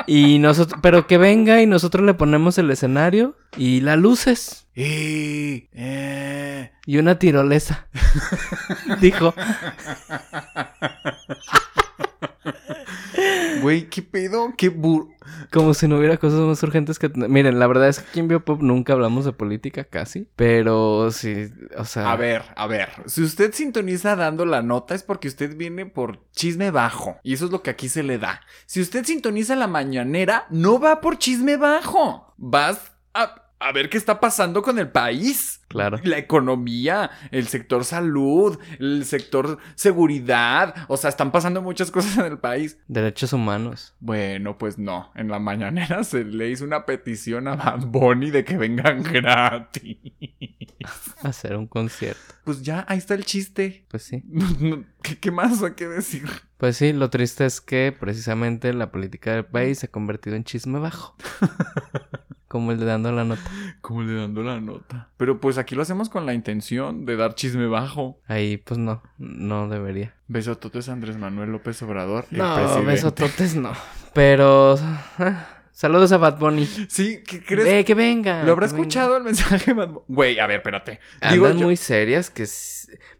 Y 0.06 0.38
nosotros, 0.38 0.80
pero 0.82 1.06
que 1.06 1.18
venga 1.18 1.60
y 1.62 1.66
nosotros 1.66 2.04
le 2.04 2.14
ponemos 2.14 2.58
el 2.58 2.70
escenario 2.70 3.36
y 3.56 3.80
las 3.80 3.98
luces 3.98 4.66
Y... 4.74 5.68
Eh, 5.72 6.70
y 6.86 6.98
una 6.98 7.18
tirolesa. 7.18 7.86
Dijo. 9.00 9.34
Güey, 13.60 13.88
¿qué 13.88 14.02
pedo? 14.02 14.54
¿Qué 14.56 14.68
bur... 14.68 15.08
Como 15.52 15.74
si 15.74 15.86
no 15.86 15.98
hubiera 15.98 16.16
cosas 16.16 16.40
más 16.40 16.62
urgentes 16.62 16.98
que... 16.98 17.08
Miren, 17.08 17.58
la 17.58 17.66
verdad 17.66 17.88
es 17.88 18.00
que 18.00 18.08
aquí 18.08 18.20
en 18.20 18.28
Biopop 18.28 18.60
nunca 18.60 18.92
hablamos 18.92 19.24
de 19.24 19.32
política 19.32 19.84
casi. 19.84 20.26
Pero 20.34 21.10
sí, 21.10 21.50
o 21.76 21.84
sea... 21.84 22.10
A 22.10 22.16
ver, 22.16 22.42
a 22.56 22.66
ver. 22.66 22.88
Si 23.06 23.22
usted 23.22 23.52
sintoniza 23.52 24.16
dando 24.16 24.44
la 24.44 24.62
nota 24.62 24.94
es 24.94 25.02
porque 25.02 25.28
usted 25.28 25.56
viene 25.56 25.86
por 25.86 26.28
chisme 26.32 26.70
bajo. 26.70 27.18
Y 27.22 27.34
eso 27.34 27.46
es 27.46 27.52
lo 27.52 27.62
que 27.62 27.70
aquí 27.70 27.88
se 27.88 28.02
le 28.02 28.18
da. 28.18 28.40
Si 28.66 28.80
usted 28.80 29.04
sintoniza 29.04 29.54
la 29.54 29.66
mañanera, 29.68 30.46
no 30.50 30.80
va 30.80 31.00
por 31.00 31.18
chisme 31.18 31.56
bajo. 31.56 32.34
Vas 32.36 32.92
a, 33.14 33.41
a 33.62 33.72
ver 33.72 33.88
qué 33.88 33.96
está 33.96 34.20
pasando 34.20 34.62
con 34.62 34.78
el 34.78 34.88
país. 34.88 35.60
Claro. 35.68 35.98
La 36.02 36.18
economía, 36.18 37.10
el 37.30 37.46
sector 37.48 37.84
salud, 37.84 38.58
el 38.78 39.04
sector 39.06 39.58
seguridad. 39.74 40.74
O 40.88 40.96
sea, 40.96 41.08
están 41.08 41.32
pasando 41.32 41.62
muchas 41.62 41.90
cosas 41.90 42.18
en 42.18 42.26
el 42.26 42.38
país. 42.38 42.78
Derechos 42.88 43.32
humanos. 43.32 43.94
Bueno, 44.00 44.58
pues 44.58 44.78
no. 44.78 45.10
En 45.14 45.28
la 45.28 45.38
mañanera 45.38 46.04
se 46.04 46.24
le 46.24 46.50
hizo 46.50 46.64
una 46.64 46.84
petición 46.84 47.48
a 47.48 47.56
Bad 47.56 47.86
Bunny 47.86 48.30
de 48.30 48.44
que 48.44 48.58
vengan 48.58 49.02
gratis. 49.02 49.96
Hacer 51.22 51.56
un 51.56 51.66
concierto. 51.66 52.34
Pues 52.44 52.62
ya, 52.62 52.84
ahí 52.88 52.98
está 52.98 53.14
el 53.14 53.24
chiste. 53.24 53.86
Pues 53.88 54.02
sí. 54.02 54.22
¿Qué, 55.02 55.18
qué 55.18 55.30
más 55.30 55.62
hay 55.62 55.72
que 55.72 55.88
decir? 55.88 56.28
Pues 56.58 56.76
sí, 56.76 56.92
lo 56.92 57.08
triste 57.10 57.46
es 57.46 57.60
que 57.60 57.96
precisamente 57.98 58.72
la 58.74 58.92
política 58.92 59.32
del 59.32 59.46
país 59.46 59.78
se 59.78 59.86
ha 59.86 59.90
convertido 59.90 60.36
en 60.36 60.44
chisme 60.44 60.78
bajo. 60.78 61.16
Como 62.52 62.70
el 62.70 62.78
de 62.78 62.84
dando 62.84 63.10
la 63.12 63.24
nota. 63.24 63.40
Como 63.80 64.02
le 64.02 64.12
dando 64.12 64.42
la 64.42 64.60
nota. 64.60 65.08
Pero 65.16 65.40
pues 65.40 65.56
aquí 65.56 65.74
lo 65.74 65.80
hacemos 65.80 66.10
con 66.10 66.26
la 66.26 66.34
intención 66.34 67.06
de 67.06 67.16
dar 67.16 67.34
chisme 67.34 67.66
bajo. 67.66 68.20
Ahí, 68.28 68.58
pues 68.58 68.76
no, 68.76 69.02
no 69.16 69.68
debería. 69.70 70.14
Besototes 70.28 70.90
Andrés 70.90 71.16
Manuel 71.16 71.50
López 71.50 71.82
Obrador, 71.82 72.26
el 72.30 72.36
No, 72.36 72.54
presidente. 72.56 72.86
besototes 72.90 73.56
no. 73.56 73.72
Pero... 74.12 74.76
ah, 75.18 75.46
saludos 75.72 76.12
a 76.12 76.18
Bad 76.18 76.38
Bunny. 76.38 76.66
Sí, 76.66 77.22
¿qué 77.26 77.42
crees? 77.42 77.64
Ve, 77.64 77.84
que 77.86 77.94
venga. 77.94 78.42
¿Lo 78.44 78.52
habrá 78.52 78.66
venga. 78.66 78.78
escuchado 78.78 79.16
el 79.16 79.24
mensaje 79.24 79.64
de 79.64 79.72
Bad 79.72 79.88
Bunny? 79.88 80.04
Güey, 80.08 80.38
a 80.38 80.46
ver, 80.46 80.58
espérate. 80.58 81.00
Digo, 81.30 81.46
Andan 81.46 81.60
yo- 81.60 81.66
muy 81.68 81.76
serias 81.76 82.28
que... 82.28 82.44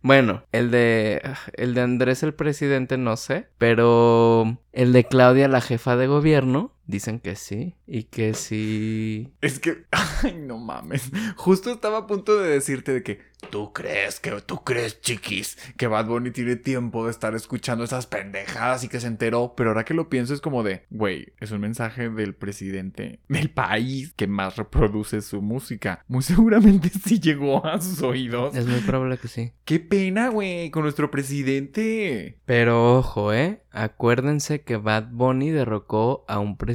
Bueno, 0.03 0.43
el 0.53 0.71
de... 0.71 1.23
El 1.55 1.73
de 1.73 1.81
Andrés 1.81 2.23
el 2.23 2.35
presidente 2.35 2.99
no 2.99 3.17
sé. 3.17 3.49
Pero... 3.57 4.59
El 4.73 4.93
de 4.93 5.05
Claudia 5.05 5.49
la 5.49 5.63
jefa 5.63 5.97
de 5.97 6.07
gobierno... 6.07 6.75
Dicen 6.87 7.21
que 7.21 7.37
sí. 7.37 7.77
Y 7.87 8.05
que 8.05 8.35
sí... 8.35 9.33
Es 9.41 9.59
que, 9.59 9.85
ay, 9.91 10.35
no 10.35 10.59
mames. 10.59 11.11
Justo 11.37 11.71
estaba 11.71 11.99
a 11.99 12.07
punto 12.07 12.37
de 12.37 12.49
decirte 12.51 12.93
de 12.93 13.03
que 13.03 13.33
tú 13.51 13.73
crees 13.73 14.21
que 14.21 14.31
tú 14.47 14.63
crees, 14.63 15.01
chiquis, 15.01 15.57
que 15.77 15.87
Bad 15.87 16.07
Bunny 16.07 16.31
tiene 16.31 16.57
tiempo 16.57 17.05
de 17.05 17.11
estar 17.11 17.35
escuchando 17.35 17.85
esas 17.85 18.07
pendejadas 18.07 18.85
y 18.85 18.89
que 18.89 19.01
se 19.01 19.07
enteró. 19.07 19.55
Pero 19.57 19.71
ahora 19.71 19.85
que 19.85 19.95
lo 19.95 20.09
pienso 20.09 20.35
es 20.35 20.41
como 20.41 20.63
de, 20.63 20.85
güey, 20.91 21.33
es 21.41 21.51
un 21.51 21.61
mensaje 21.61 22.09
del 22.09 22.35
presidente 22.35 23.21
del 23.29 23.51
país 23.51 24.13
que 24.15 24.27
más 24.27 24.57
reproduce 24.57 25.21
su 25.23 25.43
música. 25.43 26.05
Muy 26.09 26.23
seguramente 26.23 26.89
sí 27.05 27.21
llegó 27.21 27.65
a 27.67 27.81
sus 27.81 28.03
oídos. 28.03 28.55
Es 28.55 28.67
muy 28.67 28.81
probable 28.81 29.19
que 29.19 29.29
sí. 29.29 29.53
Qué 29.65 29.81
pena, 29.81 30.29
güey, 30.29 30.71
con 30.71 30.83
nuestro 30.83 31.11
presidente. 31.11 32.39
Pero 32.45 32.99
ojo, 32.99 33.33
¿eh? 33.33 33.63
Acuérdense 33.71 34.63
que 34.63 34.77
Bad 34.77 35.09
Bunny 35.13 35.51
derrocó 35.51 36.25
a 36.29 36.39
un 36.39 36.57
presidente 36.57 36.72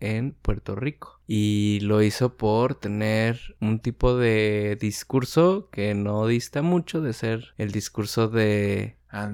en 0.00 0.32
Puerto 0.32 0.76
Rico. 0.76 1.20
Y 1.26 1.80
lo 1.82 2.02
hizo 2.02 2.36
por 2.36 2.74
tener 2.74 3.56
un 3.60 3.80
tipo 3.80 4.16
de 4.16 4.76
discurso 4.80 5.68
que 5.72 5.94
no 5.94 6.26
dista 6.26 6.62
mucho 6.62 7.00
de 7.00 7.12
ser 7.12 7.54
el 7.56 7.72
discurso 7.72 8.28
de 8.28 8.96
ah, 9.10 9.30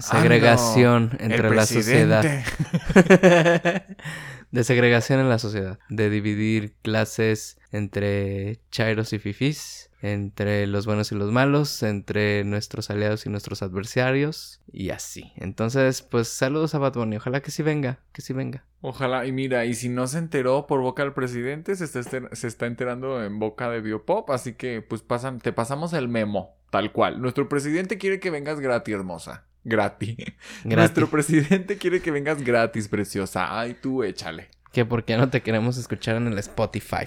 Segregación 0.00 1.16
el 1.20 1.32
entre 1.32 1.54
la 1.54 1.66
sociedad. 1.66 2.22
presidente. 2.22 3.96
de 4.50 4.64
segregación 4.64 5.20
en 5.20 5.28
la 5.28 5.38
sociedad. 5.38 5.78
De 5.88 6.10
dividir 6.10 6.74
clases 6.82 7.58
entre 7.72 8.60
chairos 8.70 9.12
y 9.12 9.18
fifís, 9.18 9.90
entre 10.04 10.66
los 10.66 10.84
buenos 10.84 11.10
y 11.12 11.14
los 11.14 11.32
malos, 11.32 11.82
entre 11.82 12.44
nuestros 12.44 12.90
aliados 12.90 13.24
y 13.24 13.30
nuestros 13.30 13.62
adversarios, 13.62 14.60
y 14.70 14.90
así. 14.90 15.32
Entonces, 15.36 16.02
pues 16.02 16.28
saludos 16.28 16.74
a 16.74 16.78
Bad 16.78 16.92
Bunny. 16.92 17.16
Ojalá 17.16 17.40
que 17.40 17.50
sí 17.50 17.62
venga, 17.62 18.00
que 18.12 18.20
sí 18.20 18.34
venga. 18.34 18.64
Ojalá, 18.82 19.24
y 19.24 19.32
mira, 19.32 19.64
y 19.64 19.72
si 19.72 19.88
no 19.88 20.06
se 20.06 20.18
enteró 20.18 20.66
por 20.66 20.82
boca 20.82 21.02
del 21.02 21.14
presidente, 21.14 21.74
se 21.74 21.84
está, 21.84 22.02
se 22.32 22.46
está 22.46 22.66
enterando 22.66 23.24
en 23.24 23.38
boca 23.38 23.70
de 23.70 23.80
Biopop, 23.80 24.30
así 24.30 24.52
que 24.52 24.82
pues 24.82 25.00
pasan, 25.00 25.38
te 25.38 25.54
pasamos 25.54 25.94
el 25.94 26.08
memo, 26.08 26.54
tal 26.68 26.92
cual. 26.92 27.22
Nuestro 27.22 27.48
presidente 27.48 27.96
quiere 27.96 28.20
que 28.20 28.28
vengas 28.28 28.60
gratis, 28.60 28.94
hermosa. 28.94 29.46
Gratis. 29.64 30.18
Nuestro 30.64 31.08
presidente 31.08 31.78
quiere 31.78 32.02
que 32.02 32.10
vengas 32.10 32.44
gratis, 32.44 32.88
preciosa. 32.88 33.58
Ay, 33.58 33.74
tú 33.80 34.02
échale. 34.02 34.50
Que 34.74 34.84
porque 34.84 35.16
no 35.16 35.30
te 35.30 35.40
queremos 35.40 35.76
escuchar 35.78 36.16
en 36.16 36.26
el 36.26 36.38
Spotify. 36.38 37.04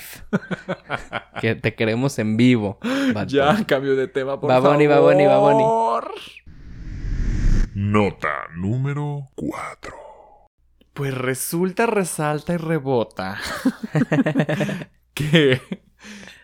que 1.41 1.53
te 1.55 1.75
queremos 1.75 2.17
en 2.17 2.37
vivo. 2.37 2.79
Bad 3.13 3.27
Ya, 3.27 3.51
Bunny. 3.51 3.65
cambio 3.65 3.95
de 3.95 4.07
tema, 4.07 4.39
por 4.39 4.49
Va 4.49 4.61
favor. 4.61 4.69
Va 4.89 4.99
Bunny. 5.39 5.67
Nota 7.75 8.33
número 8.55 9.27
4. 9.35 9.93
Pues 10.93 11.13
resulta, 11.13 11.85
resalta 11.85 12.53
y 12.53 12.57
rebota 12.57 13.37
que, 15.13 15.61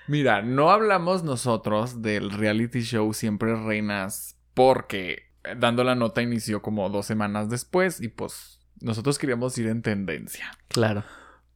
mira, 0.08 0.42
no 0.44 0.70
hablamos 0.70 1.24
nosotros 1.24 2.04
del 2.04 2.30
reality 2.30 2.82
show 2.82 3.14
Siempre 3.14 3.56
Reinas 3.56 4.38
porque 4.54 5.24
dando 5.58 5.84
la 5.84 5.96
nota 5.96 6.22
inició 6.22 6.62
como 6.62 6.88
dos 6.90 7.06
semanas 7.08 7.50
después 7.50 8.00
y 8.00 8.10
pues 8.10 8.53
nosotros 8.84 9.18
queríamos 9.18 9.58
ir 9.58 9.68
en 9.68 9.82
tendencia. 9.82 10.58
Claro. 10.68 11.04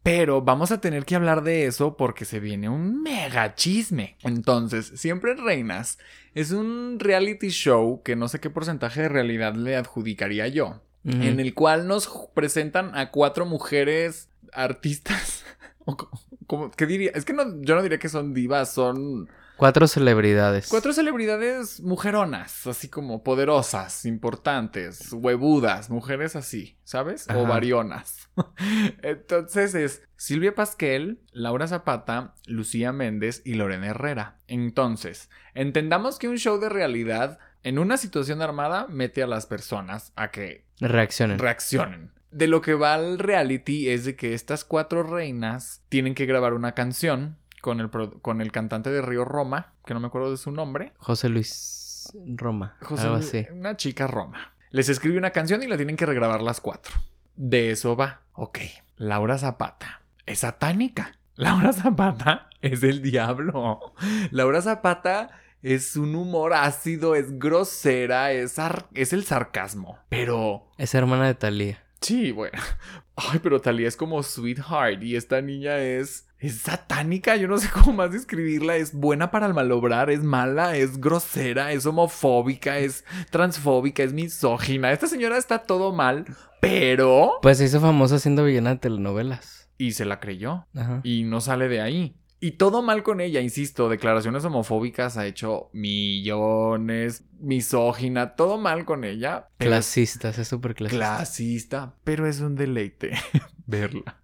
Pero 0.02 0.42
vamos 0.42 0.72
a 0.72 0.80
tener 0.80 1.06
que 1.06 1.16
hablar 1.16 1.44
de 1.44 1.66
eso 1.66 1.98
porque 1.98 2.24
se 2.24 2.40
viene 2.40 2.70
un 2.70 3.04
mega 3.04 3.56
chisme. 3.56 4.18
Entonces, 4.24 4.94
Siempre 4.96 5.36
Reinas 5.36 6.00
es 6.34 6.52
un 6.52 6.98
reality 7.00 7.50
show 7.50 8.02
que 8.04 8.16
no 8.16 8.30
sé 8.30 8.40
qué 8.40 8.50
porcentaje 8.50 9.02
de 9.02 9.10
realidad 9.10 9.56
le 9.56 9.76
adjudicaría 9.76 10.48
yo 10.48 10.82
en 11.04 11.40
el 11.40 11.54
cual 11.54 11.88
nos 11.88 12.10
presentan 12.34 12.92
a 12.98 13.12
cuatro 13.12 13.46
mujeres 13.46 14.30
artistas. 14.52 15.46
¿Qué 16.76 16.86
diría? 16.86 17.12
Es 17.14 17.24
que 17.24 17.34
no, 17.34 17.62
yo 17.62 17.76
no 17.76 17.82
diría 17.82 17.98
que 17.98 18.10
son 18.10 18.34
divas, 18.34 18.74
son 18.74 19.30
Cuatro 19.58 19.88
celebridades. 19.88 20.68
cuatro 20.70 20.94
celebridades 20.94 21.82
mujeronas, 21.82 22.68
así 22.68 22.90
como 22.90 23.24
poderosas, 23.24 24.06
importantes, 24.06 25.12
huevudas, 25.12 25.90
mujeres 25.90 26.36
así, 26.36 26.78
¿sabes? 26.84 27.30
Ajá. 27.30 27.40
O 27.40 27.48
varionas. 27.48 28.30
Entonces 29.02 29.74
es 29.76 30.04
Silvia 30.16 30.54
Pasquel, 30.56 31.20
Laura 31.32 31.68
Zapata, 31.68 32.36
Lucía 32.46 32.92
Méndez 32.92 33.42
y 33.46 33.56
Lorena 33.56 33.88
Herrera. 33.88 34.38
Entonces, 34.48 35.30
entendamos 35.54 36.20
que 36.20 36.28
un 36.30 36.38
show 36.38 36.60
de 36.60 36.70
realidad 36.70 37.40
en 37.64 37.80
una 37.80 37.98
situación 37.98 38.42
armada 38.42 38.88
mete 38.88 39.24
a 39.24 39.28
las 39.28 39.46
personas 39.46 40.14
a 40.16 40.30
que 40.32 40.66
Reaccionen. 40.80 41.40
reaccionen. 41.40 42.12
De 42.30 42.48
lo 42.48 42.62
que 42.62 42.76
va 42.76 42.94
al 42.94 43.20
reality 43.20 43.90
es 43.90 44.06
de 44.06 44.16
que 44.16 44.34
estas 44.34 44.64
cuatro 44.64 45.02
reinas 45.04 45.82
tienen 45.90 46.14
que 46.14 46.26
grabar 46.26 46.54
una 46.54 46.74
canción 46.74 47.38
con 47.62 47.80
el, 47.80 47.90
con 47.90 48.42
el 48.42 48.52
cantante 48.52 48.90
de 48.92 49.02
Río 49.02 49.26
Roma, 49.26 49.74
que 49.86 49.94
no 49.94 50.00
me 50.00 50.08
acuerdo 50.08 50.32
de 50.32 50.38
su 50.38 50.52
nombre. 50.52 50.94
José 50.98 51.30
Luis 51.30 52.12
Roma. 52.36 52.78
José 52.82 53.04
algo 53.04 53.16
así. 53.18 53.46
Una 53.52 53.76
chica 53.78 54.08
Roma. 54.08 54.54
Les 54.72 54.90
escribe 54.90 55.18
una 55.18 55.32
canción 55.32 55.64
y 55.64 55.68
la 55.68 55.78
tienen 55.78 55.96
que 55.96 56.06
regrabar 56.06 56.42
las 56.42 56.62
cuatro. 56.62 56.94
De 57.36 57.72
eso 57.72 57.96
va. 57.96 58.22
Ok. 58.34 58.60
Laura 58.98 59.38
Zapata. 59.38 60.02
Es 60.26 60.40
satánica. 60.40 61.18
Laura 61.36 61.72
Zapata 61.74 62.50
es 62.62 62.84
el 62.84 63.02
diablo. 63.02 63.94
Laura 64.32 64.62
Zapata 64.62 65.30
es 65.62 65.96
un 65.96 66.16
humor 66.16 66.54
ácido, 66.54 67.16
es 67.16 67.40
grosera, 67.40 68.32
es, 68.32 68.56
es 68.94 69.14
el 69.14 69.24
sarcasmo. 69.24 70.00
Pero 70.10 70.68
Es 70.78 70.96
hermana 70.96 71.28
de 71.28 71.36
Thalía. 71.36 71.84
Sí, 72.02 72.32
bueno. 72.32 72.58
Ay, 73.16 73.40
pero 73.42 73.60
Talía 73.62 73.88
es 73.88 73.96
como 73.98 74.22
sweetheart 74.22 75.02
y 75.04 75.16
esta 75.16 75.42
niña 75.42 75.78
es 75.80 76.24
es 76.40 76.60
satánica, 76.62 77.36
yo 77.36 77.48
no 77.48 77.58
sé 77.58 77.68
cómo 77.74 77.94
más 77.94 78.12
describirla, 78.12 78.76
es 78.76 78.94
buena 78.94 79.32
para 79.32 79.48
el 79.48 79.56
malobrar, 79.56 80.12
es 80.12 80.22
mala, 80.24 80.76
es 80.78 81.00
grosera, 81.02 81.72
es 81.72 81.88
homofóbica, 81.88 82.78
es 82.78 83.06
transfóbica, 83.32 84.04
es 84.04 84.14
misógina. 84.14 84.92
Esta 84.92 85.08
señora 85.08 85.38
está 85.40 85.64
todo 85.64 85.94
mal, 85.94 86.26
pero 86.62 87.40
Pues 87.42 87.58
se 87.58 87.66
hizo 87.66 87.82
famosa 87.82 88.20
siendo 88.20 88.44
villana 88.44 88.72
de 88.76 88.80
telenovelas. 88.80 89.68
y 89.80 89.94
se 89.94 90.06
la 90.06 90.20
creyó 90.20 90.68
Ajá. 90.76 91.02
y 91.04 91.24
no 91.24 91.42
sale 91.42 91.68
de 91.70 91.82
ahí. 91.82 92.16
Y 92.40 92.52
todo 92.52 92.84
mal 92.84 93.02
con 93.02 93.20
ella, 93.20 93.42
insisto, 93.42 93.90
declaraciones 93.90 94.46
homofóbicas 94.46 95.18
ha 95.18 95.26
hecho 95.26 95.70
millones, 95.74 97.24
misógina, 97.40 98.36
todo 98.36 98.58
mal 98.58 98.86
con 98.86 99.04
ella. 99.04 99.48
pero 99.58 99.72
Clasistas, 99.72 100.38
es 100.38 100.48
súper 100.48 100.76
clasista. 100.76 101.16
clasista, 101.18 101.94
pero 102.04 102.28
es 102.28 102.40
un 102.42 102.56
deleite 102.56 103.12
verla. 103.66 104.18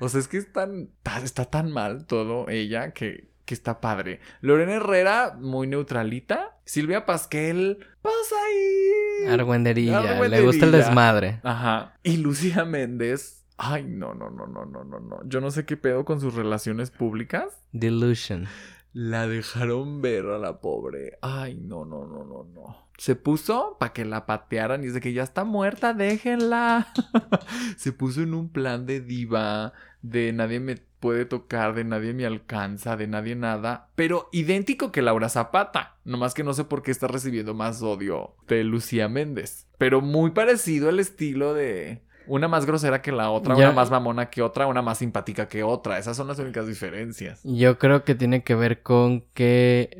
O 0.00 0.08
sea, 0.08 0.20
es 0.20 0.28
que 0.28 0.36
es 0.38 0.52
tan, 0.52 0.90
ta- 1.02 1.18
está 1.22 1.46
tan 1.46 1.72
mal 1.72 2.06
todo 2.06 2.48
ella 2.48 2.92
que, 2.92 3.30
que 3.44 3.54
está 3.54 3.80
padre. 3.80 4.20
Lorena 4.40 4.74
Herrera, 4.74 5.36
muy 5.40 5.66
neutralita. 5.66 6.56
Silvia 6.64 7.06
Pasquel, 7.06 7.78
pasa 8.02 8.36
ahí. 8.46 9.28
Argüenderilla. 9.32 10.28
Le 10.28 10.42
gusta 10.42 10.66
el 10.66 10.72
desmadre. 10.72 11.40
Ajá. 11.42 11.96
Y 12.04 12.18
Lucía 12.18 12.64
Méndez. 12.64 13.37
Ay, 13.58 13.84
no, 13.84 14.14
no, 14.14 14.30
no, 14.30 14.46
no, 14.46 14.64
no, 14.64 14.84
no, 14.84 15.00
no. 15.00 15.20
Yo 15.26 15.40
no 15.40 15.50
sé 15.50 15.66
qué 15.66 15.76
pedo 15.76 16.04
con 16.04 16.20
sus 16.20 16.34
relaciones 16.34 16.90
públicas. 16.90 17.60
Delusion. 17.72 18.46
La 18.92 19.26
dejaron 19.26 20.00
ver 20.00 20.26
a 20.26 20.38
la 20.38 20.60
pobre. 20.60 21.18
Ay, 21.22 21.56
no, 21.56 21.84
no, 21.84 22.06
no, 22.06 22.24
no, 22.24 22.44
no. 22.44 22.88
Se 22.98 23.16
puso 23.16 23.76
para 23.78 23.92
que 23.92 24.04
la 24.04 24.26
patearan 24.26 24.82
y 24.82 24.86
dice 24.86 25.00
que 25.00 25.12
ya 25.12 25.22
está 25.22 25.44
muerta, 25.44 25.92
déjenla. 25.92 26.88
Se 27.76 27.92
puso 27.92 28.22
en 28.22 28.34
un 28.34 28.48
plan 28.48 28.86
de 28.86 29.00
diva, 29.00 29.72
de 30.02 30.32
nadie 30.32 30.58
me 30.58 30.76
puede 30.98 31.24
tocar, 31.24 31.74
de 31.74 31.84
nadie 31.84 32.12
me 32.12 32.26
alcanza, 32.26 32.96
de 32.96 33.06
nadie 33.06 33.36
nada. 33.36 33.90
Pero 33.94 34.28
idéntico 34.32 34.90
que 34.92 35.02
Laura 35.02 35.28
Zapata. 35.28 35.96
Nomás 36.04 36.34
que 36.34 36.44
no 36.44 36.54
sé 36.54 36.64
por 36.64 36.82
qué 36.82 36.90
está 36.90 37.06
recibiendo 37.06 37.54
más 37.54 37.82
odio 37.82 38.34
de 38.46 38.64
Lucía 38.64 39.08
Méndez. 39.08 39.66
Pero 39.78 40.00
muy 40.00 40.30
parecido 40.30 40.88
el 40.88 41.00
estilo 41.00 41.54
de... 41.54 42.02
Una 42.28 42.46
más 42.48 42.66
grosera 42.66 43.02
que 43.02 43.10
la 43.12 43.30
otra, 43.30 43.56
Ya- 43.56 43.64
una 43.66 43.72
más 43.72 43.90
mamona 43.90 44.30
que 44.30 44.42
otra, 44.42 44.66
una 44.66 44.82
más 44.82 44.98
simpática 44.98 45.48
que 45.48 45.62
otra. 45.62 45.98
Esas 45.98 46.16
son 46.16 46.28
las 46.28 46.38
únicas 46.38 46.66
diferencias. 46.66 47.40
Yo 47.44 47.78
creo 47.78 48.04
que 48.04 48.14
tiene 48.14 48.42
que 48.42 48.54
ver 48.54 48.82
con 48.82 49.24
que 49.34 49.96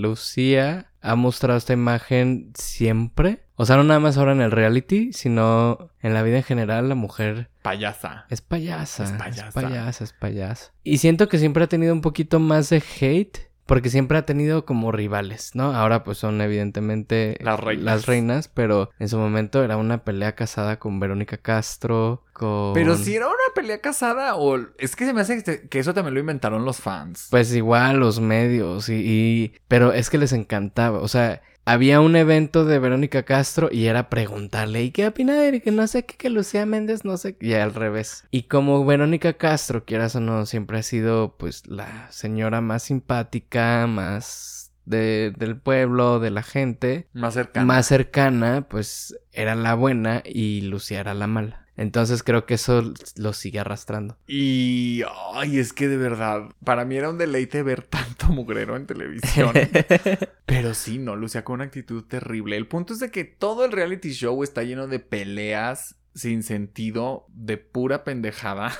Lucía 0.00 0.86
ha 1.00 1.14
mostrado 1.16 1.58
esta 1.58 1.72
imagen 1.72 2.52
siempre. 2.54 3.44
O 3.56 3.66
sea, 3.66 3.76
no 3.76 3.84
nada 3.84 4.00
más 4.00 4.16
ahora 4.18 4.32
en 4.32 4.40
el 4.40 4.50
reality, 4.50 5.12
sino 5.12 5.90
en 6.00 6.14
la 6.14 6.22
vida 6.22 6.38
en 6.38 6.42
general, 6.42 6.88
la 6.88 6.94
mujer 6.94 7.48
Payasa. 7.62 8.26
es 8.28 8.40
payasa. 8.40 9.04
Es 9.04 9.10
Es 9.10 9.16
payasa. 9.16 9.50
payasa, 9.60 10.04
es 10.04 10.12
payasa. 10.12 10.72
Y 10.82 10.98
siento 10.98 11.28
que 11.28 11.38
siempre 11.38 11.64
ha 11.64 11.68
tenido 11.68 11.92
un 11.92 12.00
poquito 12.00 12.40
más 12.40 12.70
de 12.70 12.82
hate. 13.00 13.51
Porque 13.66 13.90
siempre 13.90 14.18
ha 14.18 14.26
tenido 14.26 14.64
como 14.66 14.90
rivales, 14.92 15.52
¿no? 15.54 15.72
Ahora 15.74 16.02
pues 16.04 16.18
son 16.18 16.40
evidentemente 16.40 17.36
Las 17.40 17.60
reinas. 17.60 17.84
las 17.84 18.06
reinas, 18.06 18.48
pero 18.48 18.90
en 18.98 19.08
su 19.08 19.18
momento 19.18 19.62
era 19.62 19.76
una 19.76 20.04
pelea 20.04 20.34
casada 20.34 20.78
con 20.78 20.98
Verónica 21.00 21.36
Castro, 21.38 22.24
con... 22.32 22.72
Pero 22.74 22.96
si 22.96 23.14
era 23.14 23.26
una 23.28 23.36
pelea 23.54 23.80
casada 23.80 24.34
o... 24.34 24.58
Es 24.78 24.96
que 24.96 25.06
se 25.06 25.14
me 25.14 25.20
hace 25.20 25.42
que, 25.44 25.68
que 25.68 25.78
eso 25.78 25.94
también 25.94 26.14
lo 26.14 26.20
inventaron 26.20 26.64
los 26.64 26.78
fans. 26.78 27.28
Pues 27.30 27.54
igual 27.54 27.98
los 28.00 28.20
medios 28.20 28.88
y, 28.88 28.94
y- 28.94 29.54
Pero 29.68 29.92
es 29.92 30.10
que 30.10 30.18
les 30.18 30.32
encantaba. 30.32 30.98
O 30.98 31.08
sea, 31.08 31.40
había 31.64 32.00
un 32.00 32.16
evento 32.16 32.64
de 32.64 32.78
Verónica 32.78 33.22
Castro 33.24 33.68
y 33.70 33.86
era 33.86 34.08
preguntarle, 34.08 34.82
¿y 34.82 34.90
qué 34.90 35.06
opina 35.06 35.34
de 35.34 35.60
que 35.60 35.70
no 35.70 35.86
sé 35.86 36.04
qué, 36.04 36.16
que 36.16 36.30
Lucía 36.30 36.66
Méndez 36.66 37.04
no 37.04 37.16
sé 37.16 37.36
qué? 37.36 37.46
Y 37.46 37.54
al 37.54 37.74
revés. 37.74 38.24
Y 38.30 38.44
como 38.44 38.84
Verónica 38.84 39.34
Castro, 39.34 39.84
quieras 39.84 40.16
o 40.16 40.20
no, 40.20 40.44
siempre 40.46 40.78
ha 40.78 40.82
sido 40.82 41.36
pues 41.36 41.66
la 41.66 42.10
señora 42.10 42.60
más 42.60 42.84
simpática, 42.84 43.86
más 43.86 44.72
de, 44.84 45.32
del 45.36 45.56
pueblo, 45.56 46.18
de 46.18 46.30
la 46.30 46.42
gente, 46.42 47.08
más 47.12 47.34
cercana. 47.34 47.66
más 47.66 47.86
cercana, 47.86 48.66
pues 48.68 49.16
era 49.32 49.54
la 49.54 49.74
buena 49.74 50.22
y 50.24 50.62
Lucía 50.62 51.00
era 51.00 51.14
la 51.14 51.26
mala. 51.26 51.61
Entonces 51.76 52.22
creo 52.22 52.44
que 52.44 52.54
eso 52.54 52.92
lo 53.16 53.32
sigue 53.32 53.60
arrastrando. 53.60 54.18
Y... 54.26 55.02
Ay, 55.34 55.58
es 55.58 55.72
que 55.72 55.88
de 55.88 55.96
verdad, 55.96 56.50
para 56.64 56.84
mí 56.84 56.96
era 56.96 57.10
un 57.10 57.18
deleite 57.18 57.62
ver 57.62 57.82
tanto 57.82 58.26
mugrero 58.28 58.76
en 58.76 58.86
televisión. 58.86 59.52
Pero 60.46 60.74
sí, 60.74 60.98
no, 60.98 61.16
Lucía 61.16 61.44
con 61.44 61.54
una 61.54 61.64
actitud 61.64 62.04
terrible. 62.04 62.56
El 62.56 62.66
punto 62.66 62.92
es 62.92 63.00
de 63.00 63.10
que 63.10 63.24
todo 63.24 63.64
el 63.64 63.72
reality 63.72 64.12
show 64.12 64.42
está 64.42 64.62
lleno 64.62 64.86
de 64.86 64.98
peleas 64.98 65.96
sin 66.14 66.42
sentido, 66.42 67.26
de 67.28 67.56
pura 67.56 68.04
pendejada. 68.04 68.72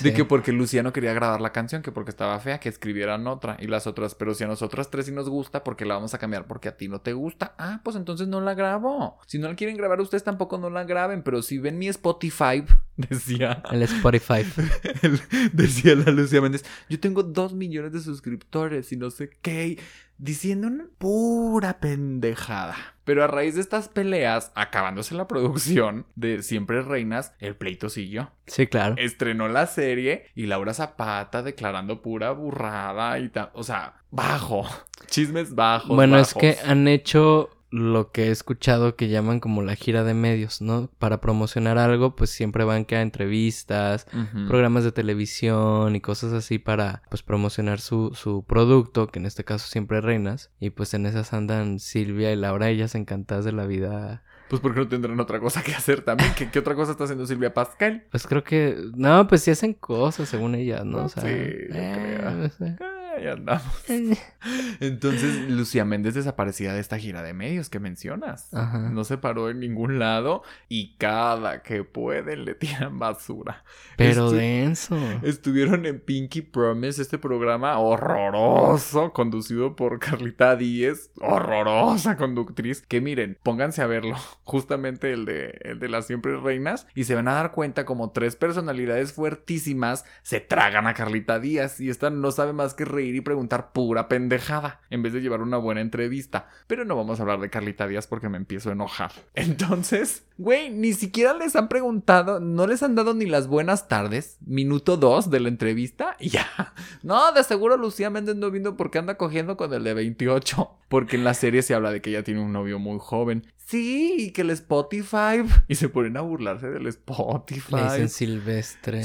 De 0.00 0.12
que 0.12 0.24
porque 0.24 0.52
Luciano 0.52 0.92
quería 0.92 1.12
grabar 1.12 1.40
la 1.40 1.52
canción, 1.52 1.82
que 1.82 1.92
porque 1.92 2.10
estaba 2.10 2.38
fea, 2.40 2.60
que 2.60 2.68
escribieran 2.68 3.26
otra. 3.26 3.56
Y 3.60 3.66
las 3.66 3.86
otras, 3.86 4.14
pero 4.14 4.34
si 4.34 4.44
a 4.44 4.46
nosotras 4.46 4.90
tres 4.90 5.06
sí 5.06 5.12
nos 5.12 5.28
gusta, 5.28 5.64
porque 5.64 5.84
la 5.84 5.94
vamos 5.94 6.14
a 6.14 6.18
cambiar 6.18 6.46
porque 6.46 6.68
a 6.68 6.76
ti 6.76 6.88
no 6.88 7.00
te 7.00 7.12
gusta. 7.12 7.54
Ah, 7.58 7.80
pues 7.84 7.96
entonces 7.96 8.28
no 8.28 8.40
la 8.40 8.54
grabo. 8.54 9.18
Si 9.26 9.38
no 9.38 9.48
la 9.48 9.54
quieren 9.56 9.76
grabar 9.76 10.00
ustedes 10.00 10.24
tampoco 10.24 10.58
no 10.58 10.70
la 10.70 10.84
graben. 10.84 11.22
Pero 11.22 11.42
si 11.42 11.58
ven 11.58 11.78
mi 11.78 11.88
Spotify, 11.88 12.64
decía, 12.96 13.62
El 13.70 13.82
Spotify. 13.82 14.44
el- 15.02 15.20
decía 15.52 15.94
la 15.94 16.10
Lucía 16.12 16.40
Méndez, 16.40 16.64
yo 16.88 16.98
tengo 17.00 17.22
dos 17.22 17.52
millones 17.54 17.92
de 17.92 18.00
suscriptores 18.00 18.92
y 18.92 18.96
no 18.96 19.10
sé 19.10 19.30
qué. 19.42 19.78
Diciendo 20.18 20.66
una 20.66 20.84
pura 20.98 21.80
pendejada. 21.80 22.76
Pero 23.10 23.24
a 23.24 23.26
raíz 23.26 23.56
de 23.56 23.60
estas 23.60 23.88
peleas, 23.88 24.52
acabándose 24.54 25.16
la 25.16 25.26
producción 25.26 26.06
de 26.14 26.44
Siempre 26.44 26.80
Reinas, 26.80 27.34
el 27.40 27.56
pleito 27.56 27.88
siguió 27.88 28.30
Sí, 28.46 28.68
claro. 28.68 28.94
estrenó 28.98 29.48
la 29.48 29.66
serie 29.66 30.26
y 30.36 30.46
Laura 30.46 30.74
Zapata 30.74 31.42
declarando 31.42 32.02
pura 32.02 32.30
burrada 32.30 33.18
y 33.18 33.28
tal. 33.28 33.50
O 33.54 33.64
sea, 33.64 33.94
bajo. 34.12 34.64
Chismes 35.08 35.56
bajos. 35.56 35.96
Bueno, 35.96 36.20
es 36.20 36.34
que 36.34 36.58
han 36.64 36.86
hecho 36.86 37.50
lo 37.70 38.10
que 38.10 38.26
he 38.26 38.30
escuchado 38.30 38.96
que 38.96 39.08
llaman 39.08 39.40
como 39.40 39.62
la 39.62 39.76
gira 39.76 40.02
de 40.02 40.14
medios, 40.14 40.60
¿no? 40.60 40.90
Para 40.98 41.20
promocionar 41.20 41.78
algo, 41.78 42.16
pues 42.16 42.30
siempre 42.30 42.64
van 42.64 42.84
que 42.84 42.96
a 42.96 43.02
entrevistas, 43.02 44.06
programas 44.48 44.84
de 44.84 44.92
televisión 44.92 45.94
y 45.94 46.00
cosas 46.00 46.32
así 46.32 46.58
para 46.58 47.02
pues 47.08 47.22
promocionar 47.22 47.80
su, 47.80 48.12
su 48.14 48.44
producto, 48.44 49.06
que 49.08 49.20
en 49.20 49.26
este 49.26 49.44
caso 49.44 49.68
siempre 49.68 50.00
reinas. 50.00 50.50
Y 50.58 50.70
pues 50.70 50.94
en 50.94 51.06
esas 51.06 51.32
andan 51.32 51.78
Silvia 51.78 52.32
y 52.32 52.36
Laura, 52.36 52.68
ellas 52.68 52.94
encantadas 52.94 53.44
de 53.44 53.52
la 53.52 53.66
vida. 53.66 54.24
Pues 54.48 54.60
porque 54.60 54.80
no 54.80 54.88
tendrán 54.88 55.20
otra 55.20 55.38
cosa 55.38 55.62
que 55.62 55.72
hacer 55.72 56.00
también. 56.00 56.32
¿Qué, 56.34 56.50
qué 56.50 56.58
otra 56.58 56.74
cosa 56.74 56.92
está 56.92 57.04
haciendo 57.04 57.24
Silvia 57.24 57.54
Pascal? 57.54 58.04
Pues 58.10 58.26
creo 58.26 58.42
que. 58.42 58.76
No, 58.96 59.28
pues 59.28 59.42
sí 59.42 59.52
hacen 59.52 59.74
cosas 59.74 60.28
según 60.28 60.56
ellas, 60.56 60.84
¿no? 60.84 61.04
O 61.04 61.08
sea. 61.08 61.22
Sí, 61.22 61.28
yo 61.28 61.76
eh, 61.76 62.18
creo. 62.18 62.30
no 62.32 62.48
sé. 62.48 62.76
Ahí 63.20 63.26
andamos. 63.28 63.84
Entonces, 64.80 65.48
Lucía 65.50 65.84
Méndez 65.84 66.14
desaparecida 66.14 66.72
de 66.74 66.80
esta 66.80 66.98
gira 66.98 67.22
de 67.22 67.34
medios 67.34 67.68
que 67.68 67.78
mencionas. 67.80 68.52
Ajá. 68.54 68.78
No 68.90 69.04
se 69.04 69.18
paró 69.18 69.50
en 69.50 69.60
ningún 69.60 69.98
lado 69.98 70.42
y 70.68 70.96
cada 70.96 71.62
que 71.62 71.84
pueden 71.84 72.44
le 72.44 72.54
tiran 72.54 72.98
basura. 72.98 73.64
Pero 73.96 74.30
Estu- 74.30 74.36
denso. 74.36 74.96
Estuvieron 75.22 75.84
en 75.86 76.00
Pinky 76.00 76.40
Promise, 76.42 77.02
este 77.02 77.18
programa 77.18 77.78
horroroso, 77.78 79.12
conducido 79.12 79.76
por 79.76 79.98
Carlita 79.98 80.56
Díez, 80.56 81.10
horrorosa 81.20 82.16
conductriz. 82.16 82.82
Que 82.86 83.00
miren, 83.00 83.38
pónganse 83.42 83.82
a 83.82 83.86
verlo, 83.86 84.16
justamente 84.44 85.12
el 85.12 85.24
de, 85.24 85.58
el 85.62 85.78
de 85.78 85.88
las 85.88 86.06
siempre 86.06 86.38
reinas, 86.40 86.86
y 86.94 87.04
se 87.04 87.14
van 87.14 87.28
a 87.28 87.34
dar 87.34 87.52
cuenta 87.52 87.84
como 87.84 88.10
tres 88.12 88.36
personalidades 88.36 89.12
fuertísimas 89.12 90.04
se 90.22 90.40
tragan 90.40 90.86
a 90.86 90.94
Carlita 90.94 91.38
Díaz 91.38 91.80
y 91.80 91.90
esta 91.90 92.10
no 92.10 92.30
sabe 92.32 92.52
más 92.52 92.74
que 92.74 92.84
reír 92.84 93.09
y 93.14 93.20
preguntar 93.20 93.72
pura 93.72 94.08
pendejada, 94.08 94.80
en 94.90 95.02
vez 95.02 95.12
de 95.12 95.20
llevar 95.20 95.42
una 95.42 95.56
buena 95.56 95.80
entrevista. 95.80 96.48
Pero 96.66 96.84
no 96.84 96.96
vamos 96.96 97.18
a 97.18 97.22
hablar 97.22 97.40
de 97.40 97.50
Carlita 97.50 97.86
Díaz 97.86 98.06
porque 98.06 98.28
me 98.28 98.36
empiezo 98.36 98.70
a 98.70 98.72
enojar. 98.72 99.12
Entonces, 99.34 100.24
güey, 100.38 100.70
ni 100.70 100.92
siquiera 100.92 101.34
les 101.34 101.56
han 101.56 101.68
preguntado, 101.68 102.40
no 102.40 102.66
les 102.66 102.82
han 102.82 102.94
dado 102.94 103.14
ni 103.14 103.26
las 103.26 103.46
buenas 103.46 103.88
tardes, 103.88 104.38
minuto 104.44 104.96
dos 104.96 105.30
de 105.30 105.40
la 105.40 105.48
entrevista, 105.48 106.16
y 106.18 106.30
ya. 106.30 106.46
No, 107.02 107.32
de 107.32 107.44
seguro 107.44 107.76
Lucía 107.76 108.10
Méndez 108.10 108.36
no 108.36 108.50
vino 108.50 108.76
porque 108.76 108.98
anda 108.98 109.16
cogiendo 109.16 109.56
con 109.56 109.72
el 109.72 109.84
de 109.84 109.94
28. 109.94 110.70
Porque 110.88 111.16
en 111.16 111.24
la 111.24 111.34
serie 111.34 111.62
se 111.62 111.74
habla 111.74 111.92
de 111.92 112.00
que 112.02 112.10
ella 112.10 112.24
tiene 112.24 112.40
un 112.40 112.52
novio 112.52 112.78
muy 112.78 112.98
joven. 113.00 113.46
Sí, 113.70 114.16
y 114.18 114.30
que 114.32 114.42
el 114.42 114.50
Spotify. 114.50 115.44
Y 115.68 115.76
se 115.76 115.88
ponen 115.88 116.16
a 116.16 116.22
burlarse 116.22 116.68
del 116.68 116.88
Spotify. 116.88 117.76
Le 117.76 117.82
dicen 117.84 118.08
silvestre. 118.08 119.04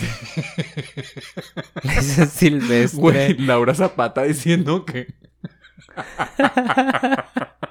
Le 1.83 1.91
dicen 1.93 2.27
silvestre. 2.27 2.99
Güey, 2.99 3.37
Laura 3.37 3.75
Zapata 3.87 4.23
diciendo 4.23 4.85
que. 4.85 5.13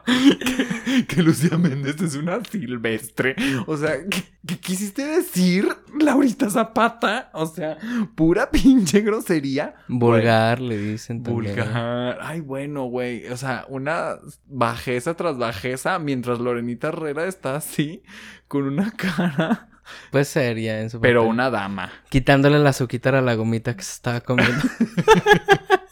que, 0.07 1.07
que 1.09 1.23
Lucía 1.23 1.59
Méndez 1.59 2.01
es 2.01 2.15
una 2.15 2.45
silvestre. 2.45 3.35
O 3.67 3.77
sea, 3.77 3.97
¿qué, 4.09 4.23
qué 4.47 4.59
quisiste 4.59 5.05
decir, 5.05 5.69
Laurita 5.99 6.49
Zapata? 6.51 7.31
O 7.33 7.47
sea, 7.47 7.79
pura 8.15 8.51
pinche 8.53 9.01
grosería. 9.01 9.75
Vulgar, 9.89 10.61
le 10.61 10.79
dicen 10.79 11.23
también. 11.23 11.57
Vulgar. 11.57 12.19
Ay, 12.23 12.41
bueno, 12.41 12.85
güey. 12.85 13.27
O 13.27 13.37
sea, 13.37 13.65
una 13.69 14.19
bajeza 14.47 15.15
tras 15.15 15.37
bajeza 15.37 15.99
mientras 15.99 16.39
Lorenita 16.39 16.89
Herrera 16.89 17.27
está 17.27 17.57
así, 17.57 18.03
con 18.47 18.65
una 18.65 18.93
cara. 18.93 19.69
Pues 20.11 20.29
seria 20.29 20.81
en 20.81 20.91
su 20.91 21.01
Pero 21.01 21.25
una 21.25 21.51
dama. 21.51 21.93
Quitándole 22.09 22.59
la 22.59 22.71
azuquita 22.71 23.11
a 23.11 23.21
la 23.21 23.35
gomita 23.35 23.77
que 23.77 23.83
se 23.83 23.93
estaba 23.93 24.21
comiendo. 24.21 24.63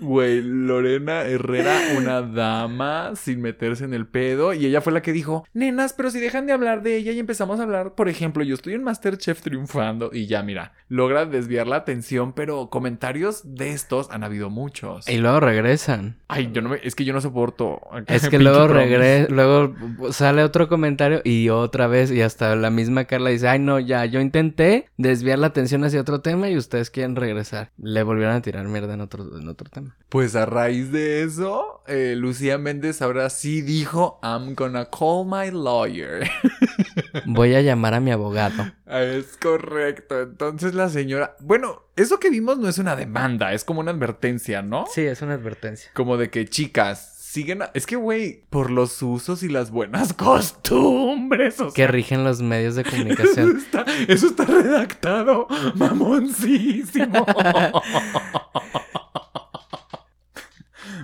Güey, 0.00 0.42
Lorena 0.42 1.22
Herrera, 1.22 1.78
una 1.96 2.22
dama 2.22 3.12
sin 3.16 3.40
meterse 3.40 3.84
en 3.84 3.94
el 3.94 4.06
pedo. 4.06 4.54
Y 4.54 4.66
ella 4.66 4.80
fue 4.80 4.92
la 4.92 5.02
que 5.02 5.12
dijo, 5.12 5.46
nenas, 5.52 5.92
pero 5.92 6.10
si 6.10 6.20
dejan 6.20 6.46
de 6.46 6.52
hablar 6.52 6.82
de 6.82 6.96
ella 6.96 7.12
y 7.12 7.18
empezamos 7.18 7.60
a 7.60 7.64
hablar, 7.64 7.94
por 7.94 8.08
ejemplo, 8.08 8.42
yo 8.44 8.54
estoy 8.54 8.74
en 8.74 8.84
Masterchef 8.84 9.42
triunfando 9.42 10.10
y 10.12 10.26
ya, 10.26 10.42
mira, 10.42 10.72
logra 10.88 11.26
desviar 11.26 11.66
la 11.66 11.76
atención, 11.76 12.32
pero 12.32 12.70
comentarios 12.70 13.42
de 13.44 13.70
estos 13.72 14.10
han 14.10 14.24
habido 14.24 14.50
muchos. 14.50 15.08
y 15.08 15.18
luego 15.18 15.40
regresan. 15.40 16.16
Ay, 16.28 16.50
yo 16.52 16.62
no 16.62 16.70
me, 16.70 16.80
es 16.82 16.94
que 16.94 17.04
yo 17.04 17.12
no 17.12 17.20
soporto. 17.20 17.80
Es 18.06 18.28
que 18.28 18.38
luego 18.38 18.68
regresa, 18.68 19.30
luego 19.30 19.74
sale 20.12 20.42
otro 20.42 20.68
comentario 20.68 21.20
y 21.24 21.48
otra 21.48 21.86
vez 21.86 22.10
y 22.10 22.22
hasta 22.22 22.56
la 22.56 22.70
misma 22.70 23.04
Carla 23.04 23.30
dice, 23.30 23.48
ay 23.48 23.58
no, 23.58 23.78
ya, 23.78 24.04
yo 24.06 24.20
intenté 24.20 24.88
desviar 24.96 25.38
la 25.38 25.48
atención 25.48 25.84
hacia 25.84 26.00
otro 26.00 26.20
tema 26.20 26.48
y 26.48 26.56
ustedes 26.56 26.90
quieren 26.90 27.16
regresar. 27.16 27.70
Le 27.78 28.02
volvieron 28.02 28.34
a 28.34 28.42
tirar 28.42 28.66
mierda 28.66 28.94
en 28.94 29.00
otro, 29.00 29.38
en 29.38 29.48
otro 29.48 29.61
tema. 29.70 29.96
Pues 30.08 30.36
a 30.36 30.44
raíz 30.46 30.92
de 30.92 31.22
eso, 31.22 31.82
eh, 31.86 32.14
Lucía 32.16 32.58
Méndez 32.58 33.00
ahora 33.00 33.30
sí 33.30 33.62
dijo, 33.62 34.20
I'm 34.22 34.54
gonna 34.54 34.84
call 34.90 35.24
my 35.26 35.50
lawyer. 35.50 36.28
Voy 37.26 37.54
a 37.54 37.62
llamar 37.62 37.94
a 37.94 38.00
mi 38.00 38.10
abogado. 38.10 38.62
Ah, 38.86 39.02
Es 39.02 39.36
correcto. 39.40 40.20
Entonces 40.20 40.74
la 40.74 40.88
señora. 40.90 41.36
Bueno, 41.40 41.82
eso 41.96 42.18
que 42.20 42.28
vimos 42.30 42.58
no 42.58 42.68
es 42.68 42.76
una 42.78 42.94
demanda, 42.96 43.52
es 43.54 43.64
como 43.64 43.80
una 43.80 43.90
advertencia, 43.92 44.60
¿no? 44.62 44.84
Sí, 44.92 45.00
es 45.02 45.22
una 45.22 45.34
advertencia. 45.34 45.90
Como 45.94 46.16
de 46.18 46.28
que, 46.30 46.44
chicas, 46.46 47.16
siguen. 47.18 47.62
a- 47.62 47.70
Es 47.72 47.86
que, 47.86 47.96
güey, 47.96 48.44
por 48.50 48.70
los 48.70 49.00
usos 49.02 49.42
y 49.42 49.48
las 49.48 49.70
buenas 49.70 50.12
costumbres. 50.14 51.58
O 51.60 51.72
Que 51.72 51.86
rigen 51.86 52.22
los 52.22 52.42
medios 52.42 52.74
de 52.74 52.82
eso, 52.86 52.90
comunicación. 52.90 53.56
está, 53.56 53.86
eso 54.08 54.26
está 54.26 54.44
redactado 54.44 55.46
mamoncísimo. 55.74 57.24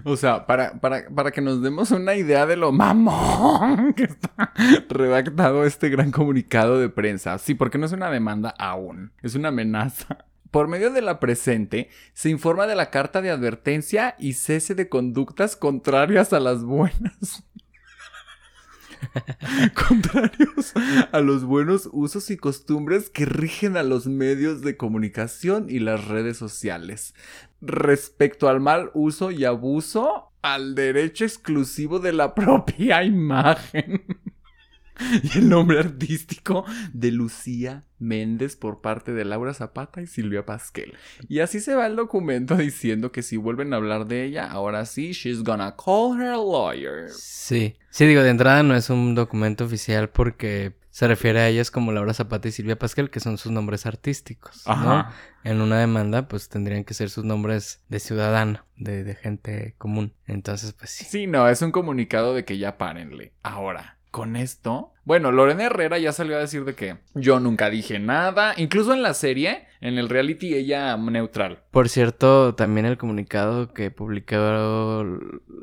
O 0.08 0.16
sea, 0.16 0.46
para, 0.46 0.80
para, 0.80 1.06
para 1.10 1.30
que 1.30 1.42
nos 1.42 1.60
demos 1.60 1.90
una 1.90 2.14
idea 2.14 2.46
de 2.46 2.56
lo 2.56 2.72
mamón 2.72 3.92
que 3.92 4.04
está 4.04 4.52
redactado 4.88 5.64
este 5.64 5.90
gran 5.90 6.10
comunicado 6.10 6.78
de 6.78 6.88
prensa. 6.88 7.36
Sí, 7.38 7.54
porque 7.54 7.76
no 7.76 7.84
es 7.84 7.92
una 7.92 8.10
demanda 8.10 8.54
aún, 8.58 9.12
es 9.22 9.34
una 9.34 9.48
amenaza. 9.48 10.24
Por 10.50 10.66
medio 10.66 10.90
de 10.90 11.02
la 11.02 11.20
presente, 11.20 11.90
se 12.14 12.30
informa 12.30 12.66
de 12.66 12.74
la 12.74 12.90
carta 12.90 13.20
de 13.20 13.30
advertencia 13.30 14.16
y 14.18 14.32
cese 14.32 14.74
de 14.74 14.88
conductas 14.88 15.56
contrarias 15.56 16.32
a 16.32 16.40
las 16.40 16.64
buenas. 16.64 17.44
contrarios 19.88 20.72
a 21.12 21.20
los 21.20 21.44
buenos 21.44 21.88
usos 21.92 22.30
y 22.30 22.36
costumbres 22.36 23.10
que 23.10 23.26
rigen 23.26 23.76
a 23.76 23.82
los 23.82 24.06
medios 24.06 24.62
de 24.62 24.76
comunicación 24.76 25.66
y 25.68 25.80
las 25.80 26.06
redes 26.06 26.36
sociales. 26.36 27.14
Respecto 27.60 28.48
al 28.48 28.60
mal 28.60 28.90
uso 28.94 29.30
y 29.30 29.44
abuso, 29.44 30.32
al 30.42 30.74
derecho 30.74 31.24
exclusivo 31.24 31.98
de 31.98 32.12
la 32.12 32.34
propia 32.36 33.02
imagen. 33.04 34.04
Y 35.22 35.38
el 35.38 35.48
nombre 35.48 35.78
artístico 35.78 36.64
de 36.92 37.12
Lucía 37.12 37.84
Méndez 38.00 38.56
por 38.56 38.80
parte 38.80 39.12
de 39.12 39.24
Laura 39.24 39.54
Zapata 39.54 40.02
y 40.02 40.06
Silvia 40.06 40.44
Pasquel. 40.44 40.94
Y 41.28 41.38
así 41.38 41.60
se 41.60 41.74
va 41.74 41.86
el 41.86 41.94
documento 41.94 42.56
diciendo 42.56 43.12
que 43.12 43.22
si 43.22 43.36
vuelven 43.36 43.72
a 43.72 43.76
hablar 43.76 44.06
de 44.06 44.24
ella, 44.24 44.50
ahora 44.50 44.86
sí, 44.86 45.12
she's 45.12 45.44
gonna 45.44 45.76
call 45.76 46.20
her 46.20 46.36
lawyer. 46.36 47.08
Sí. 47.10 47.76
Sí, 47.90 48.06
digo, 48.06 48.22
de 48.22 48.30
entrada 48.30 48.62
no 48.62 48.74
es 48.74 48.90
un 48.90 49.14
documento 49.14 49.64
oficial 49.64 50.10
porque 50.10 50.74
se 50.98 51.06
refiere 51.06 51.38
a 51.38 51.46
ellas 51.46 51.70
como 51.70 51.92
Laura 51.92 52.12
Zapata 52.12 52.48
y 52.48 52.50
Silvia 52.50 52.76
Pascal, 52.76 53.08
que 53.08 53.20
son 53.20 53.38
sus 53.38 53.52
nombres 53.52 53.86
artísticos. 53.86 54.64
¿no? 54.66 54.72
Ajá. 54.72 55.12
En 55.44 55.60
una 55.60 55.78
demanda, 55.78 56.26
pues 56.26 56.48
tendrían 56.48 56.82
que 56.82 56.92
ser 56.92 57.08
sus 57.08 57.22
nombres 57.22 57.84
de 57.88 58.00
ciudadano, 58.00 58.66
de, 58.74 59.04
de 59.04 59.14
gente 59.14 59.76
común. 59.78 60.16
Entonces, 60.26 60.72
pues 60.72 60.90
sí. 60.90 61.04
Sí, 61.04 61.28
no, 61.28 61.48
es 61.48 61.62
un 61.62 61.70
comunicado 61.70 62.34
de 62.34 62.44
que 62.44 62.58
ya 62.58 62.78
párenle. 62.78 63.32
Ahora, 63.44 63.97
con 64.10 64.36
esto, 64.36 64.92
bueno, 65.04 65.32
Lorena 65.32 65.64
Herrera 65.64 65.96
ya 65.98 66.12
salió 66.12 66.36
a 66.36 66.40
decir 66.40 66.64
de 66.66 66.74
que 66.74 66.98
yo 67.14 67.40
nunca 67.40 67.70
dije 67.70 67.98
nada, 67.98 68.52
incluso 68.58 68.92
en 68.92 69.02
la 69.02 69.14
serie, 69.14 69.66
en 69.80 69.96
el 69.96 70.08
reality 70.10 70.54
ella 70.54 70.96
neutral. 70.98 71.62
Por 71.70 71.88
cierto, 71.88 72.54
también 72.54 72.84
el 72.84 72.98
comunicado 72.98 73.72
que 73.72 73.90
publicó 73.90 74.36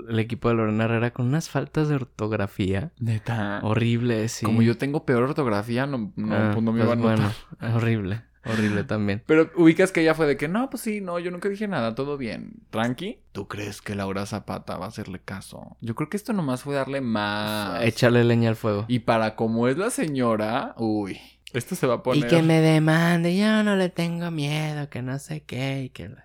el 0.09 0.19
equipo 0.19 0.49
de 0.49 0.55
Lorena 0.55 0.85
Herrera 0.85 1.11
con 1.11 1.27
unas 1.27 1.49
faltas 1.49 1.89
de 1.89 1.95
ortografía 1.95 2.91
Neta. 2.99 3.59
horribles. 3.61 4.31
Sí. 4.31 4.45
Como 4.45 4.61
yo 4.63 4.77
tengo 4.77 5.05
peor 5.05 5.23
ortografía, 5.23 5.85
no, 5.85 6.11
no, 6.15 6.35
Ah, 6.35 6.49
pues 6.53 6.63
no 6.63 6.71
me 6.71 6.83
pues 6.83 6.97
iba 6.99 7.11
a 7.11 7.15
notar. 7.15 7.31
bueno, 7.59 7.75
horrible. 7.77 8.21
Horrible 8.45 8.83
también. 8.83 9.23
Pero 9.25 9.51
ubicas 9.55 9.91
que 9.91 10.01
ella 10.01 10.13
fue 10.15 10.27
de 10.27 10.37
que 10.37 10.47
no, 10.47 10.69
pues 10.69 10.83
sí, 10.83 11.01
no, 11.01 11.19
yo 11.19 11.31
nunca 11.31 11.49
dije 11.49 11.67
nada, 11.67 11.95
todo 11.95 12.17
bien. 12.17 12.53
Tranqui. 12.69 13.19
¿Tú 13.31 13.47
crees 13.47 13.81
que 13.81 13.95
Laura 13.95 14.25
Zapata 14.25 14.77
va 14.77 14.85
a 14.85 14.89
hacerle 14.89 15.19
caso? 15.19 15.77
Yo 15.81 15.95
creo 15.95 16.09
que 16.09 16.17
esto 16.17 16.31
nomás 16.33 16.63
fue 16.63 16.75
darle 16.75 17.01
más. 17.01 17.83
Echarle 17.83 18.23
leña 18.23 18.49
al 18.49 18.55
fuego. 18.55 18.85
Y 18.87 18.99
para 18.99 19.35
como 19.35 19.67
es 19.67 19.77
la 19.77 19.89
señora, 19.89 20.73
uy, 20.77 21.19
esto 21.53 21.75
se 21.75 21.87
va 21.87 21.95
a 21.95 22.03
poner. 22.03 22.25
Y 22.25 22.27
que 22.27 22.41
me 22.41 22.61
demande, 22.61 23.35
yo 23.37 23.63
no 23.63 23.75
le 23.75 23.89
tengo 23.89 24.29
miedo, 24.31 24.89
que 24.89 25.01
no 25.01 25.17
sé 25.19 25.43
qué, 25.43 25.83
y 25.83 25.89
que... 25.89 26.09
las- 26.09 26.23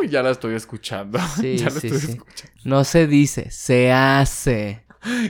Uy, 0.00 0.08
ya 0.08 0.22
la 0.22 0.30
estoy 0.30 0.54
escuchando. 0.54 1.18
Sí, 1.40 1.56
ya 1.58 1.64
la 1.66 1.70
sí, 1.72 1.88
estoy 1.88 2.00
sí. 2.00 2.10
escuchando. 2.12 2.52
No 2.64 2.84
se 2.84 3.06
dice, 3.08 3.50
se 3.50 3.92
hace. 3.92 4.85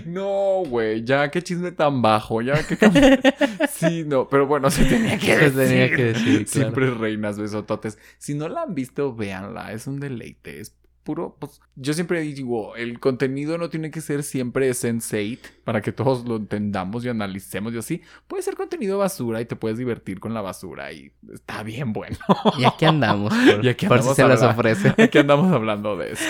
No, 0.07 0.63
güey, 0.67 1.05
ya 1.05 1.31
qué 1.31 1.43
chisme 1.43 1.73
tan 1.73 2.03
bajo, 2.03 2.43
ya 2.43 2.67
qué 2.67 2.77
Sí, 3.71 4.05
no, 4.07 4.29
pero 4.29 4.47
bueno, 4.47 4.71
se 4.71 4.85
tenía 4.85 5.19
que 5.19 5.27
Se 5.27 5.51
decir. 5.51 5.55
tenía 5.55 5.91
que 5.97 6.05
decir, 6.05 6.47
claro. 6.47 6.47
Siempre 6.47 6.91
reinas 6.91 7.39
besototes. 7.39 7.99
Si 8.19 8.35
no 8.35 8.49
la 8.49 8.63
han 8.63 8.75
visto, 8.75 9.15
véanla, 9.15 9.73
es 9.73 9.87
un 9.87 10.01
deleite, 10.01 10.61
es 10.61 10.75
puro, 11.07 11.37
pues 11.39 11.61
yo 11.77 11.95
siempre 11.95 12.21
digo, 12.21 12.75
el 12.75 12.99
contenido 12.99 13.59
no 13.59 13.71
tiene 13.71 13.93
que 13.93 14.01
ser 14.01 14.25
siempre 14.25 14.75
sensate 14.75 15.39
para 15.63 15.81
que 15.81 15.93
todos 15.93 16.27
lo 16.27 16.35
entendamos 16.35 17.05
y 17.05 17.09
analicemos 17.09 17.73
y 17.75 17.79
así. 17.79 18.03
Puede 18.27 18.43
ser 18.43 18.57
contenido 18.57 18.99
basura 18.99 19.41
y 19.41 19.45
te 19.45 19.55
puedes 19.55 19.79
divertir 19.79 20.19
con 20.19 20.35
la 20.35 20.41
basura 20.41 20.93
y 20.93 21.13
está 21.33 21.63
bien 21.63 21.93
bueno. 21.93 22.19
Y 22.59 22.65
aquí 22.65 22.87
andamos, 22.87 23.33
por, 23.33 23.65
Y 23.65 23.69
aquí 23.69 23.87
por 23.87 24.03
si 24.03 24.09
andamos 24.09 24.17
se 24.17 24.27
las 24.27 24.43
ofrece. 24.43 24.95
Aquí 25.03 25.19
andamos 25.19 25.53
hablando 25.53 25.97
de 25.97 26.13
eso. 26.13 26.25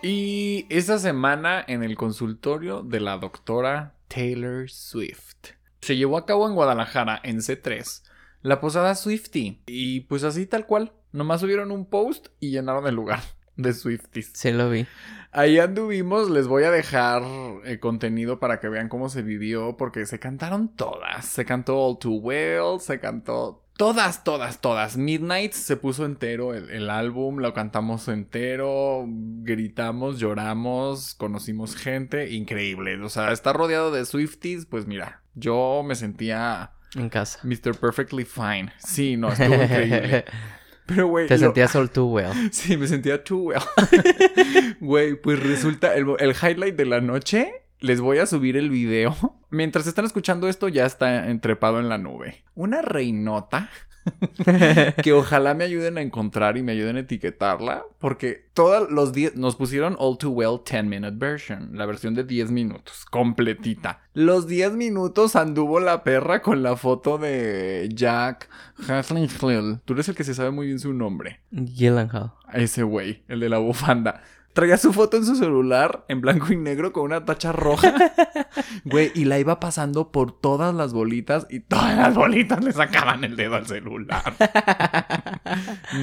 Y 0.00 0.66
esta 0.68 0.98
semana 1.00 1.64
en 1.66 1.82
el 1.82 1.96
consultorio 1.96 2.82
de 2.82 3.00
la 3.00 3.18
doctora 3.18 3.94
Taylor 4.06 4.70
Swift. 4.70 5.54
Se 5.80 5.96
llevó 5.96 6.16
a 6.18 6.24
cabo 6.24 6.46
en 6.46 6.54
Guadalajara, 6.54 7.20
en 7.24 7.38
C3, 7.38 8.04
la 8.42 8.60
posada 8.60 8.94
Swifty. 8.94 9.60
Y 9.66 10.00
pues 10.02 10.22
así 10.22 10.46
tal 10.46 10.66
cual. 10.66 10.92
Nomás 11.10 11.40
subieron 11.40 11.72
un 11.72 11.86
post 11.86 12.28
y 12.38 12.50
llenaron 12.50 12.86
el 12.86 12.94
lugar 12.94 13.20
de 13.56 13.72
Swifties. 13.72 14.30
Sí 14.34 14.52
lo 14.52 14.70
vi. 14.70 14.86
Ahí 15.32 15.58
anduvimos, 15.58 16.30
les 16.30 16.46
voy 16.46 16.62
a 16.62 16.70
dejar 16.70 17.22
eh, 17.64 17.80
contenido 17.80 18.38
para 18.38 18.60
que 18.60 18.68
vean 18.68 18.88
cómo 18.88 19.08
se 19.08 19.22
vivió, 19.22 19.76
porque 19.76 20.06
se 20.06 20.20
cantaron 20.20 20.68
todas. 20.68 21.26
Se 21.26 21.44
cantó 21.44 21.76
All 21.76 21.98
Too 21.98 22.18
Well, 22.18 22.80
se 22.80 23.00
cantó 23.00 23.64
todas, 23.78 24.22
todas, 24.24 24.60
todas. 24.60 24.98
Midnight 24.98 25.52
se 25.52 25.76
puso 25.78 26.04
entero 26.04 26.52
el, 26.52 26.68
el 26.68 26.90
álbum, 26.90 27.38
lo 27.38 27.54
cantamos 27.54 28.06
entero, 28.08 29.06
gritamos, 29.08 30.18
lloramos, 30.18 31.14
conocimos 31.14 31.74
gente, 31.76 32.30
increíble. 32.34 33.02
O 33.02 33.08
sea, 33.08 33.32
estar 33.32 33.56
rodeado 33.56 33.90
de 33.90 34.04
Swifties, 34.04 34.66
pues 34.66 34.86
mira, 34.86 35.22
yo 35.34 35.82
me 35.82 35.94
sentía 35.94 36.72
En 36.94 37.08
casa. 37.08 37.38
Mr. 37.44 37.74
Perfectly 37.80 38.24
Fine. 38.26 38.72
Sí, 38.78 39.16
no, 39.16 39.32
estuvo 39.32 39.54
increíble. 39.54 40.24
Pero, 40.86 41.06
güey. 41.08 41.26
Te 41.28 41.34
lo- 41.34 41.40
sentías 41.46 41.74
all 41.76 41.90
too 41.90 42.06
well. 42.06 42.32
Sí, 42.52 42.76
me 42.76 42.86
sentía 42.86 43.22
too 43.24 43.38
well. 43.44 43.62
Güey, 44.80 45.20
pues 45.20 45.38
resulta, 45.42 45.94
el, 45.94 46.06
el 46.18 46.30
highlight 46.30 46.76
de 46.76 46.84
la 46.86 47.00
noche, 47.00 47.52
les 47.80 48.00
voy 48.00 48.18
a 48.18 48.26
subir 48.26 48.56
el 48.56 48.70
video. 48.70 49.16
Mientras 49.50 49.86
están 49.86 50.04
escuchando 50.04 50.48
esto, 50.48 50.68
ya 50.68 50.86
está 50.86 51.28
entrepado 51.28 51.80
en 51.80 51.88
la 51.88 51.98
nube. 51.98 52.44
Una 52.54 52.82
reinota 52.82 53.70
que 55.02 55.12
ojalá 55.12 55.54
me 55.54 55.64
ayuden 55.64 55.98
a 55.98 56.02
encontrar 56.02 56.56
y 56.56 56.62
me 56.62 56.72
ayuden 56.72 56.96
a 56.96 57.00
etiquetarla, 57.00 57.84
porque 57.98 58.48
todos 58.54 58.90
los 58.90 59.12
días 59.12 59.34
nos 59.36 59.56
pusieron 59.56 59.96
All 59.98 60.18
Too 60.18 60.30
Well 60.30 60.60
10 60.68 60.84
Minute 60.84 61.16
Version, 61.16 61.70
la 61.72 61.86
versión 61.86 62.14
de 62.14 62.24
10 62.24 62.50
minutos, 62.50 63.04
completita. 63.04 64.02
Los 64.14 64.46
10 64.46 64.72
minutos 64.72 65.36
anduvo 65.36 65.80
la 65.80 66.04
perra 66.04 66.42
con 66.42 66.62
la 66.62 66.76
foto 66.76 67.18
de 67.18 67.88
Jack 67.92 68.48
Haslingfield. 68.88 69.80
Tú 69.84 69.94
eres 69.94 70.08
el 70.08 70.14
que 70.14 70.24
se 70.24 70.34
sabe 70.34 70.50
muy 70.50 70.66
bien 70.66 70.78
su 70.78 70.92
nombre. 70.92 71.40
Gyllenhaal. 71.50 72.32
Ese 72.52 72.82
güey, 72.82 73.22
el 73.28 73.40
de 73.40 73.48
la 73.48 73.58
bufanda. 73.58 74.22
Traía 74.58 74.76
su 74.76 74.92
foto 74.92 75.16
en 75.16 75.24
su 75.24 75.36
celular 75.36 76.04
en 76.08 76.20
blanco 76.20 76.52
y 76.52 76.56
negro 76.56 76.92
con 76.92 77.04
una 77.04 77.24
tacha 77.24 77.52
roja. 77.52 77.94
Güey, 78.84 79.12
y 79.14 79.24
la 79.24 79.38
iba 79.38 79.60
pasando 79.60 80.10
por 80.10 80.32
todas 80.32 80.74
las 80.74 80.92
bolitas 80.92 81.46
y 81.48 81.60
todas 81.60 81.96
las 81.96 82.16
bolitas 82.16 82.64
le 82.64 82.72
sacaban 82.72 83.22
el 83.22 83.36
dedo 83.36 83.54
al 83.54 83.66
celular. 83.66 84.34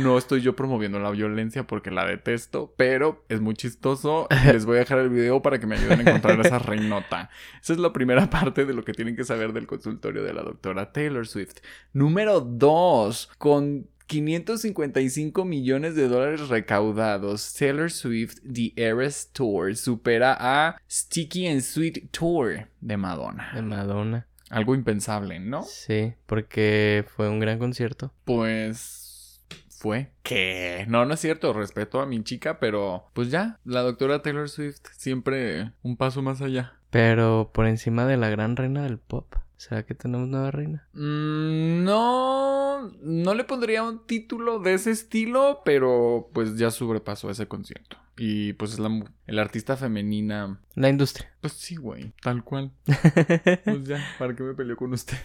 No 0.01 0.17
estoy 0.17 0.39
yo 0.41 0.55
promoviendo 0.55 0.99
la 0.99 1.09
violencia 1.09 1.67
porque 1.67 1.91
la 1.91 2.05
detesto, 2.05 2.73
pero 2.77 3.25
es 3.27 3.41
muy 3.41 3.55
chistoso. 3.55 4.27
Les 4.45 4.65
voy 4.65 4.77
a 4.77 4.79
dejar 4.79 4.99
el 4.99 5.09
video 5.09 5.41
para 5.41 5.59
que 5.59 5.67
me 5.67 5.75
ayuden 5.75 5.99
a 5.99 6.11
encontrar 6.11 6.39
esa 6.39 6.59
reinota. 6.59 7.29
Esa 7.61 7.73
es 7.73 7.79
la 7.79 7.91
primera 7.91 8.29
parte 8.29 8.65
de 8.65 8.73
lo 8.73 8.85
que 8.85 8.93
tienen 8.93 9.17
que 9.17 9.25
saber 9.25 9.51
del 9.51 9.67
consultorio 9.67 10.23
de 10.23 10.33
la 10.33 10.43
doctora 10.43 10.93
Taylor 10.93 11.27
Swift. 11.27 11.57
Número 11.91 12.39
2. 12.39 13.31
Con 13.37 13.87
555 14.07 15.45
millones 15.45 15.95
de 15.95 16.07
dólares 16.07 16.49
recaudados, 16.49 17.53
Taylor 17.53 17.91
Swift 17.91 18.37
The 18.41 18.73
Eras 18.75 19.29
Tour 19.33 19.75
supera 19.75 20.35
a 20.39 20.77
Sticky 20.89 21.47
and 21.47 21.61
Sweet 21.61 22.11
Tour 22.11 22.67
de 22.81 22.97
Madonna. 22.97 23.51
De 23.53 23.61
Madonna. 23.61 24.27
Algo 24.49 24.75
impensable, 24.75 25.39
¿no? 25.39 25.63
Sí, 25.63 26.13
porque 26.27 27.03
fue 27.15 27.29
un 27.29 27.39
gran 27.39 27.57
concierto. 27.57 28.13
Pues 28.25 29.41
fue. 29.69 30.11
¿Qué? 30.23 30.85
No, 30.87 31.05
no 31.05 31.15
es 31.15 31.19
cierto. 31.19 31.53
Respeto 31.53 31.99
a 31.99 32.05
mi 32.05 32.23
chica, 32.23 32.59
pero 32.59 33.09
pues 33.13 33.31
ya, 33.31 33.59
la 33.65 33.81
doctora 33.81 34.21
Taylor 34.21 34.49
Swift 34.49 34.81
siempre 34.95 35.71
un 35.83 35.97
paso 35.97 36.21
más 36.21 36.41
allá. 36.41 36.73
Pero 36.89 37.51
por 37.53 37.65
encima 37.65 38.05
de 38.05 38.17
la 38.17 38.29
gran 38.29 38.55
reina 38.55 38.83
del 38.83 38.99
pop. 38.99 39.35
¿Será 39.57 39.83
que 39.83 39.95
tenemos 39.95 40.27
nueva 40.27 40.51
reina? 40.51 40.87
Mm, 40.93 41.83
no, 41.83 42.89
no 43.01 43.33
le 43.33 43.43
pondría 43.43 43.83
un 43.83 44.05
título 44.05 44.59
de 44.59 44.73
ese 44.73 44.91
estilo, 44.91 45.61
pero 45.63 46.29
pues 46.33 46.57
ya 46.57 46.71
sobrepasó 46.71 47.29
ese 47.29 47.47
concierto. 47.47 47.97
Y 48.17 48.53
pues 48.53 48.73
es 48.73 48.79
la, 48.79 48.89
el 49.27 49.39
artista 49.39 49.75
femenina. 49.75 50.59
La 50.75 50.89
industria. 50.89 51.31
Pues 51.41 51.53
sí, 51.53 51.75
güey, 51.75 52.13
tal 52.21 52.43
cual. 52.43 52.71
Pues 53.65 53.85
ya, 53.85 54.01
¿para 54.17 54.35
qué 54.35 54.43
me 54.43 54.53
peleó 54.53 54.77
con 54.77 54.93
ustedes? 54.93 55.21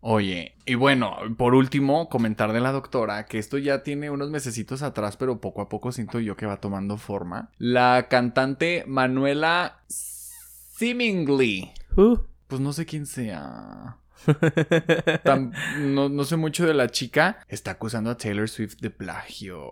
Oye, 0.00 0.54
y 0.66 0.74
bueno, 0.74 1.16
por 1.36 1.54
último, 1.54 2.08
comentar 2.08 2.52
de 2.52 2.60
la 2.60 2.70
doctora, 2.72 3.26
que 3.26 3.38
esto 3.38 3.58
ya 3.58 3.82
tiene 3.82 4.10
unos 4.10 4.30
mesecitos 4.30 4.82
atrás, 4.82 5.16
pero 5.16 5.40
poco 5.40 5.62
a 5.62 5.68
poco 5.68 5.90
siento 5.90 6.20
yo 6.20 6.36
que 6.36 6.46
va 6.46 6.60
tomando 6.60 6.96
forma. 6.96 7.50
La 7.58 8.06
cantante 8.08 8.84
Manuela 8.86 9.82
Seemingly. 9.88 11.72
Uh. 11.96 12.18
Pues 12.46 12.60
no 12.60 12.72
sé 12.72 12.86
quién 12.86 13.06
sea. 13.06 13.98
No, 15.80 16.08
no 16.08 16.24
sé 16.24 16.36
mucho 16.36 16.66
de 16.66 16.74
la 16.74 16.88
chica. 16.88 17.38
Está 17.48 17.72
acusando 17.72 18.10
a 18.10 18.16
Taylor 18.16 18.48
Swift 18.48 18.76
de 18.80 18.90
plagio. 18.90 19.70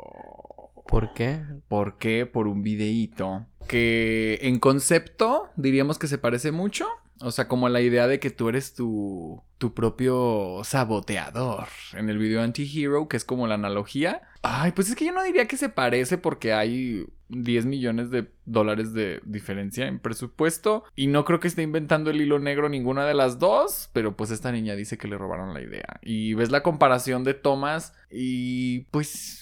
¿Por 0.86 1.14
qué? 1.14 1.42
¿Por 1.68 1.98
qué? 1.98 2.26
Por 2.26 2.48
un 2.48 2.62
videíto. 2.62 3.46
Que 3.68 4.38
en 4.42 4.58
concepto 4.58 5.50
diríamos 5.56 5.98
que 5.98 6.06
se 6.06 6.18
parece 6.18 6.52
mucho. 6.52 6.86
O 7.20 7.30
sea, 7.30 7.48
como 7.48 7.68
la 7.68 7.80
idea 7.80 8.06
de 8.08 8.18
que 8.18 8.30
tú 8.30 8.48
eres 8.48 8.74
tu, 8.74 9.42
tu 9.62 9.74
propio 9.74 10.62
saboteador. 10.64 11.68
En 11.92 12.10
el 12.10 12.18
video 12.18 12.42
Anti-Hero, 12.42 13.06
que 13.06 13.16
es 13.16 13.24
como 13.24 13.46
la 13.46 13.54
analogía. 13.54 14.22
Ay, 14.42 14.72
pues 14.72 14.88
es 14.88 14.96
que 14.96 15.04
yo 15.04 15.12
no 15.12 15.22
diría 15.22 15.46
que 15.46 15.56
se 15.56 15.68
parece 15.68 16.18
porque 16.18 16.52
hay 16.52 17.06
10 17.28 17.66
millones 17.66 18.10
de 18.10 18.28
dólares 18.44 18.92
de 18.92 19.20
diferencia 19.24 19.86
en 19.86 20.00
presupuesto. 20.00 20.82
Y 20.96 21.06
no 21.06 21.24
creo 21.24 21.38
que 21.38 21.46
esté 21.46 21.62
inventando 21.62 22.10
el 22.10 22.20
hilo 22.20 22.40
negro 22.40 22.68
ninguna 22.68 23.06
de 23.06 23.14
las 23.14 23.38
dos. 23.38 23.88
Pero 23.92 24.16
pues 24.16 24.32
esta 24.32 24.50
niña 24.50 24.74
dice 24.74 24.98
que 24.98 25.06
le 25.06 25.16
robaron 25.16 25.54
la 25.54 25.62
idea. 25.62 26.00
Y 26.02 26.34
ves 26.34 26.50
la 26.50 26.64
comparación 26.64 27.22
de 27.22 27.34
tomas 27.34 27.94
y 28.10 28.80
pues... 28.90 29.41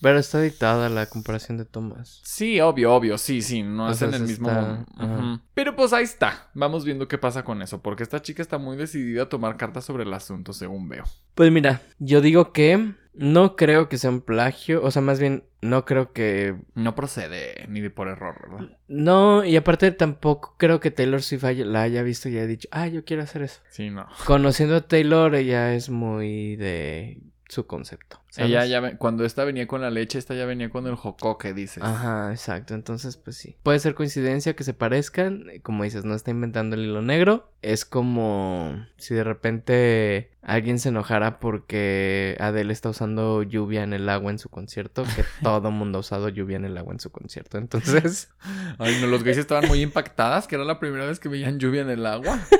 Pero 0.00 0.18
está 0.18 0.40
dictada 0.40 0.88
la 0.88 1.06
comparación 1.06 1.58
de 1.58 1.64
tomas. 1.64 2.20
Sí, 2.24 2.60
obvio, 2.60 2.94
obvio, 2.94 3.18
sí, 3.18 3.42
sí, 3.42 3.62
no 3.62 3.86
O 3.86 3.94
sea, 3.94 4.08
hacen 4.08 4.22
el 4.22 4.26
mismo. 4.28 4.48
está-. 4.48 5.40
Pero 5.54 5.76
pues 5.76 5.92
ahí 5.92 6.04
está. 6.04 6.48
Vamos 6.54 6.84
viendo 6.84 7.06
qué 7.08 7.18
pasa 7.18 7.44
con 7.44 7.60
eso, 7.62 7.82
porque 7.82 8.02
esta 8.02 8.22
chica 8.22 8.40
está 8.42 8.58
muy 8.58 8.76
decidida 8.76 9.24
a 9.24 9.28
tomar 9.28 9.56
cartas 9.56 9.84
sobre 9.84 10.04
el 10.04 10.12
asunto, 10.14 10.52
según 10.52 10.88
veo. 10.88 11.04
Pues 11.34 11.52
mira, 11.52 11.82
yo 11.98 12.20
digo 12.20 12.52
que 12.52 12.94
no 13.12 13.56
creo 13.56 13.88
que 13.88 13.98
sea 13.98 14.10
un 14.10 14.20
plagio. 14.22 14.82
O 14.82 14.90
sea, 14.90 15.02
más 15.02 15.20
bien, 15.20 15.44
no 15.60 15.84
creo 15.84 16.12
que. 16.12 16.56
No 16.74 16.94
procede 16.94 17.66
ni 17.68 17.80
de 17.80 17.90
por 17.90 18.08
error, 18.08 18.36
¿verdad? 18.50 18.76
No, 18.88 19.44
y 19.44 19.56
aparte 19.56 19.90
tampoco 19.90 20.54
creo 20.58 20.80
que 20.80 20.90
Taylor 20.90 21.22
Swift 21.22 21.44
haya- 21.44 21.64
la 21.66 21.82
haya 21.82 22.02
visto 22.02 22.28
y 22.28 22.36
haya 22.38 22.46
dicho, 22.46 22.68
ah, 22.72 22.86
yo 22.88 23.04
quiero 23.04 23.22
hacer 23.22 23.42
eso. 23.42 23.60
Sí, 23.70 23.90
no. 23.90 24.06
Conociendo 24.26 24.76
a 24.76 24.80
Taylor, 24.80 25.34
ella 25.34 25.74
es 25.74 25.90
muy 25.90 26.56
de. 26.56 27.20
Su 27.50 27.66
concepto. 27.66 28.20
¿sabes? 28.30 28.50
Ella 28.50 28.64
ya, 28.64 28.96
cuando 28.96 29.24
esta 29.24 29.44
venía 29.44 29.66
con 29.66 29.80
la 29.80 29.90
leche, 29.90 30.18
esta 30.18 30.34
ya 30.34 30.46
venía 30.46 30.70
con 30.70 30.86
el 30.86 30.94
jocoque, 30.94 31.52
dices. 31.52 31.82
Ajá, 31.82 32.30
exacto. 32.30 32.74
Entonces, 32.74 33.16
pues 33.16 33.36
sí. 33.36 33.56
Puede 33.62 33.80
ser 33.80 33.94
coincidencia 33.94 34.54
que 34.54 34.64
se 34.64 34.72
parezcan. 34.72 35.46
Como 35.62 35.84
dices, 35.84 36.04
no 36.04 36.14
está 36.14 36.30
inventando 36.30 36.76
el 36.76 36.82
hilo 36.82 37.02
negro. 37.02 37.50
Es 37.62 37.84
como 37.84 38.86
si 38.96 39.14
de 39.14 39.24
repente 39.24 40.30
alguien 40.42 40.78
se 40.78 40.90
enojara 40.90 41.40
porque 41.40 42.36
Adele 42.38 42.72
está 42.72 42.90
usando 42.90 43.42
lluvia 43.42 43.82
en 43.82 43.92
el 43.92 44.08
agua 44.08 44.30
en 44.30 44.38
su 44.38 44.48
concierto. 44.48 45.02
Que 45.02 45.24
todo 45.42 45.70
mundo 45.70 45.98
ha 45.98 46.00
usado 46.00 46.28
lluvia 46.28 46.56
en 46.56 46.64
el 46.64 46.78
agua 46.78 46.92
en 46.92 47.00
su 47.00 47.10
concierto. 47.10 47.58
Entonces, 47.58 48.30
Ay, 48.78 48.98
no, 49.00 49.08
los 49.08 49.24
gays 49.24 49.38
estaban 49.38 49.66
muy 49.66 49.82
impactadas, 49.82 50.46
que 50.46 50.54
era 50.54 50.64
la 50.64 50.78
primera 50.78 51.06
vez 51.06 51.18
que 51.18 51.28
veían 51.28 51.58
lluvia 51.58 51.82
en 51.82 51.90
el 51.90 52.06
agua. 52.06 52.38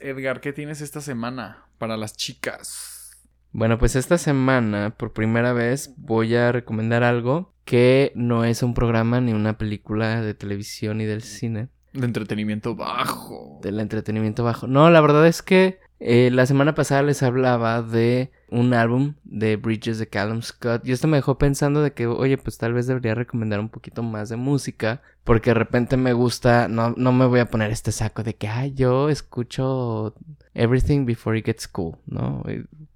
Edgar, 0.00 0.40
¿qué 0.40 0.52
tienes 0.52 0.80
esta 0.80 1.00
semana 1.00 1.66
para 1.78 1.96
las 1.96 2.16
chicas? 2.16 3.18
Bueno, 3.52 3.78
pues 3.78 3.96
esta 3.96 4.16
semana, 4.18 4.94
por 4.96 5.12
primera 5.12 5.52
vez, 5.52 5.92
voy 5.96 6.34
a 6.36 6.52
recomendar 6.52 7.02
algo 7.02 7.54
que 7.64 8.12
no 8.14 8.44
es 8.44 8.62
un 8.62 8.74
programa 8.74 9.20
ni 9.20 9.32
una 9.32 9.58
película 9.58 10.22
de 10.22 10.34
televisión 10.34 10.98
ni 10.98 11.04
del 11.04 11.22
cine. 11.22 11.68
De 11.92 12.06
entretenimiento 12.06 12.76
bajo. 12.76 13.58
del 13.62 13.80
entretenimiento 13.80 14.44
bajo. 14.44 14.66
No, 14.66 14.88
la 14.90 15.00
verdad 15.00 15.26
es 15.26 15.42
que 15.42 15.80
eh, 16.00 16.30
la 16.32 16.46
semana 16.46 16.74
pasada 16.74 17.02
les 17.02 17.22
hablaba 17.22 17.82
de 17.82 18.30
un 18.48 18.72
álbum 18.72 19.14
de 19.24 19.56
Bridges 19.56 19.98
de 19.98 20.08
Callum 20.08 20.40
Scott 20.40 20.86
y 20.86 20.92
esto 20.92 21.06
me 21.06 21.18
dejó 21.18 21.36
pensando 21.36 21.82
de 21.82 21.92
que, 21.92 22.06
oye, 22.06 22.38
pues 22.38 22.56
tal 22.56 22.72
vez 22.72 22.86
debería 22.86 23.14
recomendar 23.14 23.60
un 23.60 23.68
poquito 23.68 24.02
más 24.02 24.30
de 24.30 24.36
música 24.36 25.02
porque 25.24 25.50
de 25.50 25.54
repente 25.54 25.98
me 25.98 26.14
gusta, 26.14 26.68
no, 26.68 26.94
no 26.96 27.12
me 27.12 27.26
voy 27.26 27.40
a 27.40 27.50
poner 27.50 27.70
este 27.70 27.92
saco 27.92 28.22
de 28.22 28.34
que, 28.34 28.48
ay, 28.48 28.72
yo 28.72 29.10
escucho 29.10 30.14
Everything 30.54 31.04
Before 31.04 31.38
It 31.38 31.44
Gets 31.44 31.68
Cool, 31.68 31.96
¿no? 32.06 32.42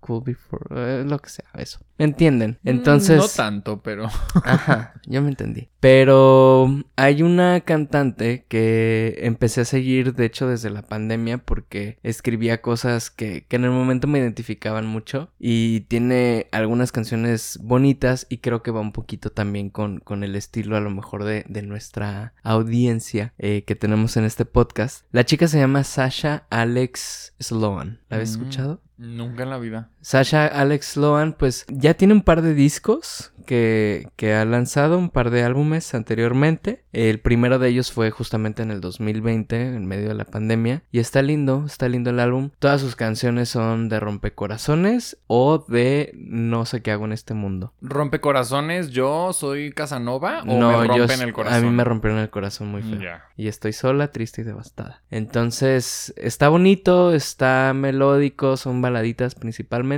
Cool 0.05 0.23
Before, 0.25 0.65
eh, 0.71 1.05
lo 1.07 1.19
que 1.19 1.31
sea, 1.31 1.47
eso. 1.55 1.79
¿Me 1.97 2.05
entienden? 2.05 2.59
Entonces... 2.65 3.17
Mm, 3.19 3.21
No 3.21 3.29
tanto, 3.29 3.83
pero. 3.83 4.05
Ajá, 4.45 4.95
yo 5.07 5.23
me 5.23 5.29
entendí. 5.29 5.69
Pero 5.81 6.69
hay 6.97 7.23
una 7.23 7.61
cantante 7.61 8.47
que 8.49 9.17
empecé 9.21 9.61
a 9.61 9.65
seguir, 9.65 10.15
de 10.15 10.25
hecho, 10.25 10.49
desde 10.49 10.71
la 10.71 10.83
pandemia, 10.83 11.39
porque 11.39 11.99
escribía 12.03 12.61
cosas 12.63 13.11
que, 13.11 13.47
que 13.47 13.57
en 13.57 13.65
el 13.65 13.71
momento 13.71 14.09
me 14.09 14.19
identificaban 14.19 14.87
mucho. 14.87 15.31
Y 15.39 15.81
tiene 15.83 16.49
algunas 16.53 16.91
canciones 16.91 17.59
bonitas 17.63 18.27
y 18.29 18.39
creo 18.39 18.63
que 18.63 18.71
va 18.73 18.81
un 18.81 18.93
poquito 18.93 19.31
también 19.31 19.71
con, 19.71 20.01
con 20.01 20.25
el 20.25 20.35
estilo 20.37 20.77
a 20.77 20.81
lo 20.81 20.91
mejor 20.91 21.23
de, 21.25 21.45
de 21.49 21.63
nuestra 21.63 22.35
audiencia 22.43 23.35
eh, 23.39 23.63
que 23.67 23.77
tenemos 23.77 24.17
en 24.17 24.25
este 24.25 24.45
podcast. 24.45 25.07
La 25.13 25.25
chica 25.25 25.47
se 25.49 25.59
llama 25.59 25.85
Sasha 25.85 26.47
Alex 26.51 27.35
Sloan. 27.39 28.01
¿La 28.09 28.17
habéis 28.17 28.37
Mm. 28.37 28.41
escuchado? 28.41 28.83
Nunca 28.97 29.43
en 29.43 29.51
la 29.51 29.59
vida. 29.59 29.91
Sasha 30.05 30.47
Alex 30.47 30.87
Sloan, 30.93 31.33
pues 31.33 31.65
ya 31.69 31.95
tiene 31.95 32.13
un 32.13 32.21
par 32.23 32.43
de 32.43 32.53
discos 32.53 33.33
que, 33.47 34.09
que 34.17 34.35
ha 34.35 34.45
lanzado, 34.45 34.99
un 34.99 35.09
par 35.11 35.31
de 35.31 35.43
álbumes 35.43 35.95
anteriormente. 35.95 36.85
El 36.93 37.21
primero 37.21 37.59
de 37.59 37.69
ellos 37.69 37.91
fue 37.91 38.11
justamente 38.11 38.63
en 38.63 38.71
el 38.71 38.81
2020, 38.81 39.61
en 39.75 39.87
medio 39.87 40.09
de 40.09 40.15
la 40.15 40.25
pandemia. 40.27 40.83
Y 40.93 40.99
está 40.99 41.23
lindo, 41.23 41.65
está 41.67 41.89
lindo 41.89 42.11
el 42.11 42.21
álbum. 42.21 42.51
Todas 42.59 42.81
sus 42.83 42.97
canciones 42.97 43.49
son 43.49 43.89
de 43.89 43.99
rompecorazones 44.01 45.19
o 45.27 45.65
de 45.69 46.13
no 46.15 46.67
sé 46.67 46.83
qué 46.83 46.91
hago 46.93 47.05
en 47.07 47.13
este 47.13 47.33
mundo. 47.35 47.73
¿Rompecorazones? 47.81 48.91
¿Yo 48.91 49.33
soy 49.33 49.73
Casanova 49.73 50.43
o 50.43 50.59
no, 50.59 50.69
me 50.81 50.87
yo 50.89 50.95
rompen 50.99 51.11
s- 51.11 51.25
el 51.25 51.33
corazón? 51.33 51.59
A 51.59 51.67
mí 51.67 51.75
me 51.75 51.85
rompieron 51.85 52.19
el 52.21 52.31
corazón 52.31 52.69
muy 52.69 52.83
feo. 52.83 53.01
Y 53.37 53.49
estoy 53.49 53.73
sola, 53.73 54.09
triste 54.13 54.43
y 54.43 54.45
devastada. 54.45 55.03
Entonces, 55.11 56.15
está 56.17 56.49
bonito, 56.49 57.13
está 57.15 57.73
melódico, 57.75 58.57
son 58.57 58.81
baladitas 58.81 59.35
principalmente, 59.35 59.94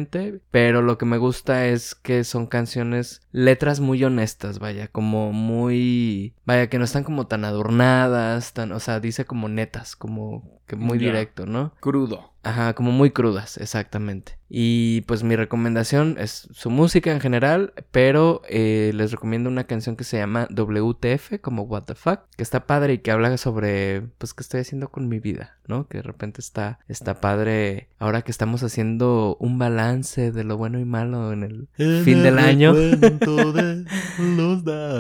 pero 0.51 0.83
lo 0.83 0.99
que 0.99 1.07
me 1.07 1.19
gusta 1.19 1.67
es 1.67 1.95
que 1.95 2.25
son 2.25 2.47
canciones, 2.47 3.23
letras 3.33 3.81
muy 3.81 4.03
honestas, 4.05 4.59
vaya, 4.59 4.89
como 4.89 5.33
muy, 5.33 6.35
vaya, 6.45 6.69
que 6.69 6.79
no 6.79 6.85
están 6.85 7.05
como 7.05 7.27
tan 7.27 7.45
adornadas, 7.45 8.53
tan, 8.53 8.73
o 8.73 8.81
sea, 8.81 9.01
dice 9.01 9.25
como 9.25 9.49
netas, 9.49 9.97
como 9.97 10.61
que 10.67 10.77
muy 10.77 10.99
directo, 10.99 11.47
¿no? 11.47 11.73
Crudo. 11.81 12.33
Ajá, 12.47 12.75
como 12.75 12.93
muy 12.93 13.11
crudas, 13.11 13.59
exactamente. 13.59 14.39
Y 14.49 15.01
pues 15.03 15.25
mi 15.25 15.35
recomendación 15.35 16.17
es 16.21 16.49
su 16.53 16.71
música 16.71 17.11
en 17.11 17.21
general, 17.21 17.73
pero 17.91 18.43
eh, 18.49 18.93
les 18.95 19.11
recomiendo 19.11 19.51
una 19.51 19.65
canción 19.65 19.97
que 19.97 20.05
se 20.05 20.19
llama 20.19 20.47
WTF, 20.51 21.41
como 21.41 21.63
What 21.63 21.85
the 21.87 21.97
Fuck, 21.97 22.21
que 22.37 22.45
está 22.45 22.67
padre 22.67 22.95
y 22.95 22.99
que 22.99 23.11
habla 23.11 23.37
sobre, 23.37 24.03
pues, 24.19 24.33
qué 24.33 24.43
estoy 24.43 24.61
haciendo 24.61 24.91
con 24.91 25.09
mi 25.09 25.19
vida, 25.19 25.59
¿no? 25.67 25.89
Que 25.89 25.99
de 25.99 26.03
repente 26.03 26.41
está, 26.41 26.79
está 26.87 27.21
padre 27.21 27.89
ahora 27.99 28.23
que 28.23 28.31
estamos 28.31 28.63
haciendo 28.63 29.37
un 29.41 29.59
balance 29.59 30.31
de 30.31 30.45
lo 30.45 30.57
bueno 30.57 30.79
y 30.79 30.85
malo 30.85 31.33
en 31.33 31.43
el 31.43 32.05
fin 32.05 32.23
del 32.23 32.39
año. 32.39 32.75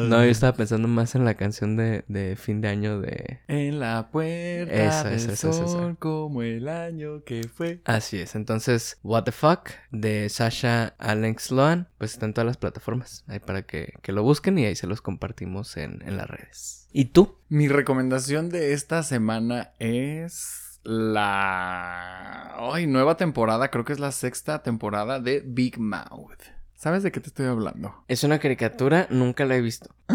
No, 0.08 0.24
yo 0.24 0.30
estaba 0.30 0.56
pensando 0.56 0.88
más 0.88 1.14
en 1.14 1.24
la 1.24 1.34
canción 1.34 1.76
de, 1.76 2.04
de 2.08 2.36
fin 2.36 2.60
de 2.60 2.68
año 2.68 3.00
de... 3.00 3.38
En 3.48 3.78
la 3.78 4.08
puerta 4.10 4.72
Esa, 4.72 5.04
del 5.04 5.14
esa, 5.14 5.32
esa, 5.32 5.50
esa, 5.50 5.66
sol, 5.68 5.96
como 5.98 6.42
el 6.42 6.68
año 6.68 7.22
que 7.24 7.35
fue. 7.44 7.80
Así 7.84 8.18
es, 8.18 8.34
entonces 8.34 8.98
What 9.02 9.24
the 9.24 9.32
Fuck 9.32 9.70
de 9.90 10.28
Sasha 10.28 10.94
Alex 10.98 11.44
Sloan, 11.44 11.88
pues 11.98 12.12
está 12.12 12.26
en 12.26 12.34
todas 12.34 12.46
las 12.46 12.56
plataformas, 12.56 13.24
ahí 13.26 13.38
para 13.40 13.62
que, 13.62 13.94
que 14.02 14.12
lo 14.12 14.22
busquen 14.22 14.58
y 14.58 14.64
ahí 14.64 14.76
se 14.76 14.86
los 14.86 15.02
compartimos 15.02 15.76
en, 15.76 16.02
en 16.06 16.16
las 16.16 16.28
redes. 16.28 16.88
¿Y 16.92 17.06
tú? 17.06 17.38
Mi 17.48 17.68
recomendación 17.68 18.48
de 18.48 18.72
esta 18.72 19.02
semana 19.02 19.72
es 19.78 20.80
la 20.82 22.54
ay, 22.72 22.86
nueva 22.86 23.16
temporada, 23.16 23.70
creo 23.70 23.84
que 23.84 23.92
es 23.92 24.00
la 24.00 24.12
sexta 24.12 24.62
temporada 24.62 25.20
de 25.20 25.42
Big 25.44 25.78
Mouth. 25.78 26.55
¿Sabes 26.76 27.02
de 27.02 27.10
qué 27.10 27.20
te 27.20 27.28
estoy 27.28 27.46
hablando? 27.46 27.94
Es 28.06 28.22
una 28.22 28.38
caricatura, 28.38 29.06
nunca 29.10 29.44
la 29.46 29.56
he 29.56 29.60
visto. 29.60 29.90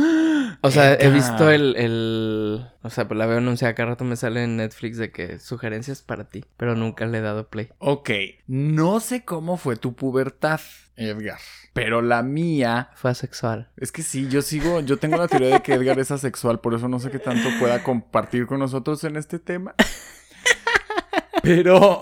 O 0.64 0.70
sea, 0.70 0.94
he 0.94 1.10
visto 1.10 1.50
el, 1.50 1.76
el... 1.76 2.68
O 2.84 2.92
sea, 2.92 3.08
pues 3.08 3.18
la 3.18 3.26
veo 3.26 3.40
anunciada, 3.40 3.74
cada 3.74 3.90
rato 3.90 4.04
me 4.04 4.16
sale 4.16 4.44
en 4.44 4.58
Netflix 4.58 4.98
de 4.98 5.12
que 5.12 5.40
sugerencias 5.40 6.04
para 6.04 6.26
ti, 6.30 6.46
pero 6.56 6.76
nunca 6.76 7.08
le 7.08 7.18
he 7.18 7.22
dado 7.22 7.48
play. 7.48 7.70
Ok, 7.80 8.12
no 8.46 9.00
sé 9.00 9.26
cómo 9.26 9.58
fue 9.58 9.76
tu 9.76 9.96
pubertad, 9.96 10.60
Edgar, 10.96 11.40
pero 11.74 12.04
la 12.04 12.22
mía 12.22 12.92
Fue 12.94 13.10
asexual. 13.10 13.72
es 13.78 13.92
que 13.92 14.04
sí, 14.04 14.28
yo 14.30 14.44
sigo, 14.44 14.82
yo 14.82 14.98
tengo 14.98 15.18
la 15.18 15.28
teoría 15.28 15.50
de 15.56 15.64
que 15.64 15.74
Edgar 15.74 15.98
es 15.98 16.12
asexual, 16.12 16.60
por 16.60 16.76
eso 16.76 16.88
no 16.88 17.00
sé 17.00 17.10
qué 17.10 17.18
tanto 17.18 17.50
pueda 17.60 17.82
compartir 17.82 18.46
con 18.46 18.60
nosotros 18.60 19.04
en 19.04 19.16
este 19.16 19.40
tema. 19.40 19.74
Pero 21.42 22.00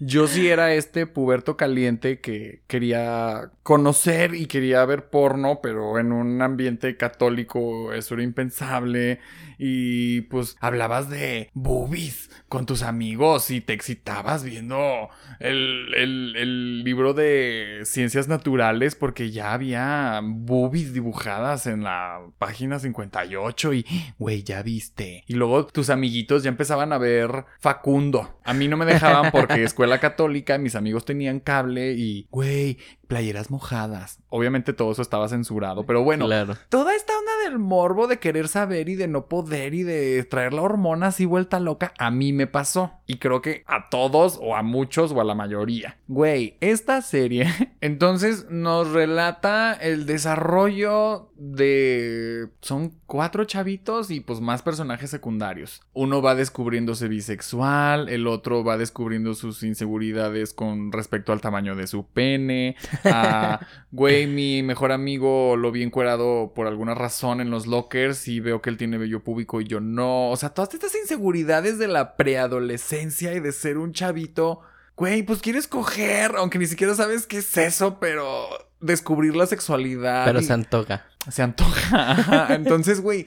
yo 0.00 0.26
sí 0.26 0.48
era 0.48 0.74
este 0.74 1.06
puberto 1.06 1.56
caliente 1.56 2.20
que 2.20 2.62
quería 2.66 3.50
conocer 3.62 4.34
y 4.34 4.46
quería 4.46 4.84
ver 4.86 5.10
porno, 5.10 5.60
pero 5.62 5.98
en 5.98 6.10
un 6.12 6.42
ambiente 6.42 6.96
católico 6.96 7.92
eso 7.92 8.14
era 8.14 8.22
impensable. 8.24 9.20
Y 9.58 10.22
pues 10.22 10.56
hablabas 10.60 11.10
de 11.10 11.50
boobies 11.52 12.30
con 12.48 12.64
tus 12.66 12.82
amigos 12.82 13.50
y 13.50 13.60
te 13.60 13.74
excitabas 13.74 14.42
viendo 14.42 15.08
el, 15.38 15.92
el- 15.94 16.34
el 16.36 16.82
libro 16.84 17.12
de 17.12 17.80
ciencias 17.84 18.26
naturales 18.26 18.94
porque 18.94 19.30
ya 19.30 19.52
había 19.52 20.20
boobies 20.24 20.94
dibujadas 20.94 21.66
en 21.66 21.84
la 21.84 22.20
página 22.38 22.78
58 22.78 23.74
y, 23.74 23.86
güey, 24.18 24.42
ya 24.42 24.62
viste. 24.62 25.24
Y 25.26 25.34
luego 25.34 25.66
tus 25.66 25.90
amiguitos 25.90 26.42
ya 26.42 26.48
empezaban 26.48 26.92
a 26.94 26.98
ver 26.98 27.44
Facundo. 27.60 28.38
A 28.44 28.54
mí 28.54 28.66
no 28.66 28.76
me 28.78 28.86
dejaban 28.86 29.30
porque 29.30 29.62
escuela 29.62 29.89
católica, 29.98 30.58
mis 30.58 30.74
amigos 30.74 31.04
tenían 31.04 31.40
cable 31.40 31.92
y, 31.92 32.26
güey, 32.30 32.78
playeras 33.10 33.50
mojadas. 33.50 34.20
Obviamente 34.28 34.72
todo 34.72 34.92
eso 34.92 35.02
estaba 35.02 35.28
censurado, 35.28 35.84
pero 35.84 36.02
bueno, 36.04 36.26
Claro. 36.26 36.56
toda 36.68 36.94
esta 36.94 37.12
onda 37.18 37.32
del 37.44 37.58
morbo 37.58 38.06
de 38.06 38.20
querer 38.20 38.46
saber 38.46 38.88
y 38.88 38.94
de 38.94 39.08
no 39.08 39.26
poder 39.26 39.74
y 39.74 39.82
de 39.82 40.22
traer 40.24 40.52
la 40.54 40.62
hormona 40.62 41.08
así 41.08 41.24
vuelta 41.24 41.58
loca, 41.58 41.92
a 41.98 42.10
mí 42.12 42.32
me 42.32 42.46
pasó. 42.46 42.92
Y 43.06 43.16
creo 43.18 43.42
que 43.42 43.64
a 43.66 43.88
todos 43.90 44.38
o 44.40 44.54
a 44.54 44.62
muchos 44.62 45.10
o 45.10 45.20
a 45.20 45.24
la 45.24 45.34
mayoría. 45.34 45.98
Güey, 46.06 46.56
esta 46.60 47.02
serie 47.02 47.46
entonces 47.80 48.46
nos 48.48 48.90
relata 48.92 49.72
el 49.74 50.06
desarrollo 50.06 51.30
de... 51.36 52.48
Son 52.60 52.92
cuatro 53.06 53.44
chavitos 53.44 54.10
y 54.12 54.20
pues 54.20 54.40
más 54.40 54.62
personajes 54.62 55.10
secundarios. 55.10 55.80
Uno 55.92 56.22
va 56.22 56.36
descubriéndose 56.36 57.08
bisexual, 57.08 58.08
el 58.08 58.28
otro 58.28 58.62
va 58.62 58.76
descubriendo 58.78 59.34
sus 59.34 59.62
inseguridades 59.64 60.52
con 60.54 60.92
respecto 60.92 61.32
al 61.32 61.40
tamaño 61.40 61.74
de 61.74 61.86
su 61.88 62.06
pene. 62.06 62.76
A, 63.04 63.60
güey, 63.90 64.26
mi 64.26 64.62
mejor 64.62 64.92
amigo 64.92 65.56
lo 65.56 65.70
vi 65.72 65.82
encuerado 65.82 66.52
por 66.54 66.66
alguna 66.66 66.94
razón 66.94 67.40
en 67.40 67.50
los 67.50 67.66
lockers 67.66 68.28
y 68.28 68.40
veo 68.40 68.60
que 68.62 68.70
él 68.70 68.76
tiene 68.76 68.98
vello 68.98 69.22
público 69.24 69.60
y 69.60 69.64
yo 69.64 69.80
no. 69.80 70.30
O 70.30 70.36
sea, 70.36 70.50
todas 70.50 70.72
estas 70.74 70.94
inseguridades 70.94 71.78
de 71.78 71.88
la 71.88 72.16
preadolescencia 72.16 73.34
y 73.34 73.40
de 73.40 73.52
ser 73.52 73.78
un 73.78 73.92
chavito. 73.92 74.60
Güey, 74.96 75.22
pues 75.22 75.40
quieres 75.40 75.66
coger, 75.66 76.32
aunque 76.36 76.58
ni 76.58 76.66
siquiera 76.66 76.94
sabes 76.94 77.26
qué 77.26 77.38
es 77.38 77.56
eso, 77.56 77.98
pero 78.00 78.46
descubrir 78.80 79.34
la 79.36 79.46
sexualidad. 79.46 80.24
Pero 80.26 80.40
y- 80.40 80.44
se 80.44 80.52
antoja. 80.52 81.06
se 81.30 81.42
antoja. 81.42 82.10
Ajá. 82.12 82.46
Entonces, 82.54 83.00
güey, 83.00 83.26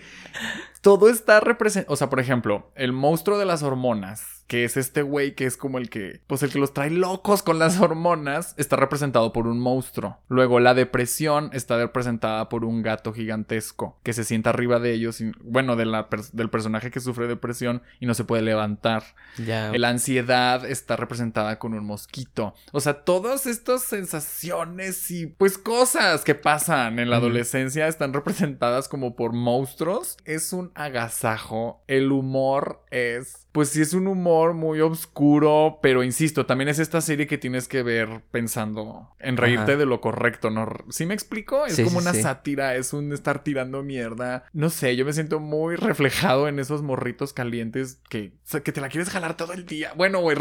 todo 0.82 1.10
está 1.10 1.40
representado. 1.40 1.94
O 1.94 1.98
sea, 1.98 2.10
por 2.10 2.20
ejemplo, 2.20 2.72
el 2.76 2.92
monstruo 2.92 3.38
de 3.40 3.46
las 3.46 3.64
hormonas, 3.64 4.33
que 4.48 4.64
es 4.66 4.78
este 4.78 5.02
güey 5.02 5.36
que 5.36 5.46
es 5.46 5.58
como 5.58 5.78
el 5.78 5.90
que, 5.90 6.22
pues 6.28 6.44
el 6.44 6.52
que 6.52 6.60
los 6.60 6.74
trae 6.74 6.90
locos 6.90 7.44
con 7.44 7.60
las 7.60 7.80
hormonas, 7.80 8.54
está 8.58 8.76
representado 8.76 9.34
por 9.34 9.48
un 9.48 9.60
monstruo. 9.60 10.20
Luego, 10.28 10.60
la 10.60 10.74
depresión 10.74 11.50
está 11.54 11.78
representada 11.78 12.50
por 12.50 12.66
un 12.66 12.82
gato 12.82 13.14
gigantesco 13.14 14.00
que 14.04 14.14
se 14.14 14.24
sienta 14.24 14.50
arriba 14.52 14.80
de 14.80 14.94
ellos, 14.94 15.22
y- 15.22 15.32
bueno, 15.42 15.76
de 15.76 15.86
la 15.86 16.10
pers- 16.10 16.32
del 16.32 16.50
personaje 16.50 16.92
que 16.92 17.00
sufre 17.00 17.28
depresión 17.28 17.82
y 18.00 18.06
no 18.06 18.14
se 18.14 18.24
puede 18.26 18.42
levantar. 18.44 19.04
Ya. 19.44 19.72
La 19.76 19.90
ansiedad 19.90 20.66
está 20.70 20.96
representada 20.96 21.58
con 21.60 21.74
un 21.74 21.86
mosquito. 21.86 22.54
O 22.72 22.80
sea, 22.80 23.04
todas 23.04 23.46
estas 23.46 23.84
sensaciones 23.84 25.10
y 25.12 25.28
pues 25.28 25.58
cosas 25.58 26.24
que 26.24 26.36
pasan 26.36 27.00
en 27.00 27.10
la 27.10 27.18
adolescencia 27.18 27.88
están 27.88 28.14
representadas 28.14 28.88
como 28.90 29.16
por 29.16 29.34
monstruos. 29.34 30.18
Es 30.26 30.54
un 30.54 30.72
agasajo. 30.76 31.84
El 31.88 32.12
humor 32.12 32.84
es, 32.92 33.43
pues 33.54 33.70
sí 33.70 33.82
es 33.82 33.94
un 33.94 34.08
humor 34.08 34.54
muy 34.54 34.82
oscuro, 34.82 35.80
pero 35.82 36.04
insisto, 36.04 36.46
también 36.46 36.68
es 36.70 36.80
esta 36.80 37.00
serie 37.02 37.28
que 37.28 37.38
tienes 37.38 37.68
que 37.68 37.84
ver 37.84 38.24
pensando 38.32 39.10
en 39.20 39.38
reírte 39.38 39.74
Ajá. 39.74 39.78
de 39.78 39.86
lo 39.86 40.02
correcto, 40.02 40.50
¿no? 40.50 40.68
¿Sí 40.90 41.06
me 41.06 41.14
explico? 41.14 41.66
Es 41.66 41.76
Sí, 41.76 41.84
como 41.84 42.02
sí, 42.02 42.08
una 42.08 42.14
sí. 42.14 42.24
sátira, 42.24 42.76
es 42.76 42.94
un 42.94 43.14
estar 43.14 43.44
tirando 43.44 43.84
mierda. 43.84 44.44
No 44.54 44.70
sé, 44.70 44.96
yo 44.96 45.06
me 45.06 45.14
siento 45.14 45.40
muy 45.40 45.76
reflejado 45.76 46.48
en 46.48 46.60
esos 46.60 46.82
morritos 46.82 47.32
calientes 47.32 48.02
que, 48.10 48.34
o 48.36 48.40
sea, 48.44 48.62
que 48.62 48.72
te 48.72 48.82
la 48.82 48.90
quieres 48.90 49.10
jalar 49.10 49.38
todo 49.38 49.54
el 49.54 49.66
día. 49.66 49.94
Bueno, 49.96 50.20
güey, 50.20 50.36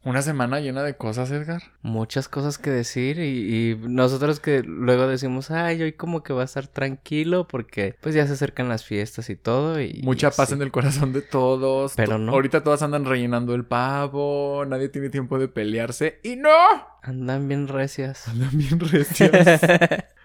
Una 0.06 0.22
semana 0.22 0.60
llena 0.60 0.84
de 0.84 0.94
cosas, 0.96 1.32
Edgar. 1.32 1.64
Muchas 1.82 2.28
cosas 2.28 2.58
que 2.58 2.70
decir 2.70 3.18
y, 3.18 3.72
y 3.72 3.76
nosotros 3.88 4.38
que 4.38 4.62
luego 4.62 5.08
decimos, 5.08 5.50
ay, 5.50 5.82
hoy 5.82 5.94
como 5.94 6.22
que 6.22 6.32
va 6.32 6.42
a 6.42 6.44
estar 6.44 6.68
tranquilo 6.68 7.48
porque 7.48 7.96
pues 8.00 8.14
ya 8.14 8.24
se 8.24 8.34
acercan 8.34 8.68
las 8.68 8.84
fiestas 8.84 9.30
y 9.30 9.34
todo 9.34 9.80
y... 9.80 10.02
Mucha 10.04 10.28
y 10.28 10.30
paz 10.30 10.50
sí. 10.50 10.54
en 10.54 10.62
el 10.62 10.70
corazón 10.70 11.12
de 11.12 11.22
todos. 11.22 11.94
Pero 11.96 12.18
no. 12.18 12.30
Ahorita 12.30 12.62
todas 12.62 12.82
andan 12.82 13.04
rellenando 13.04 13.52
el 13.56 13.64
pavo. 13.64 14.64
Nadie 14.64 14.90
tiene 14.90 15.10
tiempo 15.10 15.40
de 15.40 15.48
pelearse. 15.48 16.20
¡Y 16.22 16.36
no! 16.36 16.54
Andan 17.02 17.48
bien 17.48 17.66
recias. 17.66 18.28
Andan 18.28 18.56
bien 18.56 18.78
recias. 18.78 19.60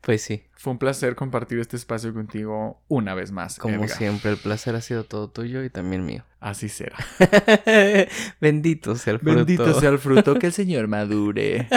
pues 0.00 0.22
sí, 0.22 0.44
Fue 0.54 0.72
un 0.72 0.78
placer 0.78 1.14
compartir 1.14 1.58
este 1.58 1.76
espacio 1.76 2.12
contigo 2.14 2.80
una 2.88 3.14
vez 3.14 3.30
más. 3.32 3.58
como 3.58 3.76
Edgar. 3.76 3.90
siempre, 3.90 4.30
el 4.30 4.36
placer 4.36 4.74
ha 4.76 4.80
sido 4.80 5.04
todo 5.04 5.28
tuyo 5.28 5.62
y 5.64 5.70
también 5.70 6.04
mío. 6.04 6.24
Así 6.40 6.68
será. 6.68 6.96
Bendito 8.40 8.96
sea 8.96 9.14
el 9.14 9.18
fruto. 9.20 9.34
Bendito 9.36 9.80
sea 9.80 9.90
el 9.90 9.98
fruto 9.98 10.34
que 10.34 10.46
el 10.46 10.52
Señor 10.54 10.88
madure. 10.88 11.68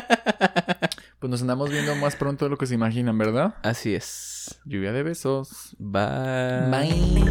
Pues 1.19 1.31
nos 1.31 1.41
andamos 1.41 1.69
viendo 1.69 1.95
más 1.95 2.15
pronto 2.15 2.45
de 2.45 2.51
lo 2.51 2.57
que 2.57 2.65
se 2.67 2.75
imaginan, 2.75 3.17
¿verdad? 3.17 3.55
Así 3.63 3.95
es. 3.95 4.59
Lluvia 4.65 4.91
de 4.91 5.03
besos. 5.03 5.75
Bye. 5.79 6.69
Bye. 6.69 7.27